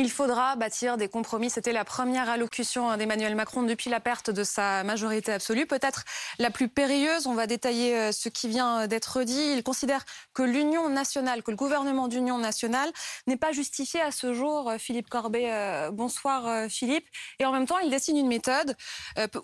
Il 0.00 0.12
faudra 0.12 0.54
bâtir 0.54 0.96
des 0.96 1.08
compromis. 1.08 1.50
C'était 1.50 1.72
la 1.72 1.84
première 1.84 2.28
allocution 2.28 2.96
d'Emmanuel 2.96 3.34
Macron 3.34 3.64
depuis 3.64 3.90
la 3.90 3.98
perte 3.98 4.30
de 4.30 4.44
sa 4.44 4.84
majorité 4.84 5.32
absolue, 5.32 5.66
peut-être 5.66 6.04
la 6.38 6.52
plus 6.52 6.68
périlleuse. 6.68 7.26
On 7.26 7.34
va 7.34 7.48
détailler 7.48 7.96
euh, 7.96 8.12
ce 8.12 8.28
qui 8.28 8.46
vient 8.46 8.86
d'être 8.86 9.24
dit. 9.24 9.54
Il 9.56 9.64
considère 9.64 10.04
que 10.34 10.44
l'union 10.44 10.88
nationale, 10.88 11.42
que 11.42 11.50
le 11.50 11.56
gouvernement 11.56 12.06
d'union 12.06 12.38
nationale 12.38 12.88
n'est 13.26 13.36
pas 13.36 13.50
justifié 13.50 14.00
à 14.00 14.12
ce 14.12 14.34
jour. 14.34 14.70
Euh, 14.70 14.78
Philippe 14.78 15.08
Corbet, 15.08 15.52
euh, 15.52 15.90
bonsoir 15.90 16.70
Philippe. 16.70 17.06
Et 17.40 17.44
en 17.44 17.50
même 17.50 17.66
temps, 17.66 17.80
il 17.80 17.90
dessine 17.90 18.16
une 18.16 18.28
méthode 18.28 18.76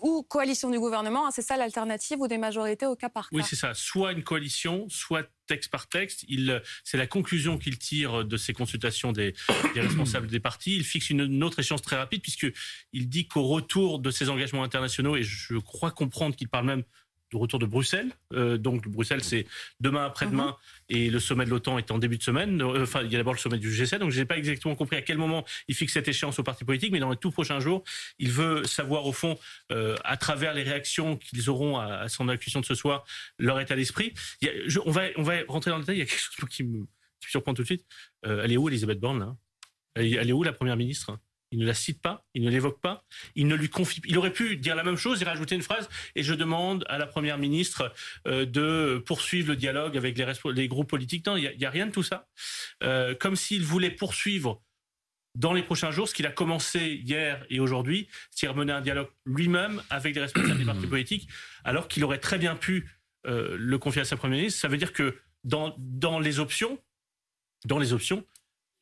ou 0.01 0.23
coalition 0.23 0.69
du 0.69 0.79
gouvernement. 0.79 1.27
Hein, 1.27 1.31
c'est 1.33 1.41
ça 1.41 1.57
l'alternative 1.57 2.21
ou 2.21 2.29
des 2.29 2.37
majorités 2.37 2.85
au 2.85 2.95
cas 2.95 3.09
par 3.09 3.29
cas. 3.29 3.35
Oui, 3.35 3.43
c'est 3.45 3.57
ça. 3.57 3.73
Soit 3.73 4.13
une 4.13 4.23
coalition, 4.23 4.85
soit 4.87 5.27
texte 5.45 5.71
par 5.71 5.87
texte. 5.87 6.25
Il, 6.27 6.61
c'est 6.83 6.97
la 6.97 7.07
conclusion 7.07 7.57
qu'il 7.57 7.77
tire 7.77 8.25
de 8.25 8.37
ces 8.37 8.53
consultations 8.53 9.11
des, 9.11 9.33
responsables 9.75 10.27
des 10.27 10.39
partis. 10.39 10.75
Il 10.75 10.83
fixe 10.83 11.09
une, 11.09 11.43
autre 11.43 11.59
échéance 11.59 11.81
très 11.81 11.95
rapide 11.95 12.21
puisque 12.21 12.47
il 12.93 13.09
dit 13.09 13.27
qu'au 13.27 13.47
retour 13.47 13.99
de 13.99 14.11
ses 14.11 14.29
engagements 14.29 14.63
internationaux, 14.63 15.15
et 15.15 15.23
je 15.23 15.57
crois 15.57 15.91
comprendre 15.91 16.35
qu'il 16.35 16.49
parle 16.49 16.65
même 16.65 16.83
de 17.31 17.37
retour 17.37 17.59
de 17.59 17.65
Bruxelles. 17.65 18.11
Euh, 18.33 18.57
donc 18.57 18.87
Bruxelles, 18.87 19.23
c'est 19.23 19.45
demain 19.79 20.05
après-demain 20.05 20.55
mhm. 20.89 20.97
et 20.97 21.09
le 21.09 21.19
sommet 21.19 21.45
de 21.45 21.49
l'OTAN 21.49 21.77
est 21.77 21.91
en 21.91 21.97
début 21.97 22.17
de 22.17 22.23
semaine. 22.23 22.61
Euh, 22.61 22.83
enfin, 22.83 23.01
il 23.03 23.11
y 23.11 23.15
a 23.15 23.19
d'abord 23.19 23.33
le 23.33 23.39
sommet 23.39 23.57
du 23.57 23.69
G7. 23.71 23.97
Donc 23.99 24.11
je 24.11 24.19
n'ai 24.19 24.25
pas 24.25 24.37
exactement 24.37 24.75
compris 24.75 24.97
à 24.97 25.01
quel 25.01 25.17
moment 25.17 25.45
il 25.67 25.75
fixe 25.75 25.93
cette 25.93 26.07
échéance 26.07 26.37
aux 26.39 26.43
partis 26.43 26.65
politiques, 26.65 26.91
mais 26.91 26.99
dans 26.99 27.09
les 27.09 27.17
tout 27.17 27.31
prochains 27.31 27.59
jours, 27.59 27.83
il 28.19 28.31
veut 28.31 28.63
savoir 28.65 29.05
au 29.05 29.13
fond, 29.13 29.37
euh, 29.71 29.95
à 30.03 30.17
travers 30.17 30.53
les 30.53 30.63
réactions 30.63 31.17
qu'ils 31.17 31.49
auront 31.49 31.79
à, 31.79 32.07
son 32.09 32.29
allocution 32.29 32.59
de 32.59 32.65
ce 32.65 32.75
soir, 32.75 33.05
leur 33.39 33.59
état 33.59 33.75
d'esprit. 33.75 34.13
on, 34.85 34.91
va, 34.91 35.03
on 35.17 35.23
va 35.23 35.33
rentrer 35.47 35.71
dans 35.71 35.77
le 35.77 35.83
détail. 35.83 35.97
Il 35.97 35.99
y 35.99 36.03
a 36.03 36.05
quelque 36.05 36.19
chose 36.19 36.49
qui 36.49 36.63
me, 36.63 36.85
surprend 37.27 37.53
tout 37.53 37.63
de 37.63 37.67
suite. 37.67 37.85
elle 38.23 38.51
est 38.51 38.57
où, 38.57 38.69
Elisabeth 38.69 38.99
Borne 38.99 39.19
là? 39.19 39.35
Elle 39.95 40.29
est 40.29 40.33
où 40.33 40.43
la 40.43 40.53
première 40.53 40.75
ministre? 40.75 41.17
Il 41.55 41.61
ne 41.61 41.65
la 41.65 41.73
cite 41.73 42.01
pas, 42.01 42.25
il 42.33 42.43
ne 42.43 42.49
l'évoque 42.49 42.81
pas, 42.81 43.05
il 43.33 43.47
ne 43.47 43.55
lui 43.55 43.69
confie. 43.69 44.01
Il 44.05 44.17
aurait 44.17 44.33
pu 44.33 44.57
dire 44.57 44.75
la 44.75 44.83
même 44.83 44.97
chose 44.97 45.21
et 45.21 45.25
rajouter 45.25 45.55
une 45.55 45.61
phrase. 45.61 45.87
Et 46.13 46.21
je 46.21 46.33
demande 46.33 46.83
à 46.89 46.97
la 46.97 47.07
première 47.07 47.37
ministre 47.37 47.93
euh, 48.27 48.45
de 48.45 49.01
poursuivre 49.05 49.49
le 49.49 49.55
dialogue 49.55 49.95
avec 49.95 50.17
les, 50.17 50.67
groupes 50.67 50.89
politiques. 50.89 51.25
Non, 51.25 51.37
il 51.37 51.55
n'y 51.57 51.65
a, 51.65 51.69
rien 51.69 51.87
de 51.87 51.91
tout 51.91 52.03
ça. 52.03 52.27
Euh, 52.83 53.15
comme 53.15 53.37
s'il 53.37 53.63
voulait 53.63 53.89
poursuivre 53.89 54.61
dans 55.35 55.53
les 55.53 55.63
prochains 55.63 55.91
jours 55.91 56.09
ce 56.09 56.13
qu'il 56.13 56.25
a 56.25 56.31
commencé 56.31 57.01
hier 57.05 57.45
et 57.49 57.61
aujourd'hui, 57.61 58.09
c'est-à-dire 58.31 58.57
mener 58.57 58.73
un 58.73 58.81
dialogue 58.81 59.07
lui-même 59.25 59.81
avec 59.89 60.13
les 60.13 60.21
responsables 60.21 60.59
des 60.59 60.65
partis 60.65 60.87
politiques, 60.87 61.29
alors 61.63 61.87
qu'il 61.87 62.03
aurait 62.03 62.19
très 62.19 62.37
bien 62.37 62.57
pu 62.57 62.89
euh, 63.27 63.55
le 63.57 63.77
confier 63.77 64.01
à 64.01 64.05
sa 64.05 64.17
première 64.17 64.39
ministre. 64.39 64.59
Ça 64.59 64.67
veut 64.67 64.77
dire 64.77 64.91
que 64.91 65.17
dans 65.45 66.19
les 66.19 66.39
options, 66.39 66.79
dans 67.65 67.79
les 67.79 67.93
options, 67.93 68.25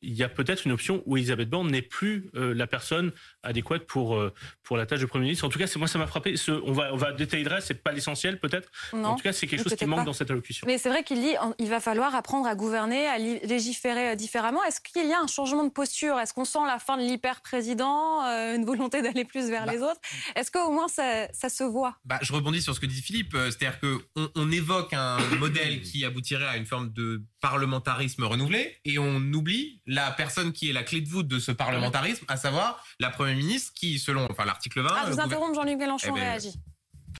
il 0.04 0.14
y 0.14 0.22
a 0.22 0.28
peut-être 0.28 0.64
une 0.64 0.72
option 0.72 1.02
où 1.06 1.16
Elisabeth 1.16 1.48
Borne 1.48 1.70
n'est 1.70 1.82
plus 1.82 2.30
euh, 2.34 2.54
la 2.54 2.66
personne 2.66 3.12
adéquate 3.42 3.86
pour 3.86 4.16
euh, 4.16 4.32
pour 4.62 4.76
la 4.76 4.86
tâche 4.86 5.00
de 5.00 5.06
Premier 5.06 5.24
ministre. 5.24 5.44
En 5.44 5.48
tout 5.48 5.58
cas, 5.58 5.66
c'est 5.66 5.78
moi 5.78 5.88
ça 5.88 5.98
m'a 5.98 6.06
frappé. 6.06 6.36
Ce, 6.36 6.52
on 6.52 6.72
va 6.72 6.92
on 6.92 6.96
va 6.96 7.12
détailler 7.12 7.44
le 7.44 7.50
reste, 7.50 7.68
c'est 7.68 7.82
pas 7.82 7.92
l'essentiel 7.92 8.38
peut-être. 8.38 8.70
En 8.92 9.14
tout 9.16 9.22
cas, 9.22 9.32
c'est 9.32 9.46
quelque 9.46 9.62
chose 9.62 9.74
qui 9.74 9.86
manque 9.86 10.04
dans 10.04 10.12
cette 10.12 10.30
allocution. 10.30 10.66
Mais 10.66 10.78
c'est 10.78 10.88
vrai 10.88 11.02
qu'il 11.02 11.20
dit 11.20 11.34
il 11.58 11.68
va 11.68 11.80
falloir 11.80 12.14
apprendre 12.14 12.46
à 12.46 12.54
gouverner, 12.54 13.06
à 13.06 13.18
légiférer 13.18 14.10
euh, 14.10 14.14
différemment. 14.14 14.62
Est-ce 14.64 14.80
qu'il 14.80 15.08
y 15.08 15.12
a 15.12 15.20
un 15.20 15.26
changement 15.26 15.64
de 15.64 15.70
posture? 15.70 16.18
Est-ce 16.18 16.34
qu'on 16.34 16.44
sent 16.44 16.58
la 16.66 16.78
fin 16.78 16.96
de 16.96 17.02
l'hyper-président, 17.02 18.22
une 18.22 18.64
volonté 18.64 19.02
d'aller 19.02 19.24
plus 19.24 19.48
vers 19.48 19.66
bah. 19.66 19.72
les 19.72 19.82
autres? 19.82 20.00
Est-ce 20.36 20.50
qu'au 20.50 20.70
moins 20.70 20.88
ça, 20.88 21.28
ça, 21.32 21.48
se 21.48 21.64
voit? 21.64 21.96
Bah, 22.04 22.18
Je 22.22 22.32
rebondis 22.32 22.62
sur 22.62 22.74
ce 22.74 22.80
que 22.80 22.86
dit 22.86 23.02
Philippe, 23.02 23.32
c'est-à-dire 23.32 23.80
qu'on 23.80 24.30
on 24.34 24.50
évoque 24.50 24.92
un 24.92 25.18
modèle 25.38 25.82
qui 25.82 26.04
aboutirait 26.04 26.46
à 26.46 26.56
une 26.56 26.66
forme 26.66 26.92
de 26.92 27.22
parlementarisme 27.44 28.24
renouvelé 28.24 28.78
et 28.86 28.98
on 28.98 29.16
oublie 29.34 29.82
la 29.84 30.10
personne 30.12 30.50
qui 30.54 30.70
est 30.70 30.72
la 30.72 30.82
clé 30.82 31.02
de 31.02 31.08
voûte 31.10 31.28
de 31.28 31.38
ce 31.38 31.52
parlementarisme, 31.52 32.24
à 32.26 32.38
savoir 32.38 32.82
la 33.00 33.10
Première 33.10 33.36
ministre 33.36 33.74
qui, 33.74 33.98
selon 33.98 34.26
enfin, 34.30 34.46
l'article 34.46 34.80
20... 34.80 34.88
Ah, 34.90 35.10
vous 35.10 35.20
interromps, 35.20 35.54
Jean-Luc 35.54 35.76
Mélenchon 35.76 36.06
eh 36.08 36.12
ben, 36.12 36.20
réagit. 36.20 36.54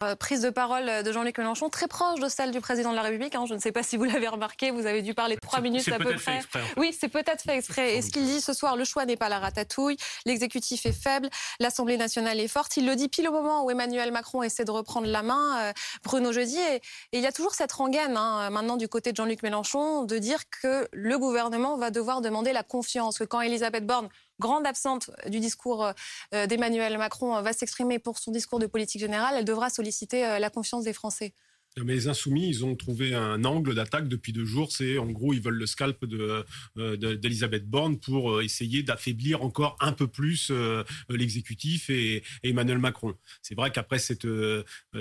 Euh, 0.03 0.17
prise 0.17 0.41
de 0.41 0.51
parole 0.51 1.05
de 1.05 1.13
Jean-Luc 1.13 1.39
Mélenchon, 1.39 1.69
très 1.69 1.87
proche 1.87 2.19
de 2.19 2.29
celle 2.29 2.51
du 2.51 2.61
président 2.61 2.91
de 2.91 2.97
la 2.97 3.03
République. 3.03 3.35
Hein. 3.35 3.45
Je 3.49 3.55
ne 3.55 3.61
sais 3.61 3.73
pas 3.73 3.83
si 3.83 3.97
vous 3.97 4.05
l'avez 4.05 4.29
remarqué, 4.29 4.71
vous 4.71 4.87
avez 4.87 5.03
dû 5.03 5.15
parler 5.15 5.37
trois 5.37 5.61
minutes 5.61 5.89
à 5.89 5.99
peu 5.99 6.15
près. 6.15 6.41
Oui, 6.77 6.97
c'est 6.99 7.09
peut-être 7.09 7.43
fait 7.43 7.57
exprès. 7.57 7.97
Et 7.97 8.03
ce 8.03 8.11
qu'il 8.11 8.25
dit 8.25 8.41
ce 8.41 8.53
soir, 8.53 8.77
le 8.77 8.85
choix 8.85 9.07
n'est 9.07 9.17
pas 9.17 9.29
la 9.29 9.39
ratatouille, 9.39 9.97
l'exécutif 10.27 10.85
est 10.87 10.93
faible, 10.93 11.29
l'Assemblée 11.61 11.97
nationale 11.97 12.41
est 12.41 12.49
forte. 12.49 12.77
Il 12.77 12.87
le 12.87 12.97
dit 12.97 13.09
pile 13.09 13.29
au 13.29 13.33
moment 13.33 13.65
où 13.65 13.71
Emmanuel 13.71 14.11
Macron 14.11 14.43
essaie 14.43 14.65
de 14.65 14.71
reprendre 14.71 15.07
la 15.07 15.23
main, 15.23 15.61
euh, 15.61 15.73
Bruno 16.03 16.33
Jeudi. 16.33 16.59
Et, 16.59 16.81
il 17.13 17.21
y 17.21 17.27
a 17.27 17.33
toujours 17.33 17.55
cette 17.55 17.73
rengaine 17.73 18.17
hein, 18.17 18.51
maintenant 18.51 18.77
du 18.77 18.89
côté 18.89 19.13
de 19.13 19.17
Jean-Luc 19.17 19.43
Mélenchon 19.43 20.03
de 20.05 20.19
dire 20.19 20.41
que 20.51 20.89
le 20.93 21.19
gouvernement 21.19 21.77
va 21.77 21.91
devoir 21.91 22.21
demander 22.21 22.53
la 22.53 22.63
confiance, 22.63 23.19
que 23.19 23.25
quand 23.25 23.41
Elisabeth 23.41 23.87
Borne 23.87 24.09
grande 24.39 24.67
absente 24.67 25.11
du 25.27 25.41
discours 25.41 25.93
euh, 26.35 26.47
d'Emmanuel 26.47 26.99
Macron, 26.99 27.41
va 27.43 27.53
s'exprimer 27.53 27.99
pour 27.99 28.19
son 28.19 28.31
discours 28.31 28.59
de 28.59 28.67
politique 28.67 29.01
générale, 29.01 29.35
elle 29.39 29.45
devra 29.45 29.71
solliciter 29.71 30.25
euh, 30.25 30.39
la 30.39 30.51
confiance 30.51 30.85
des 30.85 30.93
Français. 30.93 31.35
Mais 31.83 31.95
les 31.95 32.09
insoumis, 32.09 32.49
ils 32.49 32.65
ont 32.65 32.77
trouvé 32.77 33.15
un 33.15 33.45
angle 33.45 33.75
d'attaque 33.75 34.09
depuis 34.09 34.33
deux 34.33 34.45
jours. 34.45 34.71
C'est 34.73 34.99
en 34.99 35.07
gros, 35.07 35.33
ils 35.33 35.41
veulent 35.41 35.55
le 35.55 35.67
scalp 35.67 36.05
de 36.05 36.45
euh, 36.79 36.97
d'Elisabeth 37.17 37.69
Borne 37.69 37.99
pour 37.99 38.43
essayer 38.43 38.83
d'affaiblir 38.83 39.43
encore 39.43 39.77
un 39.81 39.93
peu 39.93 40.07
plus 40.07 40.53
l'exécutif 41.09 41.91
et, 41.91 42.23
Emmanuel 42.43 42.79
Macron. 42.79 43.15
C'est 43.43 43.55
vrai 43.55 43.71
qu'après 43.71 43.99
cette, 43.99 44.27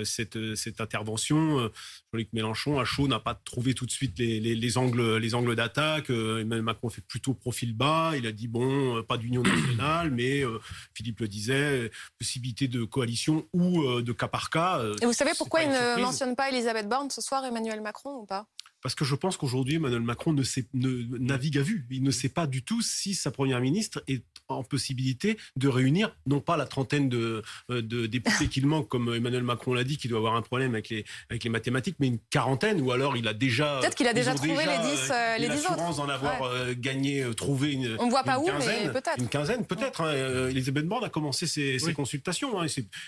cette, 0.04 0.54
cette 0.54 0.80
intervention, 0.80 1.70
Jean-Luc 2.12 2.32
Mélenchon, 2.32 2.78
à 2.80 2.84
chaud, 2.84 3.08
n'a 3.08 3.20
pas 3.20 3.34
trouvé 3.34 3.74
tout 3.74 3.86
de 3.86 3.90
suite 3.90 4.18
les, 4.18 4.40
les, 4.40 4.78
angles, 4.78 5.16
les 5.16 5.34
angles 5.34 5.54
d'attaque. 5.54 6.10
Euh, 6.10 6.40
Emmanuel 6.40 6.62
Macron 6.62 6.88
fait 6.88 7.02
plutôt 7.02 7.34
profil 7.34 7.74
bas. 7.74 8.12
Il 8.16 8.26
a 8.26 8.32
dit 8.32 8.48
bon, 8.48 8.98
euh, 8.98 9.02
pas 9.02 9.16
d'union 9.16 9.42
nationale, 9.42 10.10
mais 10.10 10.44
euh, 10.44 10.58
Philippe 10.94 11.20
le 11.20 11.28
disait, 11.28 11.90
possibilité 12.18 12.68
de 12.68 12.84
coalition 12.84 13.46
ou 13.52 14.00
de 14.00 14.12
cas 14.12 14.28
par 14.28 14.50
cas. 14.50 14.82
Et 15.02 15.06
vous 15.06 15.12
savez 15.12 15.32
pourquoi 15.36 15.62
il 15.62 15.70
ne 15.70 16.00
mentionne 16.00 16.36
pas 16.36 16.50
Elisabeth 16.50 16.63
Borne 16.88 17.10
ce 17.10 17.20
soir, 17.20 17.44
Emmanuel 17.44 17.80
Macron 17.80 18.14
ou 18.16 18.26
pas? 18.26 18.46
Parce 18.82 18.94
que 18.94 19.04
je 19.04 19.14
pense 19.14 19.38
qu'aujourd'hui, 19.38 19.76
Emmanuel 19.76 20.02
Macron 20.02 20.32
ne, 20.32 20.42
sait, 20.42 20.68
navigue 20.74 21.56
à 21.56 21.62
vue. 21.62 21.86
Il 21.90 22.02
ne 22.02 22.10
sait 22.10 22.28
pas 22.28 22.46
du 22.46 22.62
tout 22.62 22.82
si 22.82 23.14
sa 23.14 23.30
première 23.30 23.60
ministre 23.60 24.04
est 24.08 24.24
en 24.48 24.62
possibilité 24.62 25.38
de 25.56 25.68
réunir 25.68 26.14
non 26.26 26.40
pas 26.40 26.56
la 26.56 26.66
trentaine 26.66 27.08
de, 27.08 27.42
euh, 27.70 27.82
de 27.82 28.06
députés 28.06 28.48
qu'il 28.48 28.66
manque, 28.66 28.88
comme 28.88 29.14
Emmanuel 29.14 29.42
Macron 29.42 29.74
l'a 29.74 29.84
dit, 29.84 29.96
qui 29.96 30.08
doit 30.08 30.18
avoir 30.18 30.34
un 30.34 30.42
problème 30.42 30.74
avec 30.74 30.88
les, 30.88 31.04
avec 31.30 31.44
les 31.44 31.50
mathématiques, 31.50 31.96
mais 31.98 32.08
une 32.08 32.18
quarantaine, 32.30 32.80
ou 32.80 32.92
alors 32.92 33.16
il 33.16 33.26
a 33.28 33.34
déjà. 33.34 33.80
Peut-être 33.80 33.94
qu'il 33.94 34.08
a 34.08 34.14
déjà 34.14 34.34
trouvé 34.34 34.64
les 34.64 34.78
dix, 34.90 35.10
euh, 35.10 35.38
les 35.38 35.48
dix 35.48 35.66
autres. 35.66 35.96
d'en 35.96 36.08
avoir 36.08 36.42
euh, 36.42 36.74
gagné, 36.76 37.24
trouvé 37.36 37.72
une. 37.72 37.96
On 37.98 38.06
ne 38.06 38.10
voit 38.10 38.24
pas 38.24 38.38
où, 38.38 38.46
mais 38.46 38.90
peut-être. 38.90 39.18
Une 39.18 39.28
quinzaine, 39.28 39.66
peut-être. 39.66 40.02
Hein. 40.02 40.48
Elisabeth 40.48 40.86
Borne 40.86 41.04
a 41.04 41.08
commencé 41.08 41.46
ses, 41.46 41.78
consultations. 41.94 42.60
Hein, 42.60 42.66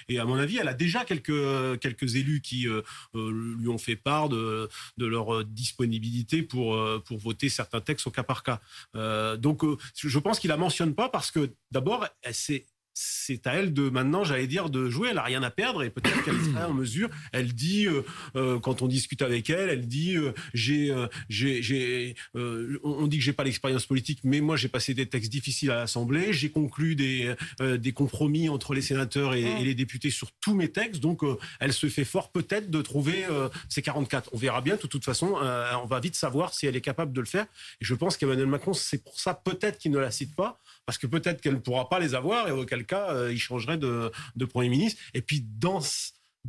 et, 0.09 0.19
à 0.19 0.25
mon 0.25 0.37
avis, 0.37 0.59
elle 0.59 0.69
a 0.69 0.75
déjà 0.75 1.05
quelques, 1.05 1.81
quelques 1.81 2.17
élus 2.17 2.41
qui 2.41 2.67
lui 3.15 3.69
ont 3.69 3.79
fait 3.79 3.97
part 3.97 4.29
de, 4.29 4.69
de 4.97 5.07
leur 5.07 5.45
disponibilité 5.45 6.43
pour, 6.43 6.75
euh, 6.75 7.03
pour 7.05 7.19
voter 7.19 7.49
certains 7.49 7.81
textes 7.81 8.07
au 8.07 8.11
cas 8.11 8.23
par 8.23 8.43
cas. 8.43 8.61
Euh, 8.95 9.37
donc, 9.37 9.65
euh, 9.65 9.77
je 9.97 10.19
pense 10.19 10.39
qu'il 10.39 10.49
la 10.49 10.57
mentionne 10.57 10.95
pas 10.95 11.09
parce 11.09 11.26
que 11.31 11.51
d'abord, 11.71 12.07
c'est 12.33 12.67
c'est 12.99 13.47
à 13.47 13.53
elle 13.53 13.75
de 13.75 13.91
maintenant, 13.91 14.25
j'allais 14.25 14.47
dire, 14.47 14.71
de 14.71 14.89
jouer. 14.89 15.11
Elle 15.11 15.19
a 15.19 15.23
rien 15.23 15.43
à 15.43 15.51
perdre 15.51 15.83
et 15.83 15.91
peut-être 15.91 16.25
qu'elle 16.25 16.41
serait 16.41 16.65
en 16.65 16.73
mesure. 16.73 17.11
Elle 17.31 17.53
dit, 17.53 17.87
euh, 17.87 18.03
euh, 18.37 18.59
quand 18.59 18.81
on 18.81 18.89
discute 18.89 19.21
avec 19.21 19.51
elle, 19.51 19.69
elle 19.69 19.87
dit, 19.87 20.17
euh, 20.17 20.33
j'ai, 20.55 20.95
j'ai, 21.29 21.63
j'ai, 21.63 22.15
on 22.35 23.07
dit 23.07 23.19
que 23.19 23.25
j'ai 23.25 23.35
pas 23.35 23.45
l'expérience 23.45 23.85
politique, 23.85 24.21
mais 24.25 24.41
moi 24.41 24.57
j'ai 24.57 24.69
passé 24.69 24.95
des 24.95 25.07
textes 25.07 25.31
difficiles 25.31 25.71
à 25.71 25.77
l'Assemblée. 25.77 26.33
J'ai 26.33 26.51
conclu 26.51 26.97
des 26.97 27.35
des 27.61 27.93
compromis 27.93 28.49
entre 28.49 28.73
les 28.73 28.81
sénateurs 28.81 29.35
et, 29.35 29.43
et, 29.43 29.65
les 29.65 29.75
députés 29.75 30.11
sur 30.11 30.33
tous 30.41 30.55
mes 30.55 30.69
textes. 30.69 31.03
Donc, 31.03 31.21
elle 31.61 31.73
se 31.73 31.89
fait 31.89 32.05
fort 32.05 32.31
peut-être 32.31 32.71
de 32.71 32.81
trouver 32.81 33.25
ces 33.69 33.83
44. 33.83 34.31
On 34.33 34.39
verra 34.39 34.63
bien. 34.63 34.77
De 34.77 34.87
toute 34.87 35.05
façon, 35.05 35.35
on 35.35 35.87
va 35.87 36.01
vite 36.01 36.15
savoir 36.15 36.55
si 36.55 36.67
elle 36.67 36.77
est 36.77 36.81
capable 36.81 37.13
de 37.13 37.21
le 37.21 37.27
faire. 37.27 37.45
Et 37.81 37.85
je 37.85 37.95
pense 37.95 38.17
qu'Emmanuel 38.17 38.47
Macron, 38.47 38.73
c'est 38.73 39.03
pour 39.05 39.19
ça 39.19 39.35
peut-être 39.35 39.79
qu'il 39.79 39.91
ne 39.91 39.99
la 39.99 40.11
cite 40.11 40.35
pas 40.35 40.59
parce 40.87 40.99
que 40.99 41.07
peut-être 41.07 41.41
qu'elle 41.41 41.55
ne 41.55 41.59
pourra 41.59 41.89
pas 41.89 41.99
les 41.99 42.15
avoir 42.15 42.49
et 42.49 42.53
auquel 42.53 42.87
cas 42.87 43.11
euh, 43.11 43.33
il 43.33 43.39
changerait 43.39 43.77
de, 43.77 44.11
de 44.37 44.45
Premier 44.45 44.69
ministre. 44.69 45.03
Et 45.13 45.21
puis 45.21 45.45
dans 45.59 45.81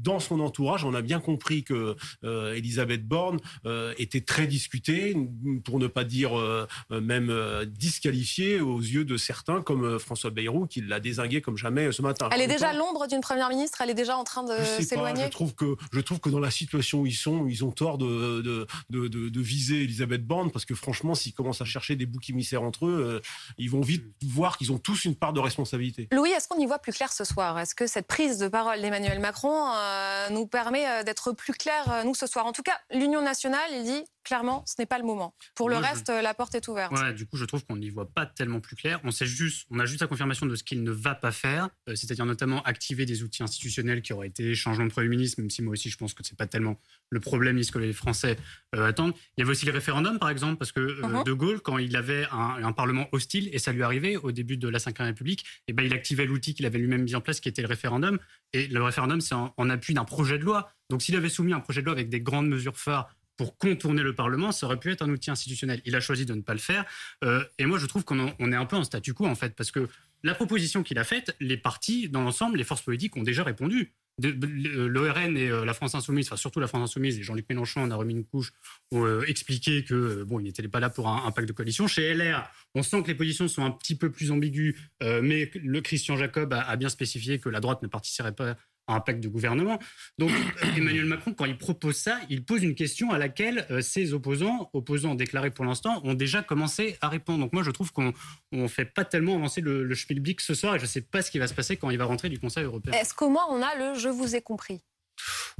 dans 0.01 0.19
son 0.19 0.39
entourage, 0.39 0.83
on 0.83 0.93
a 0.93 1.01
bien 1.01 1.19
compris 1.19 1.63
que 1.63 1.95
euh, 2.23 2.53
Elisabeth 2.55 3.07
Borne 3.07 3.39
euh, 3.65 3.93
était 3.97 4.21
très 4.21 4.47
discutée, 4.47 5.15
pour 5.63 5.79
ne 5.79 5.87
pas 5.87 6.03
dire 6.03 6.37
euh, 6.37 6.67
même 6.89 7.33
disqualifiée 7.65 8.59
aux 8.59 8.79
yeux 8.79 9.05
de 9.05 9.17
certains, 9.17 9.61
comme 9.61 9.99
François 9.99 10.29
Bayrou, 10.29 10.67
qui 10.67 10.81
l'a 10.81 10.99
désingué 10.99 11.41
comme 11.41 11.57
jamais 11.57 11.91
ce 11.91 12.01
matin. 12.01 12.29
Elle 12.31 12.41
est 12.41 12.47
déjà 12.47 12.73
l'ombre 12.73 13.07
d'une 13.07 13.21
première 13.21 13.49
ministre. 13.49 13.81
Elle 13.81 13.89
est 13.89 13.95
déjà 13.95 14.17
en 14.17 14.23
train 14.23 14.43
de 14.43 14.55
s'éloigner. 14.81 15.25
Je 15.25 15.29
trouve 15.29 15.55
que 15.55 15.75
je 15.91 15.99
trouve 15.99 16.19
que 16.19 16.29
dans 16.29 16.39
la 16.39 16.51
situation 16.51 17.01
où 17.01 17.05
ils 17.05 17.13
sont, 17.13 17.47
ils 17.47 17.63
ont 17.63 17.71
tort 17.71 17.97
de 17.97 18.41
de, 18.41 18.67
de, 18.89 19.07
de, 19.07 19.41
viser 19.41 19.83
Elisabeth 19.83 20.25
Borne 20.25 20.51
parce 20.51 20.65
que 20.65 20.75
franchement, 20.75 21.15
s'ils 21.15 21.33
commencent 21.33 21.61
à 21.61 21.65
chercher 21.65 21.95
des 21.95 22.05
boucs 22.05 22.29
émissaires 22.29 22.63
entre 22.63 22.85
eux, 22.87 23.21
ils 23.57 23.69
vont 23.69 23.81
vite 23.81 24.03
voir 24.23 24.57
qu'ils 24.57 24.71
ont 24.71 24.77
tous 24.77 25.05
une 25.05 25.15
part 25.15 25.33
de 25.33 25.39
responsabilité. 25.39 26.07
Louis, 26.11 26.29
est-ce 26.29 26.47
qu'on 26.47 26.59
y 26.59 26.65
voit 26.65 26.79
plus 26.79 26.93
clair 26.93 27.11
ce 27.11 27.23
soir? 27.23 27.57
Est-ce 27.59 27.75
que 27.75 27.87
cette 27.87 28.07
prise 28.07 28.37
de 28.37 28.47
parole 28.47 28.81
d'Emmanuel 28.81 29.19
Macron 29.19 29.71
euh, 29.73 29.86
nous 30.29 30.47
permet 30.47 30.87
euh, 30.87 31.03
d'être 31.03 31.31
plus 31.31 31.53
clairs, 31.53 31.91
euh, 31.91 32.03
nous, 32.03 32.15
ce 32.15 32.27
soir. 32.27 32.45
En 32.45 32.51
tout 32.51 32.63
cas, 32.63 32.77
l'Union 32.91 33.21
nationale, 33.21 33.83
dit 33.83 34.05
clairement, 34.27 34.63
ce 34.67 34.75
n'est 34.79 34.85
pas 34.85 34.99
le 34.99 35.05
moment. 35.05 35.33
Pour 35.55 35.69
le 35.69 35.77
reste, 35.77 36.09
la 36.09 36.33
porte 36.33 36.53
est 36.55 36.67
ouverte. 36.67 36.93
Du 37.15 37.25
coup, 37.25 37.37
je 37.37 37.45
trouve 37.45 37.65
qu'on 37.65 37.77
n'y 37.77 37.89
voit 37.89 38.09
pas 38.09 38.25
tellement 38.25 38.59
plus 38.59 38.75
clair. 38.75 38.99
On 39.03 39.11
sait 39.11 39.25
juste, 39.25 39.65
on 39.71 39.79
a 39.79 39.85
juste 39.85 40.01
la 40.01 40.07
confirmation 40.07 40.45
de 40.45 40.55
ce 40.55 40.63
qu'il 40.63 40.83
ne 40.83 40.91
va 40.91 41.15
pas 41.15 41.31
faire, 41.31 41.69
euh, 41.89 41.95
c'est-à-dire 41.95 42.25
notamment 42.25 42.61
activer 42.63 43.05
des 43.05 43.23
outils 43.23 43.43
institutionnels 43.43 44.01
qui 44.01 44.13
auraient 44.13 44.27
été 44.27 44.53
changement 44.53 44.85
de 44.85 44.91
Premier 44.91 45.07
ministre, 45.07 45.39
même 45.39 45.49
si 45.49 45.61
moi 45.61 45.73
aussi 45.73 45.89
je 45.89 45.97
pense 45.97 46.13
que 46.13 46.23
c'est 46.23 46.37
pas 46.37 46.47
tellement 46.47 46.79
le 47.09 47.19
problème 47.19 47.61
ce 47.63 47.71
que 47.71 47.79
les 47.79 47.93
Français 47.93 48.37
euh, 48.75 48.87
attendent. 48.87 49.13
Il 49.37 49.41
y 49.41 49.43
avait 49.43 49.51
aussi 49.51 49.65
les 49.65 49.71
référendums, 49.71 50.19
par 50.19 50.29
exemple, 50.29 50.57
parce 50.57 50.71
que 50.71 50.81
euh, 50.81 51.01
uh-huh. 51.01 51.25
De 51.25 51.33
Gaulle, 51.33 51.61
quand 51.61 51.77
il 51.77 51.95
avait 51.95 52.25
un, 52.31 52.71
Parlement 52.77 53.07
hostile, 53.11 53.49
et 53.53 53.59
ça 53.59 53.71
lui 53.71 53.81
arrivait 53.81 54.17
au 54.17 54.31
début 54.31 54.57
de 54.57 54.67
la 54.67 54.77
Ve 54.77 54.93
République, 54.99 55.45
eh 55.67 55.73
ben, 55.73 55.83
il 55.83 55.93
activait 55.93 56.25
l'outil 56.25 56.53
qu'il 56.53 56.65
avait 56.65 56.77
lui-même 56.77 57.03
mis 57.03 57.15
en 57.15 57.21
place, 57.21 57.39
qui 57.39 57.49
était 57.49 57.63
le 57.63 57.67
référendum. 57.67 58.19
Et 58.53 58.67
le 58.67 58.83
référendum, 58.83 59.19
c'est 59.19 59.33
en 59.33 59.69
appui 59.69 59.95
d'un 59.95 60.03
projet 60.03 60.37
de 60.37 60.43
loi. 60.43 60.69
Donc 60.89 61.01
s'il 61.01 61.15
avait 61.15 61.29
soumis 61.29 61.53
un 61.53 61.59
projet 61.59 61.81
de 61.81 61.85
loi 61.85 61.93
avec 61.93 62.09
des 62.09 62.21
grandes 62.21 62.47
mesures 62.47 62.77
phares 62.77 63.09
pour 63.37 63.57
contourner 63.57 64.01
le 64.01 64.13
Parlement, 64.13 64.51
ça 64.51 64.65
aurait 64.65 64.79
pu 64.79 64.91
être 64.91 65.03
un 65.03 65.09
outil 65.09 65.31
institutionnel. 65.31 65.81
Il 65.85 65.95
a 65.95 65.99
choisi 65.99 66.25
de 66.25 66.33
ne 66.33 66.41
pas 66.41 66.53
le 66.53 66.59
faire. 66.59 66.85
Euh, 67.23 67.43
et 67.59 67.65
moi, 67.65 67.77
je 67.77 67.85
trouve 67.85 68.03
qu'on 68.03 68.27
est 68.27 68.55
un 68.55 68.65
peu 68.65 68.75
en 68.75 68.83
statu 68.83 69.13
quo, 69.13 69.25
en 69.25 69.35
fait, 69.35 69.55
parce 69.55 69.71
que 69.71 69.87
la 70.23 70.33
proposition 70.33 70.83
qu'il 70.83 70.97
a 70.97 71.03
faite, 71.03 71.35
les 71.39 71.57
partis, 71.57 72.09
dans 72.09 72.23
l'ensemble, 72.23 72.57
les 72.57 72.63
forces 72.63 72.81
politiques 72.81 73.15
ont 73.15 73.23
déjà 73.23 73.43
répondu. 73.43 73.93
L'ORN 74.19 75.37
et 75.37 75.47
euh, 75.47 75.63
la 75.63 75.75
France 75.75 75.93
Insoumise, 75.93 76.25
enfin 76.25 76.37
surtout 76.37 76.59
la 76.59 76.65
France 76.65 76.89
Insoumise 76.89 77.19
et 77.19 77.21
Jean-Luc 77.21 77.45
Mélenchon 77.49 77.81
en 77.81 77.91
a 77.91 77.95
remis 77.95 78.15
une 78.15 78.25
couche, 78.25 78.51
ont 78.91 79.05
euh, 79.05 79.21
expliqué 79.27 79.83
que 79.83 80.23
bon, 80.23 80.39
il 80.39 80.45
n'était 80.45 80.67
pas 80.67 80.79
là 80.79 80.89
pour 80.89 81.07
un, 81.07 81.31
pacte 81.31 81.47
de 81.47 81.53
coalition. 81.53 81.87
Chez 81.87 82.15
LR, 82.15 82.49
on 82.73 82.81
sent 82.81 83.03
que 83.03 83.09
les 83.09 83.15
positions 83.15 83.47
sont 83.47 83.63
un 83.63 83.69
petit 83.69 83.93
peu 83.93 84.11
plus 84.11 84.31
ambiguës, 84.31 84.73
mais 85.01 85.51
le 85.53 85.81
Christian 85.81 86.17
Jacob 86.17 86.51
a, 86.51 86.61
a, 86.61 86.75
bien 86.77 86.89
spécifié 86.89 87.37
que 87.37 87.49
la 87.49 87.59
droite 87.59 87.83
ne 87.83 87.87
participerait 87.87 88.33
pas 88.33 88.57
un 88.87 88.99
pacte 88.99 89.19
de 89.19 89.27
gouvernement. 89.27 89.79
Donc 90.17 90.31
Emmanuel 90.75 91.05
Macron, 91.05 91.33
quand 91.33 91.45
il 91.45 91.57
propose 91.57 91.97
ça, 91.97 92.19
il 92.29 92.43
pose 92.43 92.63
une 92.63 92.75
question 92.75 93.11
à 93.11 93.17
laquelle 93.17 93.65
euh, 93.69 93.81
ses 93.81 94.13
opposants, 94.13 94.69
opposants 94.73 95.15
déclarés 95.15 95.51
pour 95.51 95.65
l'instant, 95.65 96.01
ont 96.03 96.13
déjà 96.13 96.41
commencé 96.41 96.97
à 97.01 97.09
répondre. 97.09 97.39
Donc 97.39 97.53
moi, 97.53 97.63
je 97.63 97.71
trouve 97.71 97.91
qu'on 97.91 98.13
ne 98.51 98.67
fait 98.67 98.85
pas 98.85 99.05
tellement 99.05 99.35
avancer 99.35 99.61
le, 99.61 99.83
le 99.83 99.95
Spielblick 99.95 100.41
ce 100.41 100.53
soir 100.53 100.75
et 100.75 100.79
je 100.79 100.83
ne 100.83 100.89
sais 100.89 101.01
pas 101.01 101.21
ce 101.21 101.31
qui 101.31 101.39
va 101.39 101.47
se 101.47 101.53
passer 101.53 101.77
quand 101.77 101.89
il 101.89 101.97
va 101.97 102.05
rentrer 102.05 102.29
du 102.29 102.39
Conseil 102.39 102.63
européen. 102.63 102.93
Est-ce 102.93 103.13
qu'au 103.13 103.29
moins 103.29 103.45
on 103.49 103.61
a 103.61 103.75
le 103.75 103.99
«je 103.99 104.09
vous 104.09 104.35
ai 104.35 104.41
compris» 104.41 104.81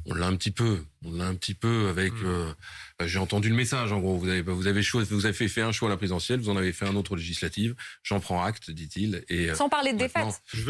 on 0.05 0.13
l'a 0.13 0.27
un 0.27 0.35
petit 0.35 0.51
peu. 0.51 0.83
On 1.05 1.13
l'a 1.13 1.25
un 1.25 1.35
petit 1.35 1.53
peu 1.53 1.89
avec. 1.89 2.13
Mmh. 2.13 2.25
Euh, 2.25 2.53
j'ai 3.05 3.19
entendu 3.19 3.49
le 3.49 3.55
message. 3.55 3.91
En 3.91 3.99
gros, 3.99 4.17
vous 4.17 4.29
avez 4.29 4.41
vous 4.41 4.67
avez 4.67 4.81
vous 4.81 5.25
avez 5.25 5.33
fait, 5.33 5.61
un 5.61 5.71
choix 5.71 5.89
à 5.89 5.91
la 5.91 5.97
présidentielle, 5.97 6.39
vous 6.39 6.49
en 6.49 6.57
avez 6.57 6.73
fait 6.73 6.85
un 6.85 6.95
autre 6.95 7.15
législative. 7.15 7.75
J'en 8.03 8.19
prends 8.19 8.43
acte, 8.43 8.71
dit-il. 8.71 9.23
Et 9.29 9.49
euh, 9.49 9.55
sans 9.55 9.69
parler 9.69 9.93
de 9.93 9.97
défaite. 9.97 10.23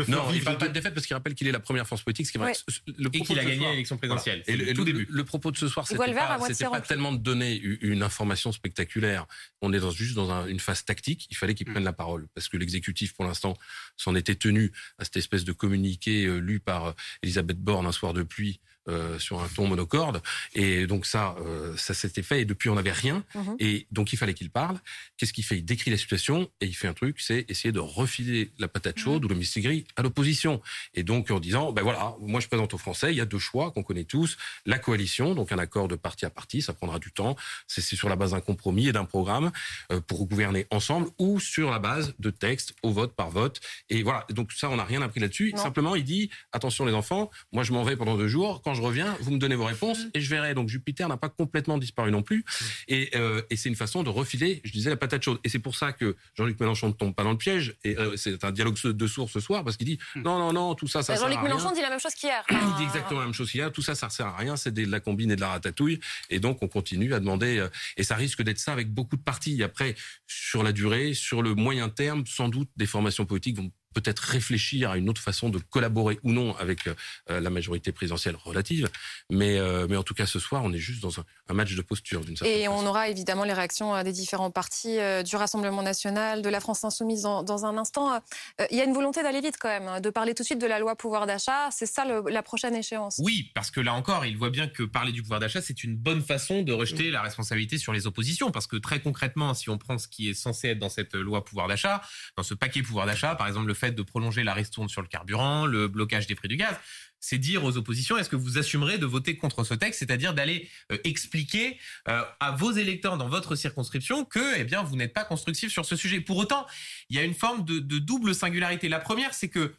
non, 0.07 0.28
il 0.34 0.44
parle 0.44 0.57
pas 0.57 0.68
de 0.68 0.74
défaite 0.74 0.94
parce 0.94 1.06
qu'il 1.06 1.16
rappelle 1.16 1.36
qu'il 1.36 1.48
est 1.48 1.51
la 1.51 1.60
première 1.60 1.88
force 1.88 2.01
politique, 2.01 2.28
ce 2.28 2.31
qui 2.31 2.38
Le 2.38 3.10
et 3.13 3.22
qu'il 3.22 3.39
a 3.39 3.45
gagné 3.45 3.69
l'élection 3.69 3.98
présidentielle. 3.98 4.44
Et 4.48 4.57
le, 4.57 4.74
tout 4.74 4.84
début. 4.84 5.07
Le, 5.10 5.24
propos 5.24 5.51
de 5.51 5.57
ce 5.57 5.68
soir, 5.68 5.88
c'était 5.88 6.13
pas, 6.13 6.38
pas 6.69 6.81
tellement 6.81 7.13
de 7.13 7.18
donner 7.18 7.56
une 7.81 8.04
information 8.04 8.51
spectaculaire. 8.51 9.25
On 9.62 9.72
est 9.74 9.80
dans, 9.80 9.92
juste 9.92 10.16
dans 10.16 10.45
une 10.48 10.60
phase 10.60 10.84
tactique. 10.84 11.28
Il 11.30 11.38
fallait 11.38 11.54
qu'il 11.54 11.69
mmh. 11.69 11.74
prenne 11.74 11.84
la 11.84 11.94
parole 11.94 12.28
parce 12.34 12.48
que 12.48 12.57
l'exécutif, 12.57 13.13
pour 13.13 13.25
l'instant, 13.25 13.57
s'en 13.95 14.16
était 14.16 14.36
tenu 14.36 14.72
à 15.00 15.06
cette 15.06 15.18
espèce 15.18 15.45
de 15.45 15.51
communiqué 15.51 16.25
euh, 16.25 16.39
lu 16.39 16.60
par 16.60 16.95
Elisabeth 17.24 17.60
Borne 17.60 17.86
un 17.86 17.92
soir 17.92 18.13
de 18.13 18.24
pluie 18.24 18.60
euh, 18.89 19.19
sur 19.19 19.42
un 19.42 19.48
ton 19.48 19.68
monocorde. 19.68 20.22
Et 20.54 20.88
donc 20.88 21.06
ça, 21.06 21.36
euh, 21.42 21.75
ça 21.78 21.94
s'était 21.94 22.24
fait. 22.24 22.42
Et 22.42 22.45
depuis, 22.45 22.69
on 22.69 22.75
n'avait 22.75 22.92
rien. 22.92 23.24
Mhm. 23.36 23.56
Et 23.60 23.88
donc, 23.92 24.13
il 24.13 24.18
fallait 24.18 24.34
qu'il 24.34 24.50
parle. 24.50 24.80
Qu'est-ce 25.18 25.34
qu'il 25.34 25.44
fait? 25.44 25.57
Il 25.57 25.66
décrit 25.66 25.92
la 25.92 25.98
situation 25.98 26.50
et 26.62 26.66
il 26.66 26.75
fait 26.75 26.88
un 26.88 26.94
truc, 26.94 27.19
c'est 27.19 27.45
essayer 27.50 27.72
de 27.72 27.80
refiler 27.80 28.51
la 28.60 28.68
patate 28.68 29.00
chaude 29.00 29.22
mhm. 29.22 29.25
ou 29.25 29.30
le 29.30 29.36
mistigris 29.36 29.86
à 29.95 30.01
l'opposition. 30.01 30.62
Et 30.94 31.04
donc, 31.04 31.31
en 31.31 31.39
disant, 31.39 31.72
ben 31.72 31.81
voilà, 31.81 32.16
moi 32.19 32.39
je 32.39 32.48
présente 32.48 32.74
aux 32.74 32.78
Français, 32.78 33.12
il 33.12 33.18
y 33.18 33.22
a 33.22 33.25
deux 33.25 33.39
choix 33.39 33.72
qu'on 33.72 33.84
connaît 33.84 34.04
tous. 34.04 34.38
La 34.66 34.80
coalition, 34.80 35.36
donc 35.36 35.51
un 35.51 35.60
accord 35.60 35.88
de 35.88 35.95
parti 35.95 36.25
à 36.25 36.30
parti, 36.30 36.62
ça 36.62 36.74
prendra 36.74 37.00
du 37.00 37.12
temps. 37.12 37.36
C'est 37.68 37.81
sur 37.81 38.10
la 38.10 38.16
base 38.16 38.31
d'un 38.31 38.42
compromis 38.42 38.88
et 38.88 38.92
d'un 38.92 39.06
programme 39.06 39.51
euh, 39.92 40.01
pour 40.01 40.28
gouverner 40.28 40.68
ensemble 40.72 41.10
ou 41.18 41.39
sur 41.39 41.72
la 41.72 41.80
base 41.80 42.13
de 42.19 42.30
textes 42.30 42.74
au 42.84 42.92
vote 42.92 43.13
par 43.13 43.30
vote. 43.30 43.60
Et 43.89 44.04
voilà, 44.04 44.25
donc 44.30 44.51
ça, 44.51 44.69
on 44.69 44.78
n'a 44.78 44.86
rien 44.86 45.01
appris 45.01 45.19
là-dessus. 45.19 45.54
Simplement, 45.56 45.95
il 45.95 46.04
dit, 46.04 46.30
attention 46.51 46.86
les 46.86 46.94
enfants, 46.94 47.30
moi 47.51 47.63
je 47.63 47.74
m'en 47.74 47.84
vais 47.84 47.95
pendant 47.95 48.18
deux 48.18 48.28
jours. 48.28 48.62
Quand 48.62 48.74
je 48.77 48.81
reviens, 48.81 49.18
vous 49.21 49.31
me 49.31 49.39
donnez 49.39 49.56
vos 49.56 49.65
réponses 49.65 50.00
et 50.13 50.21
je 50.21 50.29
verrai. 50.29 50.53
Donc 50.53 50.69
Jupiter 50.69 51.09
n'a 51.09 51.18
pas 51.18 51.29
complètement 51.29 51.77
disparu 51.77 52.12
non 52.12 52.21
plus. 52.21 52.45
Et, 52.88 53.09
euh, 53.15 53.41
et 53.50 53.57
c'est 53.57 53.69
une 53.69 53.75
façon 53.75 54.03
de 54.03 54.09
refiler, 54.09 54.62
je 54.63 54.71
disais, 54.71 54.89
la 54.89 54.97
patate 54.97 55.24
chaude. 55.24 55.39
Et 55.44 55.50
c'est 55.50 55.59
pour 55.59 55.75
ça 55.75 55.91
que 55.91 56.15
Jean-Luc 56.35 56.59
Mélenchon 56.59 56.89
ne 56.89 56.94
tombe 56.94 57.15
pas 57.15 57.24
dans 57.24 57.31
le 57.31 57.38
piège. 57.38 57.75
Et 57.83 57.97
euh, 57.97 58.15
c'est 58.15 58.44
un 58.44 58.51
dialogue 58.51 58.79
de 58.83 59.07
sourds 59.07 59.29
ce 59.29 59.39
soir 59.39 59.63
parce 59.63 59.77
qu'il 59.77 59.88
dit 59.88 59.97
mm. 60.15 60.21
non, 60.21 60.38
non, 60.39 60.53
non, 60.53 60.75
tout 60.75 60.88
ça, 60.88 61.01
ça 61.01 61.13
bah, 61.13 61.18
sert 61.18 61.25
à 61.25 61.29
rien. 61.29 61.39
Jean-Luc 61.39 61.50
Mélenchon 61.51 61.75
dit 61.75 61.81
la 61.81 61.89
même 61.89 62.00
chose 62.00 62.13
qu'hier. 62.13 62.44
Il 62.50 62.75
dit 62.77 62.83
exactement 62.83 63.19
la 63.19 63.25
même 63.25 63.33
chose 63.33 63.51
qu'hier. 63.51 63.71
Tout 63.71 63.81
ça, 63.81 63.95
ça 63.95 64.09
sert 64.09 64.27
à 64.27 64.38
rien. 64.38 64.56
C'est 64.56 64.74
de 64.74 64.85
la 64.85 65.00
combine 65.00 65.31
et 65.31 65.35
de 65.35 65.41
la 65.41 65.50
ratatouille. 65.50 66.00
Et 66.29 66.39
donc 66.39 66.62
on 66.62 66.68
continue 66.68 67.13
à 67.13 67.19
demander. 67.19 67.57
Euh, 67.57 67.69
et 67.97 68.03
ça 68.03 68.15
risque 68.15 68.44
d'être 68.44 68.59
ça 68.59 68.74
avec 68.74 68.94
beaucoup 68.94 69.18
de 69.18 69.24
partis. 69.24 69.63
Après, 69.63 69.95
sur 70.27 70.62
la 70.63 70.71
durée, 70.71 71.13
sur 71.13 71.41
le 71.41 71.56
moyen 71.56 71.89
terme, 71.89 72.25
sans 72.27 72.50
doute 72.50 72.69
des 72.75 72.85
formations 72.85 73.25
politiques 73.25 73.57
vont 73.57 73.71
peut-être 74.01 74.19
réfléchir 74.19 74.91
à 74.91 74.97
une 74.97 75.09
autre 75.09 75.21
façon 75.21 75.49
de 75.49 75.57
collaborer 75.57 76.19
ou 76.21 76.31
non 76.31 76.55
avec 76.57 76.88
euh, 76.88 76.94
la 77.39 77.49
majorité 77.49 77.91
présidentielle 77.91 78.35
relative. 78.35 78.88
Mais, 79.31 79.57
euh, 79.57 79.88
mais 79.89 79.97
en 79.97 80.03
tout 80.03 80.13
cas, 80.13 80.27
ce 80.27 80.38
soir, 80.38 80.61
on 80.63 80.71
est 80.71 80.77
juste 80.77 81.01
dans 81.01 81.19
un, 81.19 81.53
match 81.53 81.73
de 81.73 81.81
posture 81.81 82.23
d'une 82.23 82.38
certaine 82.38 82.59
Et 82.59 82.67
on 82.67 82.85
aura 82.85 83.09
évidemment 83.09 83.44
les 83.44 83.53
réactions 83.53 83.95
euh, 83.95 84.03
des 84.03 84.11
différents 84.11 84.51
partis, 84.51 84.97
du 85.25 85.35
Rassemblement 85.35 85.81
national, 85.81 86.44
de 86.44 86.49
la 86.49 86.59
France 86.59 86.83
insoumise 86.83 87.23
dans, 87.23 87.65
un 87.65 87.77
instant. 87.77 88.21
Il 88.69 88.77
y 88.77 88.81
a 88.81 88.83
une 88.83 88.94
volonté 88.94 89.23
d'aller 89.23 89.41
vite 89.41 89.55
quand 89.59 89.69
même, 89.69 90.00
de 90.00 90.09
parler 90.11 90.35
tout 90.35 90.43
de 90.43 90.45
suite 90.45 90.61
de 90.61 90.67
la 90.67 90.77
loi 90.77 90.95
pouvoir 90.95 91.25
d'achat. 91.25 91.69
C'est 91.71 91.85
ça 91.88 92.05
la 92.05 92.43
prochaine 92.43 92.75
échéance. 92.75 93.19
Oui, 93.23 93.51
parce 93.55 93.71
que 93.71 93.81
là 93.81 93.93
encore, 93.93 94.25
il 94.25 94.38
voit 94.38 94.51
bien 94.51 94.67
que 94.67 94.83
parler 94.83 95.11
du 95.11 95.23
pouvoir 95.23 95.39
d'achat, 95.39 95.61
c'est 95.61 95.83
une 95.83 95.95
bonne 95.95 96.21
façon 96.21 96.61
de 96.61 96.73
rejeter 96.73 97.09
la 97.09 97.21
responsabilité 97.21 97.77
sur 97.77 97.93
les 97.93 98.05
oppositions. 98.05 98.51
Parce 98.51 98.67
que 98.67 98.77
très 98.77 99.00
concrètement, 99.00 99.53
si 99.53 99.69
on 99.69 99.77
prend 99.77 99.97
ce 99.97 100.07
qui 100.07 100.29
est 100.29 100.35
censé 100.35 100.69
être 100.69 100.79
dans 100.79 100.89
cette 100.89 101.15
loi 101.15 101.43
pouvoir 101.43 101.67
d'achat, 101.67 102.01
dans 102.35 102.43
ce 102.43 102.53
paquet 102.53 102.83
pouvoir 102.83 103.07
d'achat, 103.07 103.35
par 103.35 103.47
exemple 103.47 103.67
le 103.67 103.73
fait 103.73 103.87
de 103.95 104.01
prolonger 104.01 104.44
la 104.44 104.54
ristourne 104.54 104.89
sur 104.89 105.01
le 105.01 105.07
carburant, 105.07 105.66
le 105.66 105.88
blocage 105.88 106.28
des 106.28 106.36
prix 106.36 106.48
du 106.48 106.57
gaz, 106.57 106.75
c'est 107.19 107.38
dire 107.38 107.63
aux 107.63 107.78
oppositions 107.78 108.18
est-ce 108.18 108.30
que 108.30 108.36
vous 108.36 108.57
assumerez 108.57 108.98
de 108.98 109.06
voter 109.06 109.38
contre 109.38 109.63
ce 109.63 109.74
texte, 109.74 110.00
c'est-à-dire 110.00 110.34
d'aller 110.34 110.69
euh, 110.92 110.98
expliquer 111.04 111.80
euh, 112.07 112.24
à 112.39 112.51
vos 112.51 112.72
électeurs 112.72 113.18
dans 113.18 113.28
votre 113.28 113.56
circonscription 113.56 114.25
que 114.25 114.60
eh 114.60 114.63
bien 114.63 114.84
vous 114.84 114.95
n'êtes 114.95 115.13
pas 115.13 115.24
constructif 115.24 115.72
sur 115.72 115.86
ce 115.86 115.95
sujet. 115.95 116.22
Pour 116.22 116.38
autant, 116.38 116.66
il 117.10 117.16
y 117.16 117.19
a 117.19 117.24
une 117.24 117.34
forme 117.34 117.66
de, 117.66 117.80
de 117.80 118.00
double 118.00 118.36
singularité. 118.36 118.89
La 118.89 119.00
première, 119.00 119.34
c'est 119.34 119.50
que 119.50 119.74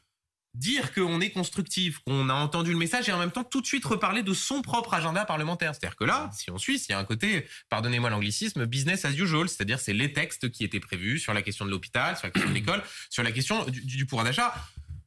dire 0.55 0.93
qu'on 0.93 1.21
est 1.21 1.31
constructif, 1.31 1.99
qu'on 2.00 2.29
a 2.29 2.35
entendu 2.35 2.73
le 2.73 2.79
message 2.79 3.09
et 3.09 3.12
en 3.12 3.19
même 3.19 3.31
temps 3.31 3.45
tout 3.45 3.61
de 3.61 3.67
suite 3.67 3.85
reparler 3.85 4.23
de 4.23 4.35
son 4.35 4.62
propre 4.62 4.95
agenda 4.95 5.25
parlementaire. 5.25 5.75
C'est-à-dire 5.75 5.97
que 5.97 6.05
là, 6.05 6.31
si 6.35 6.50
on 6.50 6.59
suit, 6.59 6.81
il 6.89 6.93
y 6.93 6.95
a 6.95 6.99
un 6.99 7.05
côté, 7.05 7.47
pardonnez-moi 7.69 8.11
l'anglicisme, 8.11 8.67
business 8.67 9.05
as 9.05 9.12
usual, 9.12 9.49
c'est-à-dire 9.49 9.79
c'est 9.79 9.93
les 9.93 10.12
textes 10.12 10.50
qui 10.50 10.65
étaient 10.65 10.81
prévus 10.81 11.19
sur 11.19 11.33
la 11.35 11.43
question 11.43 11.65
de 11.65 11.71
l'hôpital, 11.71 12.17
sur 12.17 12.27
la 12.27 12.31
question 12.31 12.50
de 12.50 12.55
l'école, 12.55 12.83
sur 13.11 13.23
la 13.23 13.33
question 13.33 13.65
du, 13.67 14.06
pouvoir 14.06 14.25
d'achat 14.25 14.55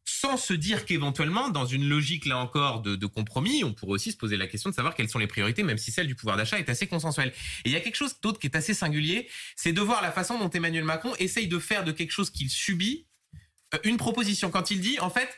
sans 0.03 0.37
se 0.37 0.53
dire 0.53 0.85
qu'éventuellement, 0.85 1.49
dans 1.49 1.65
une 1.65 1.87
logique 1.87 2.25
là 2.25 2.37
encore 2.37 2.81
de, 2.81 2.95
de, 2.95 3.05
compromis, 3.07 3.63
on 3.63 3.73
pourrait 3.73 3.93
aussi 3.93 4.11
se 4.11 4.17
poser 4.17 4.37
la 4.37 4.45
question 4.45 4.69
de 4.69 4.75
savoir 4.75 4.93
quelles 4.93 5.09
sont 5.09 5.19
les 5.19 5.27
priorités, 5.27 5.63
même 5.63 5.77
si 5.77 5.91
celle 5.91 6.05
du 6.05 6.15
pouvoir 6.15 6.37
d'achat 6.37 6.59
est 6.59 6.69
assez 6.69 6.85
consensuelle. 6.85 7.33
Et 7.65 7.69
il 7.69 7.71
y 7.71 7.75
a 7.75 7.79
quelque 7.79 7.95
chose 7.95 8.15
d'autre 8.21 8.39
qui 8.39 8.47
est 8.47 8.55
assez 8.55 8.73
singulier, 8.73 9.29
c'est 9.55 9.73
de 9.73 9.81
voir 9.81 10.01
la 10.01 10.11
façon 10.11 10.37
dont 10.37 10.49
Emmanuel 10.49 10.83
Macron 10.83 11.15
essaye 11.17 11.47
de 11.47 11.59
faire 11.59 11.83
de 11.83 11.91
quelque 11.91 12.11
chose 12.11 12.29
qu'il 12.29 12.49
subit 12.49 13.07
une 13.83 13.97
proposition. 13.97 14.51
Quand 14.51 14.71
il 14.71 14.81
dit, 14.81 14.99
en 14.99 15.09
fait, 15.09 15.29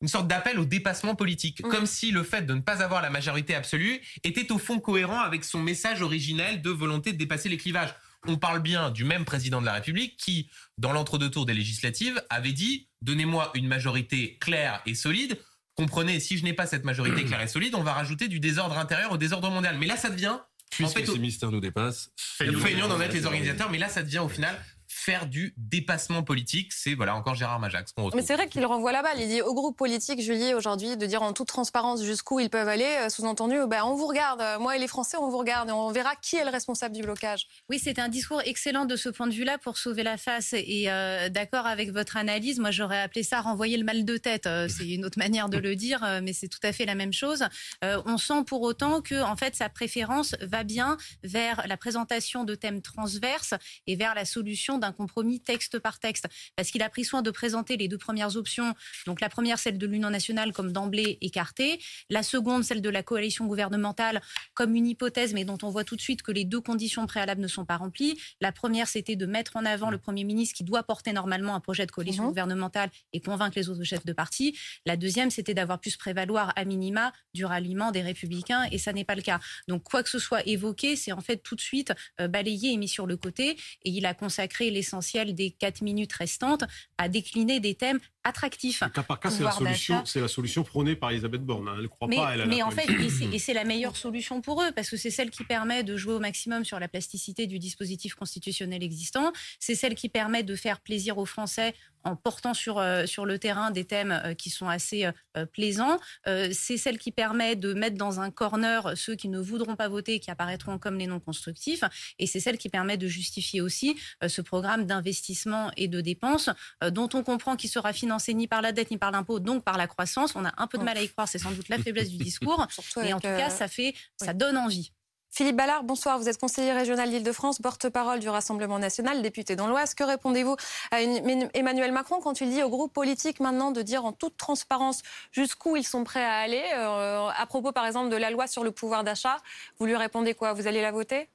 une 0.00 0.08
sorte 0.08 0.26
d'appel 0.26 0.58
au 0.58 0.64
dépassement 0.64 1.14
politique, 1.14 1.62
comme 1.62 1.86
si 1.86 2.10
le 2.10 2.24
fait 2.24 2.42
de 2.42 2.54
ne 2.54 2.60
pas 2.60 2.82
avoir 2.82 3.02
la 3.02 3.10
majorité 3.10 3.54
absolue 3.54 4.00
était 4.24 4.50
au 4.50 4.58
fond 4.58 4.80
cohérent 4.80 5.20
avec 5.20 5.44
son 5.44 5.60
message 5.60 6.02
originel 6.02 6.60
de 6.60 6.70
volonté 6.70 7.12
de 7.12 7.18
dépasser 7.18 7.48
les 7.48 7.56
clivages. 7.56 7.94
On 8.26 8.36
parle 8.36 8.60
bien 8.60 8.90
du 8.90 9.04
même 9.04 9.24
président 9.24 9.60
de 9.60 9.66
la 9.66 9.74
République 9.74 10.16
qui, 10.16 10.48
dans 10.78 10.92
l'entre-deux 10.92 11.30
tours 11.30 11.46
des 11.46 11.54
législatives, 11.54 12.22
avait 12.30 12.52
dit 12.52 12.88
Donnez-moi 13.00 13.50
une 13.54 13.66
majorité 13.66 14.38
claire 14.40 14.80
et 14.86 14.94
solide. 14.94 15.38
Comprenez, 15.74 16.20
si 16.20 16.36
je 16.36 16.44
n'ai 16.44 16.52
pas 16.52 16.66
cette 16.66 16.84
majorité 16.84 17.24
claire 17.24 17.40
et 17.40 17.48
solide, 17.48 17.74
on 17.74 17.82
va 17.82 17.94
rajouter 17.94 18.28
du 18.28 18.38
désordre 18.38 18.78
intérieur 18.78 19.10
au 19.12 19.16
désordre 19.16 19.50
mondial. 19.50 19.78
Mais 19.78 19.86
là, 19.86 19.96
ça 19.96 20.10
devient. 20.10 20.38
Puisque 20.70 20.90
en 20.90 21.00
fait, 21.00 21.06
ces 21.06 21.18
mystères 21.18 21.50
nous 21.50 21.60
dépassent. 21.60 22.10
Feignons 22.16 22.88
d'en 22.88 23.00
être 23.00 23.12
les 23.12 23.26
organisateurs, 23.26 23.70
mais 23.70 23.78
là, 23.78 23.88
ça 23.88 24.02
devient 24.02 24.20
au 24.20 24.28
final 24.28 24.56
faire 25.02 25.26
du 25.26 25.54
dépassement 25.56 26.22
politique. 26.22 26.72
C'est 26.72 26.94
voilà 26.94 27.16
encore 27.16 27.34
Gérard 27.34 27.58
Majax 27.58 27.92
qu'on 27.92 28.04
retrouve. 28.04 28.20
Mais 28.20 28.26
c'est 28.26 28.34
vrai 28.34 28.48
qu'il 28.48 28.64
renvoie 28.64 28.92
la 28.92 29.02
balle. 29.02 29.20
Il 29.20 29.28
dit 29.28 29.42
au 29.42 29.52
groupe 29.52 29.76
politique, 29.76 30.20
Julie, 30.20 30.54
aujourd'hui, 30.54 30.96
de 30.96 31.06
dire 31.06 31.22
en 31.22 31.32
toute 31.32 31.48
transparence 31.48 32.04
jusqu'où 32.04 32.38
ils 32.38 32.50
peuvent 32.50 32.68
aller. 32.68 32.84
Euh, 33.00 33.08
sous-entendu, 33.08 33.56
ben, 33.68 33.82
on 33.84 33.94
vous 33.94 34.06
regarde. 34.06 34.42
Moi 34.60 34.76
et 34.76 34.78
les 34.78 34.86
Français, 34.86 35.16
on 35.18 35.28
vous 35.28 35.38
regarde 35.38 35.68
et 35.68 35.72
on 35.72 35.90
verra 35.90 36.14
qui 36.16 36.36
est 36.36 36.44
le 36.44 36.50
responsable 36.50 36.94
du 36.94 37.02
blocage. 37.02 37.46
Oui, 37.68 37.80
c'est 37.82 37.98
un 37.98 38.08
discours 38.08 38.42
excellent 38.44 38.84
de 38.84 38.94
ce 38.96 39.08
point 39.08 39.26
de 39.26 39.34
vue-là 39.34 39.58
pour 39.58 39.76
sauver 39.76 40.04
la 40.04 40.16
face. 40.16 40.52
Et 40.52 40.84
euh, 40.86 41.28
d'accord 41.28 41.66
avec 41.66 41.90
votre 41.90 42.16
analyse, 42.16 42.60
moi 42.60 42.70
j'aurais 42.70 43.00
appelé 43.00 43.24
ça 43.24 43.40
renvoyer 43.40 43.76
le 43.76 43.84
mal 43.84 44.04
de 44.04 44.16
tête. 44.16 44.46
Euh, 44.46 44.68
c'est 44.68 44.88
une 44.88 45.04
autre 45.04 45.18
manière 45.18 45.48
de 45.48 45.58
le 45.58 45.74
dire, 45.74 46.06
mais 46.22 46.32
c'est 46.32 46.48
tout 46.48 46.60
à 46.62 46.72
fait 46.72 46.84
la 46.84 46.94
même 46.94 47.12
chose. 47.12 47.44
on 47.82 48.18
sent 48.18 48.44
pour 48.46 48.62
autant 48.62 49.00
que 49.00 49.20
en 49.22 49.36
fait 49.36 49.56
sa 49.56 49.68
préférence 49.68 50.36
va 50.40 50.62
bien 50.62 50.96
vers 51.24 51.66
la 51.66 51.76
présentation 51.76 52.44
de 52.44 52.54
thèmes 52.54 52.82
transverses 52.82 53.54
et 53.86 53.96
vers 53.96 54.14
la 54.14 54.24
solution 54.24 54.78
d'un 54.78 54.91
un 54.92 54.94
compromis 54.94 55.40
texte 55.40 55.78
par 55.78 55.98
texte, 55.98 56.26
parce 56.54 56.70
qu'il 56.70 56.82
a 56.82 56.90
pris 56.90 57.04
soin 57.04 57.22
de 57.22 57.30
présenter 57.30 57.76
les 57.76 57.88
deux 57.88 57.98
premières 57.98 58.36
options. 58.36 58.74
Donc 59.06 59.20
la 59.20 59.30
première, 59.30 59.58
celle 59.58 59.78
de 59.78 59.86
l'Union 59.86 60.10
nationale, 60.10 60.52
comme 60.52 60.72
d'emblée 60.72 61.18
écartée. 61.22 61.80
La 62.10 62.22
seconde, 62.22 62.62
celle 62.62 62.82
de 62.82 62.90
la 62.90 63.02
coalition 63.02 63.46
gouvernementale, 63.46 64.20
comme 64.54 64.74
une 64.74 64.86
hypothèse, 64.86 65.32
mais 65.32 65.44
dont 65.44 65.58
on 65.62 65.70
voit 65.70 65.84
tout 65.84 65.96
de 65.96 66.00
suite 66.00 66.22
que 66.22 66.32
les 66.32 66.44
deux 66.44 66.60
conditions 66.60 67.06
préalables 67.06 67.40
ne 67.40 67.48
sont 67.48 67.64
pas 67.64 67.78
remplies. 67.78 68.18
La 68.40 68.52
première, 68.52 68.86
c'était 68.86 69.16
de 69.16 69.26
mettre 69.26 69.56
en 69.56 69.64
avant 69.64 69.90
le 69.90 69.98
Premier 69.98 70.24
ministre 70.24 70.54
qui 70.56 70.64
doit 70.64 70.82
porter 70.82 71.12
normalement 71.12 71.54
un 71.54 71.60
projet 71.60 71.86
de 71.86 71.90
coalition 71.90 72.24
mhm. 72.24 72.28
gouvernementale 72.30 72.90
et 73.12 73.20
convaincre 73.20 73.58
les 73.58 73.68
autres 73.70 73.84
chefs 73.84 74.04
de 74.04 74.12
parti. 74.12 74.58
La 74.84 74.96
deuxième, 74.96 75.30
c'était 75.30 75.54
d'avoir 75.54 75.80
pu 75.80 75.90
se 75.90 75.98
prévaloir 75.98 76.52
à 76.56 76.64
minima 76.64 77.12
du 77.32 77.44
ralliement 77.44 77.90
des 77.92 78.02
républicains, 78.02 78.64
et 78.70 78.78
ça 78.78 78.92
n'est 78.92 79.04
pas 79.04 79.14
le 79.14 79.22
cas. 79.22 79.40
Donc 79.68 79.84
quoi 79.84 80.02
que 80.02 80.10
ce 80.10 80.18
soit 80.18 80.46
évoqué, 80.46 80.96
c'est 80.96 81.12
en 81.12 81.20
fait 81.20 81.38
tout 81.38 81.56
de 81.56 81.60
suite 81.60 81.92
euh, 82.20 82.28
balayé 82.28 82.72
et 82.72 82.76
mis 82.76 82.88
sur 82.88 83.06
le 83.06 83.16
côté, 83.16 83.56
et 83.84 83.90
il 83.90 84.04
a 84.06 84.14
consacré 84.14 84.70
l'essentiel 84.82 85.34
des 85.34 85.52
quatre 85.52 85.80
minutes 85.80 86.12
restantes 86.12 86.64
à 86.98 87.08
décliner 87.08 87.60
des 87.60 87.76
thèmes 87.76 88.00
attractif. 88.24 88.82
Cas 88.94 89.02
par 89.02 89.20
cas, 89.20 89.30
c'est 89.30 89.42
la 89.42 89.50
solution, 89.50 90.04
c'est 90.04 90.20
la 90.20 90.28
solution 90.28 90.64
prônée 90.64 90.96
par 90.96 91.10
Elisabeth 91.10 91.42
Borne. 91.42 91.68
Hein. 91.68 91.74
Elle 91.76 91.82
ne 91.82 91.88
croit 91.88 92.08
mais, 92.08 92.16
pas. 92.16 92.34
Elle 92.34 92.46
mais 92.46 92.62
en 92.62 92.70
fait, 92.70 92.88
et 93.32 93.38
c'est 93.38 93.54
la 93.54 93.64
meilleure 93.72 93.96
solution 93.96 94.40
pour 94.40 94.62
eux 94.62 94.72
parce 94.74 94.90
que 94.90 94.96
c'est 94.96 95.10
celle 95.10 95.30
qui 95.30 95.44
permet 95.44 95.82
de 95.82 95.96
jouer 95.96 96.14
au 96.14 96.20
maximum 96.20 96.64
sur 96.64 96.78
la 96.78 96.88
plasticité 96.88 97.46
du 97.46 97.58
dispositif 97.58 98.14
constitutionnel 98.14 98.82
existant. 98.82 99.32
C'est 99.58 99.74
celle 99.74 99.94
qui 99.94 100.08
permet 100.08 100.42
de 100.42 100.54
faire 100.56 100.80
plaisir 100.80 101.18
aux 101.18 101.26
Français 101.26 101.74
en 102.04 102.16
portant 102.16 102.54
sur, 102.54 102.78
euh, 102.78 103.06
sur 103.06 103.26
le 103.26 103.38
terrain 103.38 103.70
des 103.70 103.84
thèmes 103.84 104.20
euh, 104.24 104.34
qui 104.34 104.50
sont 104.50 104.68
assez 104.68 105.06
euh, 105.36 105.46
plaisants. 105.46 105.98
c'est 106.26 106.76
celle 106.76 106.98
qui 106.98 107.10
permet 107.12 107.56
de 107.56 107.72
mettre 107.74 107.96
dans 107.96 108.20
un 108.20 108.30
corner 108.30 108.96
ceux 108.96 109.14
qui 109.14 109.28
ne 109.28 109.38
voudront 109.38 109.76
pas 109.76 109.88
voter, 109.88 110.20
qui 110.20 110.30
apparaîtront 110.30 110.78
comme 110.78 110.98
les 110.98 111.06
non 111.06 111.20
constructifs. 111.20 111.84
Et 112.18 112.26
c'est 112.26 112.40
celle 112.40 112.58
qui 112.58 112.68
permet 112.68 112.96
de 112.96 113.06
justifier 113.06 113.60
aussi 113.60 113.96
ce 114.26 114.42
programme 114.42 114.84
d'investissement 114.84 115.70
et 115.76 115.88
de 115.88 116.00
dépenses 116.00 116.50
dont 116.90 117.08
on 117.14 117.22
comprend 117.22 117.56
qu'il 117.56 117.70
sera 117.70 117.92
financé 117.92 118.11
financé 118.12 118.34
ni 118.34 118.46
par 118.46 118.60
la 118.60 118.72
dette 118.72 118.90
ni 118.90 118.98
par 118.98 119.10
l'impôt, 119.10 119.40
donc 119.40 119.64
par 119.64 119.78
la 119.78 119.86
croissance. 119.86 120.36
On 120.36 120.44
a 120.44 120.52
un 120.58 120.66
peu 120.66 120.76
de 120.76 120.84
mal 120.84 120.98
à 120.98 121.02
y 121.02 121.08
croire, 121.08 121.28
c'est 121.28 121.38
sans 121.38 121.50
doute 121.50 121.68
la 121.68 121.78
faiblesse 121.82 122.10
du 122.10 122.18
discours. 122.18 122.66
mais 122.96 123.12
en 123.12 123.20
tout 123.20 123.28
cas, 123.28 123.48
ça, 123.50 123.68
fait, 123.68 123.94
ça 124.16 124.34
donne 124.34 124.58
envie. 124.58 124.92
Philippe 125.30 125.56
Ballard, 125.56 125.82
bonsoir. 125.82 126.18
Vous 126.18 126.28
êtes 126.28 126.38
conseiller 126.38 126.72
régional 126.72 127.08
d'Île-de-France, 127.08 127.60
porte-parole 127.60 128.20
du 128.20 128.28
Rassemblement 128.28 128.78
national, 128.78 129.22
député 129.22 129.56
dans 129.56 129.66
l'Oise. 129.66 129.94
Que 129.94 130.04
répondez-vous 130.04 130.56
à 130.90 131.00
Emmanuel 131.00 131.90
Macron 131.90 132.20
quand 132.20 132.42
il 132.42 132.50
dit 132.50 132.62
au 132.62 132.68
groupe 132.68 132.92
politique 132.92 133.40
maintenant 133.40 133.70
de 133.70 133.80
dire 133.80 134.04
en 134.04 134.12
toute 134.12 134.36
transparence 134.36 135.00
jusqu'où 135.30 135.76
ils 135.76 135.86
sont 135.86 136.04
prêts 136.04 136.22
à 136.22 136.34
aller 136.34 136.62
euh, 136.74 137.28
À 137.34 137.46
propos, 137.46 137.72
par 137.72 137.86
exemple, 137.86 138.10
de 138.10 138.16
la 138.16 138.30
loi 138.30 138.46
sur 138.46 138.62
le 138.62 138.72
pouvoir 138.72 139.04
d'achat, 139.04 139.38
vous 139.78 139.86
lui 139.86 139.96
répondez 139.96 140.34
quoi? 140.34 140.52
Vous 140.52 140.66
allez 140.66 140.82
la 140.82 140.92
voter? 140.92 141.30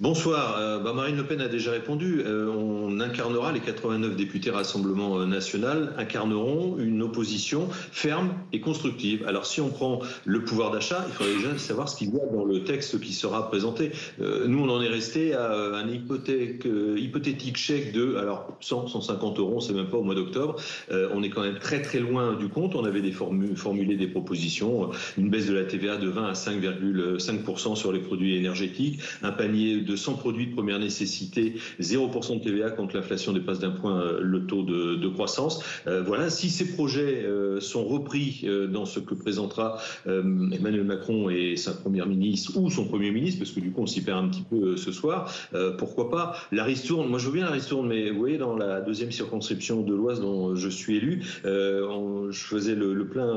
Bonsoir. 0.00 0.56
Euh, 0.58 0.78
bah, 0.78 0.94
Marine 0.94 1.18
Le 1.18 1.24
Pen 1.24 1.42
a 1.42 1.48
déjà 1.48 1.72
répondu. 1.72 2.22
Euh, 2.24 2.50
on 2.50 3.00
incarnera, 3.00 3.52
les 3.52 3.60
89 3.60 4.16
députés 4.16 4.48
Rassemblement 4.48 5.20
euh, 5.20 5.26
national 5.26 5.92
incarneront 5.98 6.78
une 6.78 7.02
opposition 7.02 7.68
ferme 7.70 8.32
et 8.54 8.60
constructive. 8.60 9.26
Alors 9.28 9.44
si 9.44 9.60
on 9.60 9.68
prend 9.68 10.00
le 10.24 10.42
pouvoir 10.42 10.70
d'achat, 10.70 11.04
il 11.06 11.12
faudrait 11.12 11.34
déjà 11.34 11.58
savoir 11.58 11.90
ce 11.90 11.98
qu'il 11.98 12.14
y 12.14 12.16
a 12.18 12.24
dans 12.32 12.46
le 12.46 12.64
texte 12.64 12.98
qui 12.98 13.12
sera 13.12 13.50
présenté. 13.50 13.92
nous, 14.18 14.64
on 14.64 14.70
en 14.70 14.80
est 14.80 14.88
resté 14.88 15.34
à 15.34 15.52
un 15.52 15.86
hypothétique 15.86 17.58
chèque 17.58 17.92
de 17.92 18.16
alors 18.16 18.56
100, 18.60 18.88
150 18.88 19.38
euros, 19.38 19.60
c'est 19.60 19.74
même 19.74 19.88
pas 19.88 19.98
au 19.98 20.02
mois 20.02 20.14
d'octobre. 20.14 20.56
on 20.90 21.22
est 21.22 21.28
quand 21.28 21.42
même 21.42 21.58
très 21.58 21.82
très 21.82 21.98
loin 21.98 22.32
du 22.32 22.48
compte. 22.48 22.74
On 22.74 22.86
avait 22.86 23.02
formulé 23.12 23.96
des 23.96 24.06
propositions, 24.06 24.90
une 25.18 25.28
baisse 25.28 25.46
de 25.46 25.54
la 25.54 25.64
TVA 25.64 25.96
de 25.96 26.08
20 26.08 26.26
à 26.26 26.32
5,5% 26.32 27.76
sur 27.76 27.92
les 27.92 28.00
produits 28.00 28.36
énergétiques, 28.36 29.00
un 29.22 29.32
panier 29.32 29.82
de 29.90 29.96
100 29.96 30.14
produits 30.14 30.46
de 30.46 30.54
première 30.54 30.78
nécessité, 30.78 31.54
0% 31.80 32.38
de 32.38 32.44
TVA 32.44 32.70
quand 32.70 32.94
l'inflation 32.94 33.32
dépasse 33.32 33.58
d'un 33.58 33.70
point 33.70 34.00
euh, 34.00 34.20
le 34.22 34.46
taux 34.46 34.62
de, 34.62 35.08
croissance. 35.08 35.62
Euh, 35.88 36.02
voilà, 36.06 36.30
si 36.30 36.50
ces 36.50 36.72
projets 36.72 37.24
euh, 37.24 37.58
sont 37.60 37.84
repris 37.84 38.46
dans 38.72 38.84
ce 38.84 39.00
que 39.00 39.14
présentera 39.14 39.78
Emmanuel 40.06 40.84
Macron 40.84 41.30
et 41.30 41.56
sa 41.56 41.72
première 41.72 42.06
ministre 42.06 42.56
ou 42.56 42.70
son 42.70 42.84
premier 42.84 43.10
ministre, 43.10 43.40
parce 43.40 43.50
que 43.50 43.60
du 43.60 43.72
coup 43.72 43.82
on 43.82 43.86
s'y 43.86 44.02
perd 44.02 44.24
un 44.24 44.28
petit 44.28 44.44
peu 44.48 44.76
ce 44.76 44.92
soir, 44.92 45.32
pourquoi 45.78 46.10
pas 46.10 46.36
La 46.52 46.62
ristourne, 46.62 47.08
moi 47.08 47.18
je 47.18 47.26
veux 47.26 47.32
bien 47.32 47.44
la 47.44 47.50
ristourne, 47.50 47.88
mais 47.88 48.10
vous 48.10 48.18
voyez 48.18 48.38
dans 48.38 48.56
la 48.56 48.80
deuxième 48.80 49.10
circonscription 49.10 49.82
de 49.82 49.94
l'Oise 49.94 50.20
dont 50.20 50.54
je 50.54 50.68
suis 50.68 50.96
élu, 50.96 51.24
je 51.44 52.30
faisais 52.32 52.74
le, 52.74 53.04
plein 53.06 53.34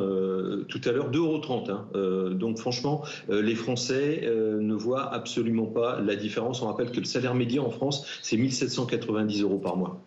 tout 0.67 0.81
à 0.85 0.91
l'heure, 0.91 1.09
2,30 1.09 1.17
euros. 1.17 1.41
Hein. 1.69 2.35
donc 2.35 2.59
franchement, 2.59 3.03
les 3.29 3.55
Français 3.55 4.29
ne 4.29 4.73
voient 4.75 5.11
absolument 5.11 5.65
pas 5.65 5.99
la 5.99 6.15
différence 6.15 6.42
on 6.43 6.67
rappelle 6.67 6.91
que 6.91 6.99
le 6.99 7.05
salaire 7.05 7.35
médian 7.35 7.65
en 7.65 7.71
France, 7.71 8.05
c'est 8.21 8.37
1790 8.37 9.41
euros 9.41 9.57
par 9.57 9.77
mois. 9.77 9.99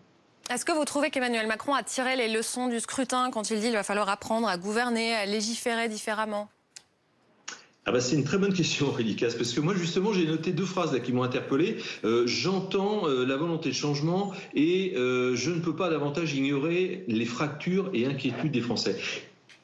Est-ce 0.49 0.63
que 0.63 0.71
vous 0.71 0.85
trouvez 0.85 1.09
qu'Emmanuel 1.09 1.47
Macron 1.47 1.73
a 1.73 1.83
tiré 1.83 2.15
les 2.15 2.29
leçons 2.29 2.67
du 2.67 2.79
scrutin 2.79 3.31
quand 3.31 3.49
il 3.51 3.59
dit 3.59 3.65
qu'il 3.65 3.75
va 3.75 3.83
falloir 3.83 4.07
apprendre 4.07 4.47
à 4.47 4.57
gouverner, 4.57 5.13
à 5.13 5.25
légiférer 5.25 5.89
différemment? 5.89 6.47
Ah 7.89 7.93
bah 7.93 8.01
c'est 8.01 8.17
une 8.17 8.25
très 8.25 8.37
bonne 8.37 8.53
question, 8.53 8.91
Rélicas, 8.91 9.33
parce 9.37 9.53
que 9.53 9.61
moi 9.61 9.73
justement 9.73 10.11
j'ai 10.11 10.25
noté 10.25 10.51
deux 10.51 10.65
phrases 10.65 10.91
là 10.91 10.99
qui 10.99 11.13
m'ont 11.13 11.23
interpellé. 11.23 11.77
Euh, 12.03 12.27
j'entends 12.27 13.07
euh, 13.07 13.25
la 13.25 13.37
volonté 13.37 13.69
de 13.69 13.75
changement 13.75 14.33
et 14.53 14.93
euh, 14.97 15.37
je 15.37 15.51
ne 15.51 15.61
peux 15.61 15.73
pas 15.73 15.89
davantage 15.89 16.33
ignorer 16.33 17.05
les 17.07 17.23
fractures 17.23 17.89
et 17.93 18.05
inquiétudes 18.05 18.51
des 18.51 18.59
Français. 18.59 18.97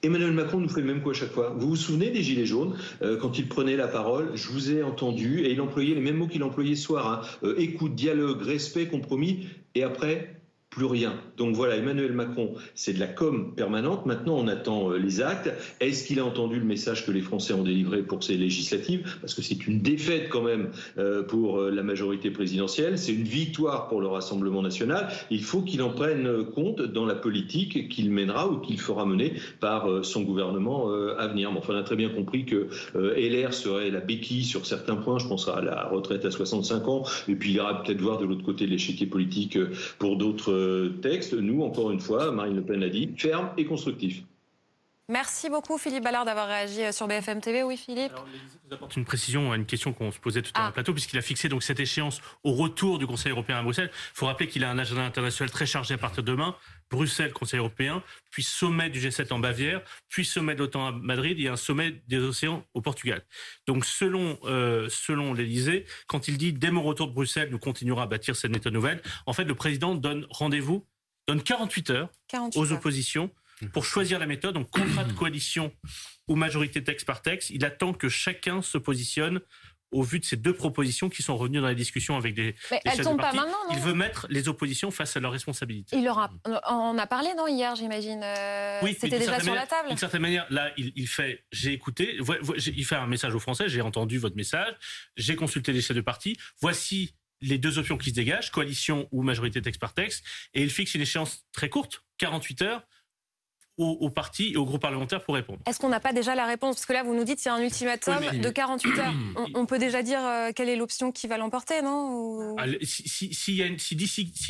Emmanuel 0.03 0.33
Macron 0.33 0.59
nous 0.59 0.67
fait 0.67 0.81
le 0.81 0.87
même 0.87 1.01
coup 1.01 1.11
à 1.11 1.13
chaque 1.13 1.31
fois. 1.31 1.55
Vous 1.57 1.69
vous 1.69 1.75
souvenez 1.77 2.09
des 2.09 2.21
Gilets 2.21 2.45
jaunes 2.45 2.75
euh, 3.01 3.17
Quand 3.17 3.39
il 3.39 3.47
prenait 3.47 3.77
la 3.77 3.87
parole, 3.87 4.31
je 4.35 4.49
vous 4.49 4.71
ai 4.71 4.83
entendu 4.83 5.39
et 5.39 5.51
il 5.51 5.61
employait 5.61 5.95
les 5.95 6.01
mêmes 6.01 6.17
mots 6.17 6.27
qu'il 6.27 6.43
employait 6.43 6.75
ce 6.75 6.83
soir. 6.83 7.07
Hein. 7.07 7.21
Euh, 7.47 7.55
écoute, 7.57 7.95
dialogue, 7.95 8.41
respect, 8.41 8.87
compromis. 8.87 9.47
Et 9.75 9.83
après, 9.83 10.42
plus 10.73 10.85
rien. 10.85 11.13
Donc 11.37 11.55
voilà, 11.55 11.77
Emmanuel 11.77 12.13
Macron, 12.13 12.55
c'est 12.73 12.93
de 12.93 12.99
la 12.99 13.07
com 13.07 13.53
permanente. 13.55 14.05
Maintenant, 14.07 14.37
on 14.37 14.47
attend 14.47 14.91
euh, 14.91 14.97
les 14.97 15.21
actes. 15.21 15.51
Est-ce 15.79 16.05
qu'il 16.07 16.19
a 16.19 16.25
entendu 16.25 16.57
le 16.57 16.65
message 16.65 17.05
que 17.05 17.11
les 17.11 17.21
Français 17.21 17.53
ont 17.53 17.63
délivré 17.63 18.01
pour 18.01 18.23
ces 18.23 18.37
législatives? 18.37 19.17
Parce 19.21 19.35
que 19.35 19.43
c'est 19.43 19.67
une 19.67 19.81
défaite 19.81 20.29
quand 20.29 20.41
même 20.41 20.71
euh, 20.97 21.21
pour 21.21 21.59
euh, 21.59 21.69
la 21.69 21.83
majorité 21.83 22.31
présidentielle. 22.31 22.97
C'est 22.97 23.13
une 23.13 23.23
victoire 23.23 23.87
pour 23.87 24.01
le 24.01 24.07
Rassemblement 24.07 24.63
national. 24.63 25.09
Il 25.29 25.43
faut 25.43 25.61
qu'il 25.61 25.81
en 25.83 25.91
prenne 25.91 26.45
compte 26.55 26.81
dans 26.81 27.05
la 27.05 27.15
politique 27.15 27.89
qu'il 27.89 28.09
mènera 28.09 28.49
ou 28.49 28.57
qu'il 28.57 28.79
fera 28.79 29.05
mener 29.05 29.33
par 29.59 30.03
son 30.03 30.21
gouvernement 30.21 30.89
à 31.17 31.27
venir. 31.27 31.51
Mais 31.51 31.59
enfin, 31.59 31.73
on 31.73 31.77
a 31.77 31.83
très 31.83 31.95
bien 31.95 32.09
compris 32.09 32.45
que 32.45 32.67
LR 32.95 33.53
serait 33.53 33.89
la 33.89 33.99
béquille 33.99 34.43
sur 34.43 34.65
certains 34.65 34.95
points. 34.95 35.19
Je 35.19 35.27
pense 35.27 35.47
à 35.47 35.61
la 35.61 35.87
retraite 35.87 36.25
à 36.25 36.31
65 36.31 36.87
ans. 36.87 37.03
Et 37.27 37.35
puis, 37.35 37.51
il 37.51 37.55
ira 37.55 37.81
peut-être 37.81 38.01
voir 38.01 38.17
de 38.17 38.25
l'autre 38.25 38.43
côté 38.43 38.65
l'échiquier 38.67 39.07
politique 39.07 39.57
pour 39.99 40.17
d'autres 40.17 40.62
texte, 41.01 41.33
nous, 41.33 41.61
encore 41.63 41.91
une 41.91 41.99
fois, 41.99 42.31
Marine 42.31 42.55
Le 42.55 42.63
Pen 42.63 42.79
l'a 42.79 42.89
dit, 42.89 43.09
ferme 43.17 43.49
et 43.57 43.65
constructif. 43.65 44.23
Merci 45.13 45.47
beaucoup 45.47 45.77
Philippe 45.77 46.03
Ballard 46.03 46.25
d'avoir 46.25 46.47
réagi 46.47 46.81
euh, 46.81 46.91
sur 46.91 47.07
BFM 47.07 47.39
TV. 47.39 47.61
Oui 47.61 47.77
Philippe 47.77 48.13
Je 48.15 48.67
vous 48.67 48.73
apporte 48.73 48.97
une 48.97 49.05
précision 49.05 49.51
à 49.51 49.57
une 49.57 49.67
question 49.67 49.93
qu'on 49.93 50.11
se 50.11 50.17
posait 50.17 50.41
tout 50.41 50.49
à 50.55 50.59
l'heure 50.59 50.69
ah. 50.69 50.71
plateau, 50.71 50.91
puisqu'il 50.91 51.19
a 51.19 51.21
fixé 51.21 51.49
donc 51.49 51.61
cette 51.61 51.79
échéance 51.79 52.19
au 52.43 52.53
retour 52.53 52.97
du 52.97 53.05
Conseil 53.05 53.31
européen 53.31 53.59
à 53.59 53.61
Bruxelles. 53.61 53.91
Il 53.93 54.17
faut 54.17 54.25
rappeler 54.25 54.47
qu'il 54.47 54.63
a 54.63 54.71
un 54.71 54.79
agenda 54.79 55.03
international 55.03 55.51
très 55.51 55.67
chargé 55.67 55.93
à 55.93 55.99
partir 55.99 56.23
de 56.23 56.31
demain. 56.31 56.55
Bruxelles, 56.89 57.31
Conseil 57.31 57.59
européen, 57.59 58.01
puis 58.31 58.41
sommet 58.41 58.89
du 58.89 58.99
G7 58.99 59.31
en 59.31 59.37
Bavière, 59.37 59.83
puis 60.09 60.25
sommet 60.25 60.55
de 60.55 60.59
l'OTAN 60.61 60.87
à 60.87 60.91
Madrid 60.91 61.39
et 61.39 61.47
un 61.47 61.57
sommet 61.57 62.01
des 62.07 62.17
océans 62.17 62.65
au 62.73 62.81
Portugal. 62.81 63.23
Donc 63.67 63.85
selon, 63.85 64.39
euh, 64.45 64.89
selon 64.89 65.35
l'Elysée, 65.35 65.85
quand 66.07 66.27
il 66.27 66.39
dit 66.39 66.53
dès 66.53 66.71
mon 66.71 66.81
retour 66.81 67.07
de 67.07 67.13
Bruxelles, 67.13 67.49
nous 67.51 67.59
continuerons 67.59 68.01
à 68.01 68.07
bâtir 68.07 68.35
cette 68.35 68.51
méthode 68.51 68.73
nouvelle, 68.73 68.99
en 69.27 69.33
fait 69.33 69.43
le 69.43 69.53
président 69.53 69.93
donne 69.93 70.25
rendez-vous, 70.31 70.87
donne 71.27 71.43
48 71.43 71.89
heures 71.91 72.09
aux 72.55 72.71
oppositions 72.71 73.29
pour 73.71 73.85
choisir 73.85 74.19
la 74.19 74.25
méthode, 74.25 74.55
donc 74.55 74.69
contrat 74.69 75.03
de 75.03 75.13
coalition 75.13 75.71
ou 76.27 76.35
majorité 76.35 76.83
texte 76.83 77.05
par 77.05 77.21
texte. 77.21 77.49
Il 77.49 77.65
attend 77.65 77.93
que 77.93 78.09
chacun 78.09 78.61
se 78.61 78.77
positionne 78.77 79.41
au 79.93 80.01
vu 80.01 80.19
de 80.19 80.25
ces 80.25 80.35
deux 80.35 80.53
propositions 80.53 81.07
qui 81.07 81.21
sont 81.21 81.37
revenues 81.37 81.61
dans 81.61 81.67
les 81.67 81.75
discussions 81.75 82.17
avec 82.17 82.33
des, 82.33 82.55
Mais 82.71 82.81
elles 82.83 82.95
chefs 82.95 83.05
de 83.05 83.15
parti. 83.15 83.37
Pas 83.37 83.43
maintenant, 83.43 83.59
il 83.71 83.79
veut 83.79 83.93
mettre 83.93 84.27
les 84.29 84.49
oppositions 84.49 84.91
face 84.91 85.15
à 85.15 85.19
leurs 85.19 85.31
responsabilités. 85.31 85.95
Il 85.95 86.07
aura, 86.09 86.31
on 86.69 86.97
a 86.97 87.07
parlé 87.07 87.29
non 87.37 87.47
hier, 87.47 87.75
j'imagine. 87.75 88.21
Euh, 88.23 88.79
oui, 88.81 88.97
c'était 88.99 89.19
déjà 89.19 89.39
sur 89.39 89.55
la 89.55 89.67
table. 89.67 89.89
D'une 89.89 89.97
certaine 89.97 90.21
manière, 90.21 90.45
là, 90.49 90.71
il, 90.77 91.07
fait, 91.07 91.45
j'ai 91.51 91.71
écouté, 91.73 92.17
il 92.57 92.85
fait 92.85 92.95
un 92.95 93.07
message 93.07 93.35
aux 93.35 93.39
Français, 93.39 93.69
j'ai 93.69 93.81
entendu 93.81 94.17
votre 94.17 94.35
message, 94.35 94.73
j'ai 95.15 95.35
consulté 95.35 95.71
les 95.71 95.81
chefs 95.81 95.95
de 95.95 96.01
parti. 96.01 96.37
Voici 96.59 97.13
les 97.41 97.57
deux 97.57 97.77
options 97.77 97.97
qui 97.97 98.09
se 98.09 98.15
dégagent, 98.15 98.51
coalition 98.51 99.07
ou 99.11 99.21
majorité 99.21 99.61
texte 99.61 99.79
par 99.79 99.93
texte, 99.93 100.25
et 100.53 100.63
il 100.63 100.69
fixe 100.69 100.95
une 100.95 101.01
échéance 101.01 101.45
très 101.51 101.69
courte, 101.69 102.03
48 102.17 102.61
heures, 102.61 102.83
aux, 103.77 104.09
partis 104.09 104.53
et 104.53 104.57
aux 104.57 104.65
groupes 104.65 104.81
parlementaires 104.81 105.23
pour 105.23 105.33
répondre. 105.33 105.59
Est-ce 105.65 105.79
qu'on 105.79 105.89
n'a 105.89 105.99
pas 105.99 106.13
déjà 106.13 106.35
la 106.35 106.45
réponse? 106.45 106.75
Parce 106.75 106.85
que 106.85 106.93
là, 106.93 107.03
vous 107.03 107.15
nous 107.15 107.23
dites 107.23 107.37
qu'il 107.37 107.47
y 107.47 107.49
a 107.49 107.55
un 107.55 107.63
ultimatum 107.63 108.39
de 108.39 108.49
48 108.49 108.99
heures. 108.99 109.13
On, 109.55 109.65
peut 109.65 109.79
déjà 109.79 110.03
dire 110.03 110.19
euh, 110.23 110.51
quelle 110.55 110.69
est 110.69 110.75
l'option 110.75 111.11
qui 111.11 111.27
va 111.27 111.37
l'emporter, 111.37 111.81
non? 111.81 112.55
Ah, 112.59 112.65
Si, 112.83 113.33
si, 113.33 113.95